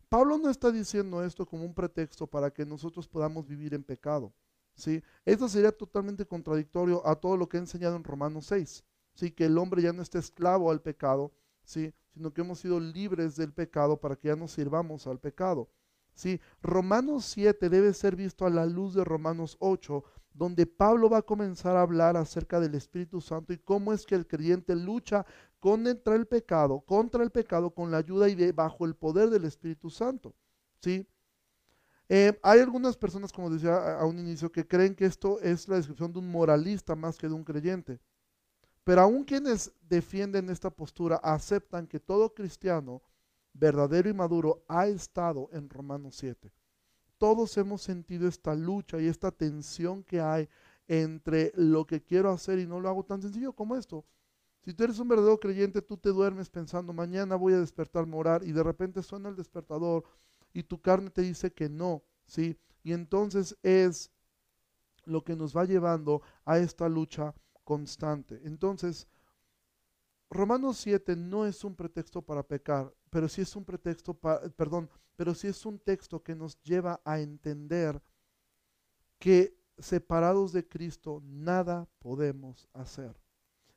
Pablo 0.09 0.39
no 0.39 0.51
está 0.51 0.71
diciendo 0.73 1.25
esto 1.25 1.47
como 1.47 1.64
un 1.64 1.75
pretexto 1.75 2.27
para 2.27 2.51
que 2.51 2.66
nosotros 2.66 3.07
podamos 3.07 3.47
vivir 3.47 3.75
en 3.75 3.85
pecado, 3.85 4.33
¿sí? 4.75 5.03
Esto 5.25 5.49
sería 5.49 5.71
totalmente 5.71 6.27
contradictorio 6.27 7.07
a 7.07 7.14
todo 7.14 7.37
lo 7.37 7.49
que 7.49 7.57
he 7.57 7.61
enseñado 7.61 7.97
en 7.97 8.05
Romanos 8.05 8.47
6. 8.47 8.85
¿sí? 9.14 9.31
que 9.31 9.45
el 9.45 9.59
hombre 9.59 9.83
ya 9.83 9.93
no 9.93 10.03
esté 10.03 10.18
esclavo 10.18 10.71
al 10.71 10.81
pecado, 10.81 11.33
¿sí? 11.64 11.93
sino 12.14 12.33
que 12.33 12.41
hemos 12.41 12.61
sido 12.61 12.81
libres 12.81 13.37
del 13.37 13.53
pecado 13.53 13.99
para 14.01 14.16
que 14.16 14.29
ya 14.29 14.37
no 14.37 14.49
sirvamos 14.49 15.07
al 15.07 15.21
pecado. 15.21 15.68
¿Sí? 16.21 16.41
Romanos 16.62 17.25
7 17.25 17.71
debe 17.71 17.95
ser 17.95 18.14
visto 18.14 18.45
a 18.45 18.51
la 18.51 18.66
luz 18.66 18.95
de 18.95 19.05
Romanos 19.05 19.57
8, 19.59 20.05
donde 20.35 20.66
Pablo 20.66 21.09
va 21.09 21.18
a 21.18 21.23
comenzar 21.23 21.77
a 21.77 21.83
hablar 21.83 22.16
acerca 22.16 22.61
del 22.61 22.75
Espíritu 22.75 23.21
Santo 23.21 23.53
y 23.53 23.59
cómo 23.59 23.93
es 23.93 24.05
que 24.05 24.14
el 24.14 24.27
creyente 24.27 24.77
lucha 24.77 25.25
contra 25.59 26.14
el 26.14 26.27
pecado, 26.27 26.81
contra 26.83 27.23
el 27.23 27.31
pecado 27.31 27.71
con 27.71 27.91
la 27.91 27.97
ayuda 27.97 28.29
y 28.29 28.53
bajo 28.53 28.85
el 28.85 28.95
poder 28.95 29.31
del 29.31 29.47
Espíritu 29.47 29.89
Santo. 29.89 30.35
¿Sí? 30.83 31.07
Eh, 32.09 32.39
hay 32.43 32.61
algunas 32.61 32.97
personas, 32.97 33.33
como 33.33 33.49
decía 33.49 33.99
a 33.99 34.05
un 34.05 34.18
inicio, 34.18 34.53
que 34.53 34.66
creen 34.66 34.95
que 34.95 35.07
esto 35.07 35.41
es 35.41 35.68
la 35.68 35.77
descripción 35.77 36.12
de 36.12 36.18
un 36.18 36.31
moralista 36.31 36.95
más 36.95 37.16
que 37.16 37.29
de 37.29 37.35
un 37.35 37.45
creyente. 37.45 37.99
Pero 38.85 39.03
aún 39.03 39.25
quienes 39.25 39.73
defienden 39.81 40.51
esta 40.51 40.71
postura 40.71 41.16
aceptan 41.23 41.87
que 41.87 42.01
todo 42.01 42.35
cristiano 42.35 43.01
verdadero 43.61 44.08
y 44.08 44.14
maduro 44.14 44.64
ha 44.66 44.88
estado 44.88 45.50
en 45.52 45.68
Romanos 45.68 46.16
7. 46.16 46.50
Todos 47.18 47.56
hemos 47.58 47.82
sentido 47.82 48.26
esta 48.26 48.54
lucha 48.54 48.98
y 48.98 49.06
esta 49.06 49.30
tensión 49.30 50.02
que 50.02 50.20
hay 50.20 50.48
entre 50.88 51.52
lo 51.54 51.86
que 51.86 52.02
quiero 52.02 52.30
hacer 52.30 52.58
y 52.58 52.66
no 52.66 52.80
lo 52.80 52.88
hago 52.88 53.04
tan 53.04 53.20
sencillo 53.20 53.52
como 53.52 53.76
esto. 53.76 54.04
Si 54.62 54.72
tú 54.72 54.84
eres 54.84 54.98
un 54.98 55.08
verdadero 55.08 55.38
creyente, 55.38 55.82
tú 55.82 55.96
te 55.96 56.08
duermes 56.08 56.50
pensando, 56.50 56.92
mañana 56.92 57.36
voy 57.36 57.52
a 57.52 57.61
despertarme 57.61 58.16
a 58.16 58.18
orar 58.18 58.44
y 58.44 58.52
de 58.52 58.62
repente 58.62 59.02
suena 59.02 59.28
el 59.28 59.36
despertador 59.36 60.04
y 60.52 60.62
tu 60.62 60.80
carne 60.80 61.11
te 61.11 61.22
dice 61.22 61.52
que 61.52 61.68
no, 61.68 62.02
¿sí? 62.26 62.58
Y 62.82 62.92
entonces 62.92 63.56
es 63.62 64.11
lo 65.04 65.22
que 65.22 65.36
nos 65.36 65.54
va 65.56 65.64
llevando 65.64 66.22
a 66.44 66.58
esta 66.58 66.88
lucha 66.88 67.34
constante. 67.64 68.40
Entonces, 68.44 69.06
Romanos 70.30 70.78
7 70.78 71.16
no 71.16 71.44
es 71.46 71.64
un 71.64 71.74
pretexto 71.74 72.22
para 72.22 72.42
pecar, 72.42 72.94
pero 73.11 73.28
sí 73.28 73.42
es 73.42 73.54
un 73.56 73.64
pretexto 73.64 74.14
perdón, 74.14 74.88
pero 75.16 75.34
sí 75.34 75.48
es 75.48 75.66
un 75.66 75.78
texto 75.78 76.22
que 76.22 76.34
nos 76.34 76.61
lleva 76.62 77.00
a 77.04 77.20
entender 77.20 78.00
que 79.18 79.54
separados 79.78 80.52
de 80.52 80.66
Cristo 80.66 81.20
nada 81.24 81.88
podemos 81.98 82.68
hacer. 82.72 83.18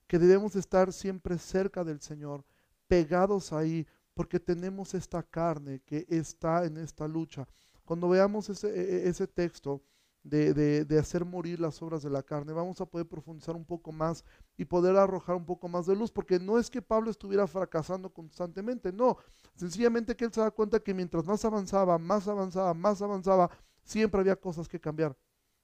Que 0.08 0.20
debemos 0.20 0.56
estar 0.56 0.94
siempre 0.94 1.38
cerca 1.38 1.84
del 1.84 2.00
Señor, 2.02 2.46
pegados 2.88 3.52
ahí, 3.52 3.88
porque 4.14 4.40
tenemos 4.40 4.94
esta 4.94 5.24
carne 5.24 5.82
que 5.86 6.06
está 6.10 6.66
en 6.66 6.78
esta 6.78 7.08
lucha. 7.08 7.48
Cuando 7.84 8.10
veamos 8.10 8.50
ese, 8.50 8.68
e, 8.68 9.06
e, 9.06 9.10
ese 9.10 9.28
texto, 9.28 9.82
de, 10.24 10.98
hacer 11.00 11.26
morir 11.26 11.60
las 11.60 11.82
obras 11.82 12.02
de 12.02 12.10
la 12.10 12.24
carne. 12.24 12.54
Vamos 12.54 12.80
a 12.82 12.86
poder 12.86 13.08
profundizar 13.08 13.56
un 13.56 13.66
poco 13.66 13.92
más 13.92 14.24
y 14.58 14.66
poder 14.66 14.96
arrojar 14.96 15.36
un 15.36 15.46
poco 15.46 15.68
más 15.68 15.86
de 15.86 15.96
luz, 15.96 16.12
porque 16.12 16.40
no 16.40 16.58
es 16.58 16.70
que 16.70 16.82
Pablo 16.82 17.12
estuviera 17.12 17.46
fracasando 17.46 18.10
constantemente, 18.10 18.92
no, 18.92 19.18
sencillamente 19.56 20.16
que 20.16 20.26
él 20.26 20.34
se 20.34 20.42
da 20.42 20.52
cuenta 20.52 20.80
que 20.80 20.94
mientras 20.94 21.26
más 21.26 21.44
avanzaba, 21.46 21.98
más 21.98 22.28
avanzaba, 22.28 22.74
más 22.74 23.02
avanzaba, 23.02 23.50
siempre 23.84 24.22
había 24.22 24.36
cosas 24.36 24.68
que 24.68 24.80
cambiar. 24.80 25.16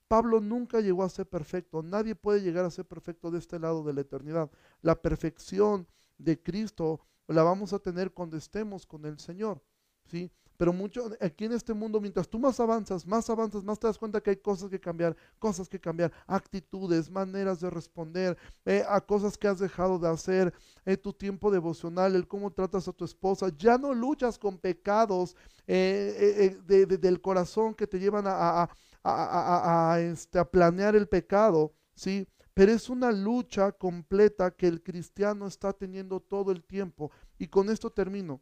Pablo 0.07 0.39
nunca 0.39 0.81
llegó 0.81 1.03
a 1.03 1.09
ser 1.09 1.27
perfecto, 1.27 1.83
nadie 1.83 2.15
puede 2.15 2.41
llegar 2.41 2.65
a 2.65 2.71
ser 2.71 2.85
perfecto 2.85 3.29
de 3.31 3.39
este 3.39 3.59
lado 3.59 3.83
de 3.83 3.93
la 3.93 4.01
eternidad. 4.01 4.49
La 4.81 5.01
perfección 5.01 5.87
de 6.17 6.41
Cristo 6.41 7.01
la 7.27 7.43
vamos 7.43 7.73
a 7.73 7.79
tener 7.79 8.11
cuando 8.11 8.35
estemos 8.35 8.87
con 8.87 9.05
el 9.05 9.19
Señor, 9.19 9.61
¿sí? 10.05 10.31
Pero 10.59 10.73
mucho 10.73 11.09
aquí 11.21 11.45
en 11.45 11.53
este 11.53 11.73
mundo, 11.73 12.01
mientras 12.01 12.27
tú 12.27 12.37
más 12.37 12.59
avanzas, 12.59 13.07
más 13.07 13.29
avanzas, 13.29 13.63
más 13.63 13.79
te 13.79 13.87
das 13.87 13.97
cuenta 13.97 14.19
que 14.19 14.31
hay 14.31 14.35
cosas 14.35 14.69
que 14.69 14.77
cambiar, 14.77 15.15
cosas 15.39 15.69
que 15.69 15.79
cambiar, 15.79 16.11
actitudes, 16.27 17.09
maneras 17.09 17.61
de 17.61 17.69
responder 17.69 18.37
eh, 18.65 18.83
a 18.85 18.99
cosas 18.99 19.37
que 19.37 19.47
has 19.47 19.59
dejado 19.59 19.97
de 19.97 20.09
hacer, 20.09 20.53
eh, 20.83 20.97
tu 20.97 21.13
tiempo 21.13 21.49
devocional, 21.49 22.13
el 22.13 22.27
cómo 22.27 22.51
tratas 22.51 22.89
a 22.89 22.91
tu 22.91 23.05
esposa. 23.05 23.47
Ya 23.57 23.77
no 23.77 23.93
luchas 23.93 24.37
con 24.37 24.57
pecados 24.57 25.33
eh, 25.65 26.57
del 26.67 27.21
corazón 27.21 27.73
que 27.73 27.87
te 27.87 27.97
llevan 27.97 28.25
a, 28.27 28.69
a, 29.01 29.99
este, 30.01 30.39
a 30.39 30.43
planear 30.43 30.93
el 30.93 31.07
pecado, 31.07 31.71
¿sí? 31.95 32.27
Pero 32.53 32.73
es 32.73 32.89
una 32.89 33.13
lucha 33.13 33.71
completa 33.71 34.51
que 34.51 34.67
el 34.67 34.83
cristiano 34.83 35.47
está 35.47 35.71
teniendo 35.71 36.19
todo 36.19 36.51
el 36.51 36.65
tiempo. 36.65 37.11
Y 37.37 37.47
con 37.47 37.69
esto 37.69 37.89
termino. 37.89 38.41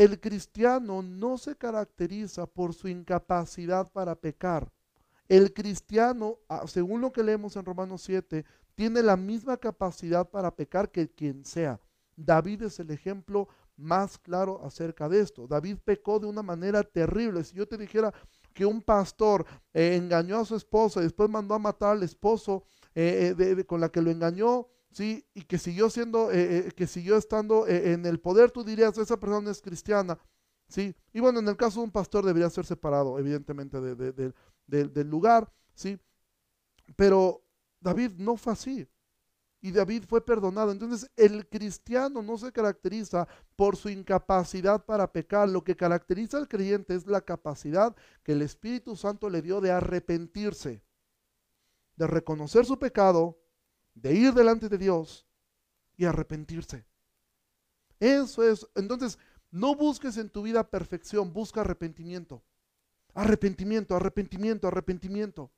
El 0.00 0.18
cristiano 0.18 1.02
no 1.02 1.36
se 1.36 1.56
caracteriza 1.56 2.46
por 2.46 2.72
su 2.72 2.88
incapacidad 2.88 3.92
para 3.92 4.14
pecar. 4.14 4.72
El 5.28 5.52
cristiano, 5.52 6.38
ah, 6.48 6.66
según 6.66 7.02
lo 7.02 7.12
que 7.12 7.22
leemos 7.22 7.54
en 7.56 7.66
Romanos 7.66 8.00
7, 8.04 8.46
tiene 8.74 9.02
la 9.02 9.18
misma 9.18 9.58
capacidad 9.58 10.26
para 10.26 10.56
pecar 10.56 10.90
que 10.90 11.10
quien 11.10 11.44
sea. 11.44 11.78
David 12.16 12.62
es 12.62 12.80
el 12.80 12.90
ejemplo 12.90 13.48
más 13.76 14.16
claro 14.16 14.64
acerca 14.64 15.06
de 15.06 15.20
esto. 15.20 15.46
David 15.46 15.76
pecó 15.84 16.18
de 16.18 16.28
una 16.28 16.42
manera 16.42 16.82
terrible. 16.82 17.44
Si 17.44 17.54
yo 17.54 17.68
te 17.68 17.76
dijera 17.76 18.10
que 18.54 18.64
un 18.64 18.80
pastor 18.80 19.44
eh, 19.74 19.96
engañó 19.96 20.38
a 20.38 20.46
su 20.46 20.56
esposa 20.56 21.00
y 21.00 21.02
después 21.02 21.28
mandó 21.28 21.54
a 21.54 21.58
matar 21.58 21.90
al 21.90 22.04
esposo 22.04 22.64
eh, 22.94 23.34
eh, 23.38 23.64
con 23.66 23.82
la 23.82 23.90
que 23.90 24.00
lo 24.00 24.10
engañó, 24.10 24.66
¿sí? 24.90 25.26
Y 25.34 25.42
que 25.42 25.58
siguió 25.58 25.90
siendo, 25.90 26.30
eh, 26.30 26.68
eh, 26.68 26.72
que 26.72 26.86
siguió 26.86 27.16
estando 27.16 27.66
eh, 27.66 27.92
en 27.92 28.06
el 28.06 28.20
poder, 28.20 28.50
tú 28.50 28.64
dirías, 28.64 28.96
esa 28.98 29.18
persona 29.18 29.50
es 29.50 29.60
cristiana, 29.60 30.18
¿sí? 30.68 30.94
Y 31.12 31.20
bueno, 31.20 31.40
en 31.40 31.48
el 31.48 31.56
caso 31.56 31.80
de 31.80 31.84
un 31.84 31.92
pastor 31.92 32.24
debería 32.24 32.50
ser 32.50 32.66
separado, 32.66 33.18
evidentemente, 33.18 33.80
del 33.80 35.10
lugar, 35.10 35.52
¿sí? 35.74 35.98
Pero 36.96 37.44
David 37.80 38.12
no 38.18 38.36
fue 38.36 38.52
así. 38.52 38.88
Y 39.62 39.72
David 39.72 40.04
fue 40.08 40.24
perdonado. 40.24 40.72
Entonces, 40.72 41.10
el 41.16 41.46
cristiano 41.46 42.22
no 42.22 42.38
se 42.38 42.50
caracteriza 42.50 43.28
por 43.56 43.76
su 43.76 43.90
incapacidad 43.90 44.84
para 44.84 45.12
pecar. 45.12 45.50
Lo 45.50 45.62
que 45.62 45.76
caracteriza 45.76 46.38
al 46.38 46.48
creyente 46.48 46.94
es 46.94 47.06
la 47.06 47.20
capacidad 47.20 47.94
que 48.22 48.32
el 48.32 48.40
Espíritu 48.40 48.96
Santo 48.96 49.28
le 49.28 49.42
dio 49.42 49.60
de 49.60 49.70
arrepentirse, 49.70 50.82
de 51.96 52.06
reconocer 52.06 52.64
su 52.64 52.78
pecado, 52.78 53.38
de 53.94 54.14
ir 54.14 54.32
delante 54.32 54.68
de 54.68 54.78
Dios 54.78 55.26
y 55.96 56.04
arrepentirse. 56.04 56.86
Eso 57.98 58.42
es. 58.42 58.66
Entonces, 58.74 59.18
no 59.50 59.74
busques 59.74 60.16
en 60.16 60.30
tu 60.30 60.42
vida 60.42 60.68
perfección, 60.68 61.32
busca 61.32 61.60
arrepentimiento. 61.60 62.42
Arrepentimiento, 63.14 63.96
arrepentimiento, 63.96 64.68
arrepentimiento. 64.68 65.50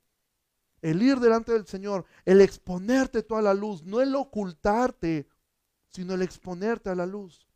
El 0.81 1.01
ir 1.01 1.19
delante 1.19 1.53
del 1.53 1.65
Señor, 1.65 2.05
el 2.25 2.41
exponerte 2.41 3.23
toda 3.23 3.41
la 3.41 3.53
luz, 3.53 3.83
no 3.83 4.01
el 4.01 4.13
ocultarte, 4.15 5.29
sino 5.87 6.15
el 6.15 6.23
exponerte 6.23 6.89
a 6.89 6.95
la 6.95 7.05
luz. 7.05 7.47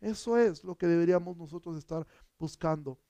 Eso 0.00 0.38
es 0.38 0.62
lo 0.62 0.76
que 0.76 0.86
deberíamos 0.86 1.36
nosotros 1.36 1.76
estar 1.76 2.06
buscando. 2.38 3.00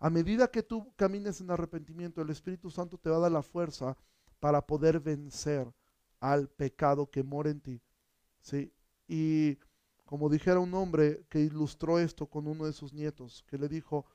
A 0.00 0.10
medida 0.10 0.50
que 0.50 0.62
tú 0.62 0.92
camines 0.96 1.40
en 1.40 1.50
arrepentimiento, 1.50 2.22
el 2.22 2.30
Espíritu 2.30 2.70
Santo 2.70 2.98
te 2.98 3.08
va 3.08 3.18
a 3.18 3.20
dar 3.20 3.32
la 3.32 3.42
fuerza 3.42 3.96
para 4.40 4.66
poder 4.66 4.98
vencer 4.98 5.72
al 6.24 6.48
pecado 6.48 7.10
que 7.10 7.22
mora 7.22 7.50
en 7.50 7.60
ti. 7.60 7.82
¿sí? 8.40 8.72
Y 9.06 9.58
como 10.06 10.30
dijera 10.30 10.58
un 10.58 10.72
hombre 10.72 11.26
que 11.28 11.40
ilustró 11.40 11.98
esto 11.98 12.26
con 12.26 12.46
uno 12.46 12.64
de 12.64 12.72
sus 12.72 12.94
nietos, 12.94 13.44
que 13.46 13.58
le 13.58 13.68
dijo, 13.68 14.06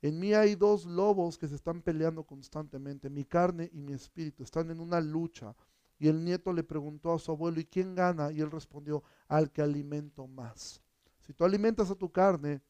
en 0.00 0.18
mí 0.18 0.32
hay 0.32 0.54
dos 0.54 0.86
lobos 0.86 1.36
que 1.36 1.46
se 1.46 1.54
están 1.54 1.82
peleando 1.82 2.24
constantemente, 2.24 3.10
mi 3.10 3.24
carne 3.24 3.68
y 3.72 3.82
mi 3.82 3.92
espíritu, 3.92 4.42
están 4.42 4.70
en 4.70 4.80
una 4.80 5.00
lucha. 5.00 5.54
Y 5.98 6.08
el 6.08 6.24
nieto 6.24 6.52
le 6.54 6.64
preguntó 6.64 7.12
a 7.12 7.18
su 7.18 7.30
abuelo, 7.30 7.60
¿y 7.60 7.66
quién 7.66 7.94
gana? 7.94 8.32
Y 8.32 8.40
él 8.40 8.50
respondió, 8.50 9.02
al 9.28 9.52
que 9.52 9.60
alimento 9.60 10.26
más. 10.26 10.80
Si 11.20 11.34
tú 11.34 11.44
alimentas 11.44 11.90
a 11.90 11.94
tu 11.94 12.10
carne, 12.10 12.62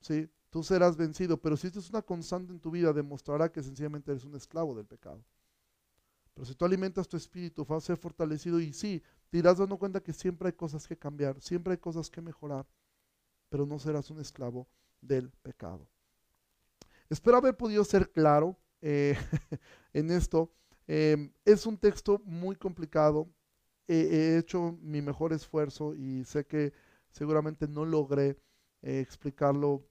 ¿sí? 0.00 0.30
tú 0.48 0.62
serás 0.62 0.96
vencido, 0.96 1.36
pero 1.36 1.56
si 1.56 1.66
esto 1.66 1.80
es 1.80 1.90
una 1.90 2.02
constante 2.02 2.52
en 2.52 2.60
tu 2.60 2.70
vida, 2.70 2.92
demostrará 2.92 3.50
que 3.50 3.62
sencillamente 3.62 4.12
eres 4.12 4.24
un 4.24 4.36
esclavo 4.36 4.74
del 4.74 4.86
pecado. 4.86 5.24
Pero 6.34 6.46
si 6.46 6.54
tú 6.54 6.64
alimentas 6.64 7.08
tu 7.08 7.16
espíritu, 7.16 7.66
va 7.66 7.76
a 7.76 7.80
ser 7.80 7.96
fortalecido 7.96 8.60
y 8.60 8.72
sí, 8.72 9.02
te 9.30 9.38
irás 9.38 9.58
dando 9.58 9.78
cuenta 9.78 10.02
que 10.02 10.12
siempre 10.12 10.48
hay 10.48 10.54
cosas 10.54 10.86
que 10.86 10.96
cambiar, 10.96 11.40
siempre 11.40 11.72
hay 11.72 11.78
cosas 11.78 12.08
que 12.08 12.22
mejorar, 12.22 12.66
pero 13.48 13.66
no 13.66 13.78
serás 13.78 14.10
un 14.10 14.20
esclavo 14.20 14.66
del 15.00 15.30
pecado. 15.42 15.86
Espero 17.10 17.36
haber 17.36 17.56
podido 17.56 17.84
ser 17.84 18.10
claro 18.10 18.58
eh, 18.80 19.16
en 19.92 20.10
esto. 20.10 20.50
Em, 20.86 21.32
es 21.44 21.66
un 21.66 21.76
texto 21.76 22.20
muy 22.24 22.56
complicado. 22.56 23.28
he 23.88 24.38
hecho 24.38 24.78
mi 24.80 25.02
mejor 25.02 25.32
esfuerzo 25.32 25.94
y 25.94 26.24
sé 26.24 26.46
que 26.46 26.72
seguramente 27.10 27.68
no 27.68 27.84
logré 27.84 28.38
eh, 28.82 29.00
explicarlo 29.00 29.86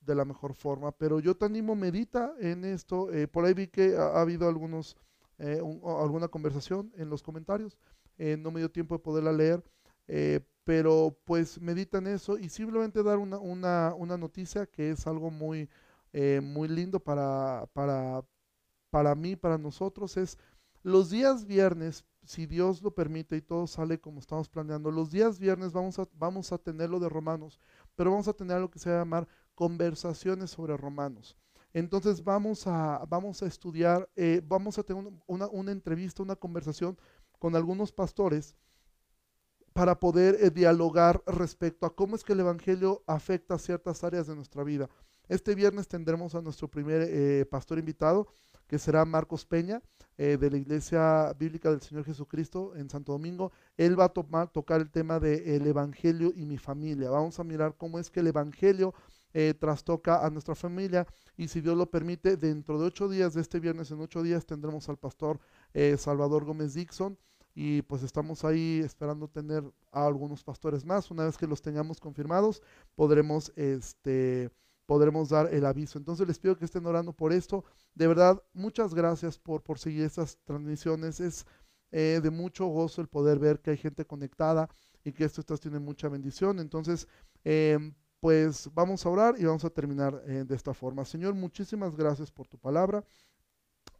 de 0.00 0.14
la 0.14 0.24
mejor 0.24 0.54
forma, 0.54 0.92
pero 0.92 1.20
yo 1.20 1.36
te 1.36 1.46
animo, 1.46 1.74
medita 1.74 2.34
en 2.40 2.64
esto. 2.64 3.12
Eh, 3.12 3.28
por 3.28 3.44
ahí 3.44 3.54
vi 3.54 3.68
que 3.68 3.96
ha 3.96 4.20
habido 4.20 4.48
algunos 4.48 4.96
eh, 5.38 5.60
alguna 5.84 6.28
conversación 6.28 6.92
en 6.96 7.10
los 7.10 7.22
comentarios. 7.22 7.76
Eh, 8.18 8.36
no 8.38 8.50
me 8.50 8.60
dio 8.60 8.70
tiempo 8.70 8.94
de 8.94 9.00
poderla 9.00 9.32
leer, 9.32 9.62
eh, 10.06 10.40
pero 10.64 11.18
pues 11.24 11.60
medita 11.60 11.98
en 11.98 12.06
eso 12.06 12.38
y 12.38 12.48
simplemente 12.48 13.02
dar 13.02 13.18
una, 13.18 13.38
una, 13.38 13.94
una 13.96 14.16
noticia 14.16 14.66
que 14.66 14.90
es 14.90 15.06
algo 15.06 15.30
muy, 15.30 15.68
muy 16.42 16.68
lindo 16.68 17.00
para, 17.00 17.68
para, 17.72 18.24
para 18.88 19.16
mí, 19.16 19.34
para 19.34 19.58
nosotros, 19.58 20.16
es 20.16 20.38
los 20.84 21.10
días 21.10 21.44
viernes, 21.46 22.04
si 22.24 22.46
Dios 22.46 22.82
lo 22.82 22.94
permite 22.94 23.36
y 23.36 23.40
todo 23.42 23.66
sale 23.66 23.98
como 23.98 24.20
estamos 24.20 24.48
planeando, 24.48 24.90
los 24.90 25.10
días 25.10 25.38
viernes 25.38 25.72
vamos 25.72 25.98
a, 25.98 26.06
vamos 26.12 26.52
a 26.52 26.58
tener 26.58 26.90
lo 26.90 27.00
de 27.00 27.08
Romanos, 27.08 27.58
pero 27.96 28.10
vamos 28.10 28.28
a 28.28 28.34
tener 28.34 28.60
lo 28.60 28.70
que 28.70 28.78
se 28.78 28.90
va 28.90 28.96
a 28.96 28.98
llamar 29.00 29.26
conversaciones 29.54 30.50
sobre 30.50 30.76
Romanos. 30.76 31.36
Entonces 31.74 32.22
vamos 32.22 32.68
a, 32.68 33.04
vamos 33.08 33.42
a 33.42 33.46
estudiar, 33.46 34.08
eh, 34.14 34.40
vamos 34.46 34.78
a 34.78 34.84
tener 34.84 35.12
una, 35.26 35.48
una, 35.48 35.72
entrevista, 35.72 36.22
una 36.22 36.36
conversación 36.36 36.96
con 37.40 37.56
algunos 37.56 37.90
pastores 37.90 38.54
para 39.72 39.98
poder 39.98 40.38
eh, 40.40 40.50
dialogar 40.50 41.20
respecto 41.26 41.84
a 41.84 41.94
cómo 41.94 42.14
es 42.14 42.22
que 42.22 42.32
el 42.32 42.40
Evangelio 42.40 43.02
afecta 43.08 43.58
ciertas 43.58 44.04
áreas 44.04 44.28
de 44.28 44.36
nuestra 44.36 44.62
vida. 44.62 44.88
Este 45.28 45.56
viernes 45.56 45.88
tendremos 45.88 46.36
a 46.36 46.40
nuestro 46.40 46.68
primer 46.68 47.08
eh, 47.10 47.44
pastor 47.44 47.80
invitado, 47.80 48.28
que 48.68 48.78
será 48.78 49.04
Marcos 49.04 49.44
Peña, 49.44 49.82
de 50.16 50.48
la 50.48 50.56
Iglesia 50.56 51.34
Bíblica 51.36 51.72
del 51.72 51.80
Señor 51.80 52.04
Jesucristo 52.04 52.76
en 52.76 52.88
Santo 52.88 53.10
Domingo. 53.10 53.50
Él 53.76 53.98
va 53.98 54.04
a 54.04 54.46
tocar 54.46 54.80
el 54.80 54.88
tema 54.88 55.18
del 55.18 55.66
Evangelio 55.66 56.32
y 56.36 56.44
mi 56.44 56.56
familia. 56.56 57.10
Vamos 57.10 57.40
a 57.40 57.44
mirar 57.44 57.74
cómo 57.76 57.98
es 57.98 58.12
que 58.12 58.20
el 58.20 58.28
Evangelio 58.28 58.94
eh, 59.34 59.52
trastoca 59.52 60.24
a 60.24 60.30
nuestra 60.30 60.54
familia 60.54 61.06
y 61.36 61.48
si 61.48 61.60
Dios 61.60 61.76
lo 61.76 61.90
permite, 61.90 62.36
dentro 62.36 62.78
de 62.78 62.86
ocho 62.86 63.08
días, 63.08 63.34
de 63.34 63.40
este 63.40 63.60
viernes 63.60 63.90
en 63.90 64.00
ocho 64.00 64.22
días, 64.22 64.46
tendremos 64.46 64.88
al 64.88 64.96
pastor 64.96 65.40
eh, 65.74 65.96
Salvador 65.98 66.44
Gómez 66.44 66.74
Dixon 66.74 67.18
y 67.54 67.82
pues 67.82 68.02
estamos 68.02 68.44
ahí 68.44 68.80
esperando 68.84 69.28
tener 69.28 69.64
a 69.92 70.06
algunos 70.06 70.42
pastores 70.42 70.84
más. 70.84 71.10
Una 71.10 71.24
vez 71.24 71.36
que 71.36 71.46
los 71.46 71.62
tengamos 71.62 72.00
confirmados, 72.00 72.62
podremos, 72.94 73.52
este, 73.56 74.50
podremos 74.86 75.28
dar 75.28 75.52
el 75.52 75.64
aviso. 75.66 75.98
Entonces 75.98 76.26
les 76.26 76.38
pido 76.38 76.56
que 76.56 76.64
estén 76.64 76.86
orando 76.86 77.12
por 77.12 77.32
esto. 77.32 77.64
De 77.94 78.06
verdad, 78.06 78.42
muchas 78.52 78.94
gracias 78.94 79.38
por, 79.38 79.62
por 79.62 79.78
seguir 79.78 80.04
estas 80.04 80.38
transmisiones. 80.44 81.20
Es 81.20 81.46
eh, 81.92 82.20
de 82.22 82.30
mucho 82.30 82.66
gozo 82.66 83.00
el 83.00 83.08
poder 83.08 83.38
ver 83.38 83.60
que 83.60 83.70
hay 83.70 83.76
gente 83.76 84.04
conectada 84.04 84.68
y 85.04 85.12
que 85.12 85.24
esto 85.24 85.40
está 85.40 85.56
tiene 85.56 85.78
mucha 85.78 86.08
bendición. 86.08 86.58
Entonces, 86.58 87.06
eh, 87.44 87.78
pues 88.24 88.70
vamos 88.72 89.04
a 89.04 89.10
orar 89.10 89.34
y 89.38 89.44
vamos 89.44 89.66
a 89.66 89.68
terminar 89.68 90.22
eh, 90.26 90.44
de 90.48 90.54
esta 90.54 90.72
forma. 90.72 91.04
Señor, 91.04 91.34
muchísimas 91.34 91.94
gracias 91.94 92.30
por 92.30 92.48
tu 92.48 92.56
palabra. 92.56 93.04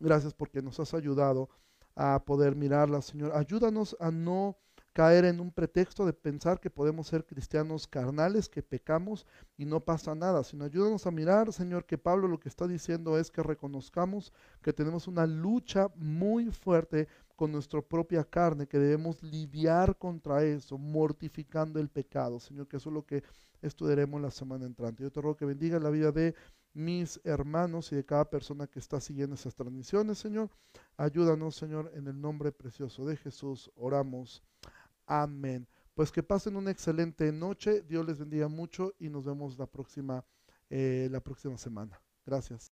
Gracias 0.00 0.32
porque 0.32 0.62
nos 0.62 0.80
has 0.80 0.94
ayudado 0.94 1.50
a 1.94 2.24
poder 2.24 2.56
mirarla, 2.56 3.02
Señor. 3.02 3.32
Ayúdanos 3.36 3.94
a 4.00 4.10
no 4.10 4.56
caer 4.94 5.26
en 5.26 5.40
un 5.40 5.50
pretexto 5.52 6.06
de 6.06 6.14
pensar 6.14 6.58
que 6.58 6.70
podemos 6.70 7.08
ser 7.08 7.26
cristianos 7.26 7.86
carnales, 7.86 8.48
que 8.48 8.62
pecamos 8.62 9.26
y 9.58 9.66
no 9.66 9.80
pasa 9.80 10.14
nada, 10.14 10.42
sino 10.42 10.64
ayúdanos 10.64 11.06
a 11.06 11.10
mirar, 11.10 11.52
Señor, 11.52 11.84
que 11.84 11.98
Pablo 11.98 12.26
lo 12.26 12.40
que 12.40 12.48
está 12.48 12.66
diciendo 12.66 13.18
es 13.18 13.30
que 13.30 13.42
reconozcamos 13.42 14.32
que 14.62 14.72
tenemos 14.72 15.06
una 15.06 15.26
lucha 15.26 15.88
muy 15.96 16.50
fuerte 16.50 17.08
con 17.36 17.52
nuestra 17.52 17.82
propia 17.82 18.24
carne, 18.24 18.66
que 18.66 18.78
debemos 18.78 19.22
lidiar 19.22 19.96
contra 19.96 20.44
eso, 20.44 20.78
mortificando 20.78 21.80
el 21.80 21.88
pecado. 21.88 22.38
Señor, 22.40 22.68
que 22.68 22.76
eso 22.76 22.90
es 22.90 22.94
lo 22.94 23.04
que 23.04 23.22
estudiaremos 23.62 24.20
la 24.20 24.30
semana 24.30 24.66
entrante. 24.66 25.02
Yo 25.02 25.10
te 25.10 25.20
ruego 25.20 25.36
que 25.36 25.44
bendiga 25.44 25.78
la 25.78 25.90
vida 25.90 26.12
de 26.12 26.34
mis 26.74 27.20
hermanos 27.24 27.92
y 27.92 27.96
de 27.96 28.04
cada 28.04 28.28
persona 28.28 28.66
que 28.66 28.78
está 28.78 29.00
siguiendo 29.00 29.34
esas 29.34 29.54
transmisiones, 29.54 30.18
Señor. 30.18 30.50
Ayúdanos, 30.96 31.56
Señor, 31.56 31.90
en 31.94 32.06
el 32.08 32.20
nombre 32.20 32.52
precioso 32.52 33.06
de 33.06 33.16
Jesús. 33.16 33.70
Oramos. 33.76 34.42
Amén. 35.06 35.66
Pues 35.94 36.10
que 36.10 36.22
pasen 36.22 36.56
una 36.56 36.70
excelente 36.70 37.30
noche. 37.32 37.82
Dios 37.82 38.04
les 38.06 38.18
bendiga 38.18 38.48
mucho 38.48 38.92
y 38.98 39.08
nos 39.08 39.24
vemos 39.24 39.58
la 39.58 39.66
próxima, 39.66 40.24
eh, 40.68 41.08
la 41.10 41.20
próxima 41.20 41.56
semana. 41.56 42.00
Gracias. 42.26 42.72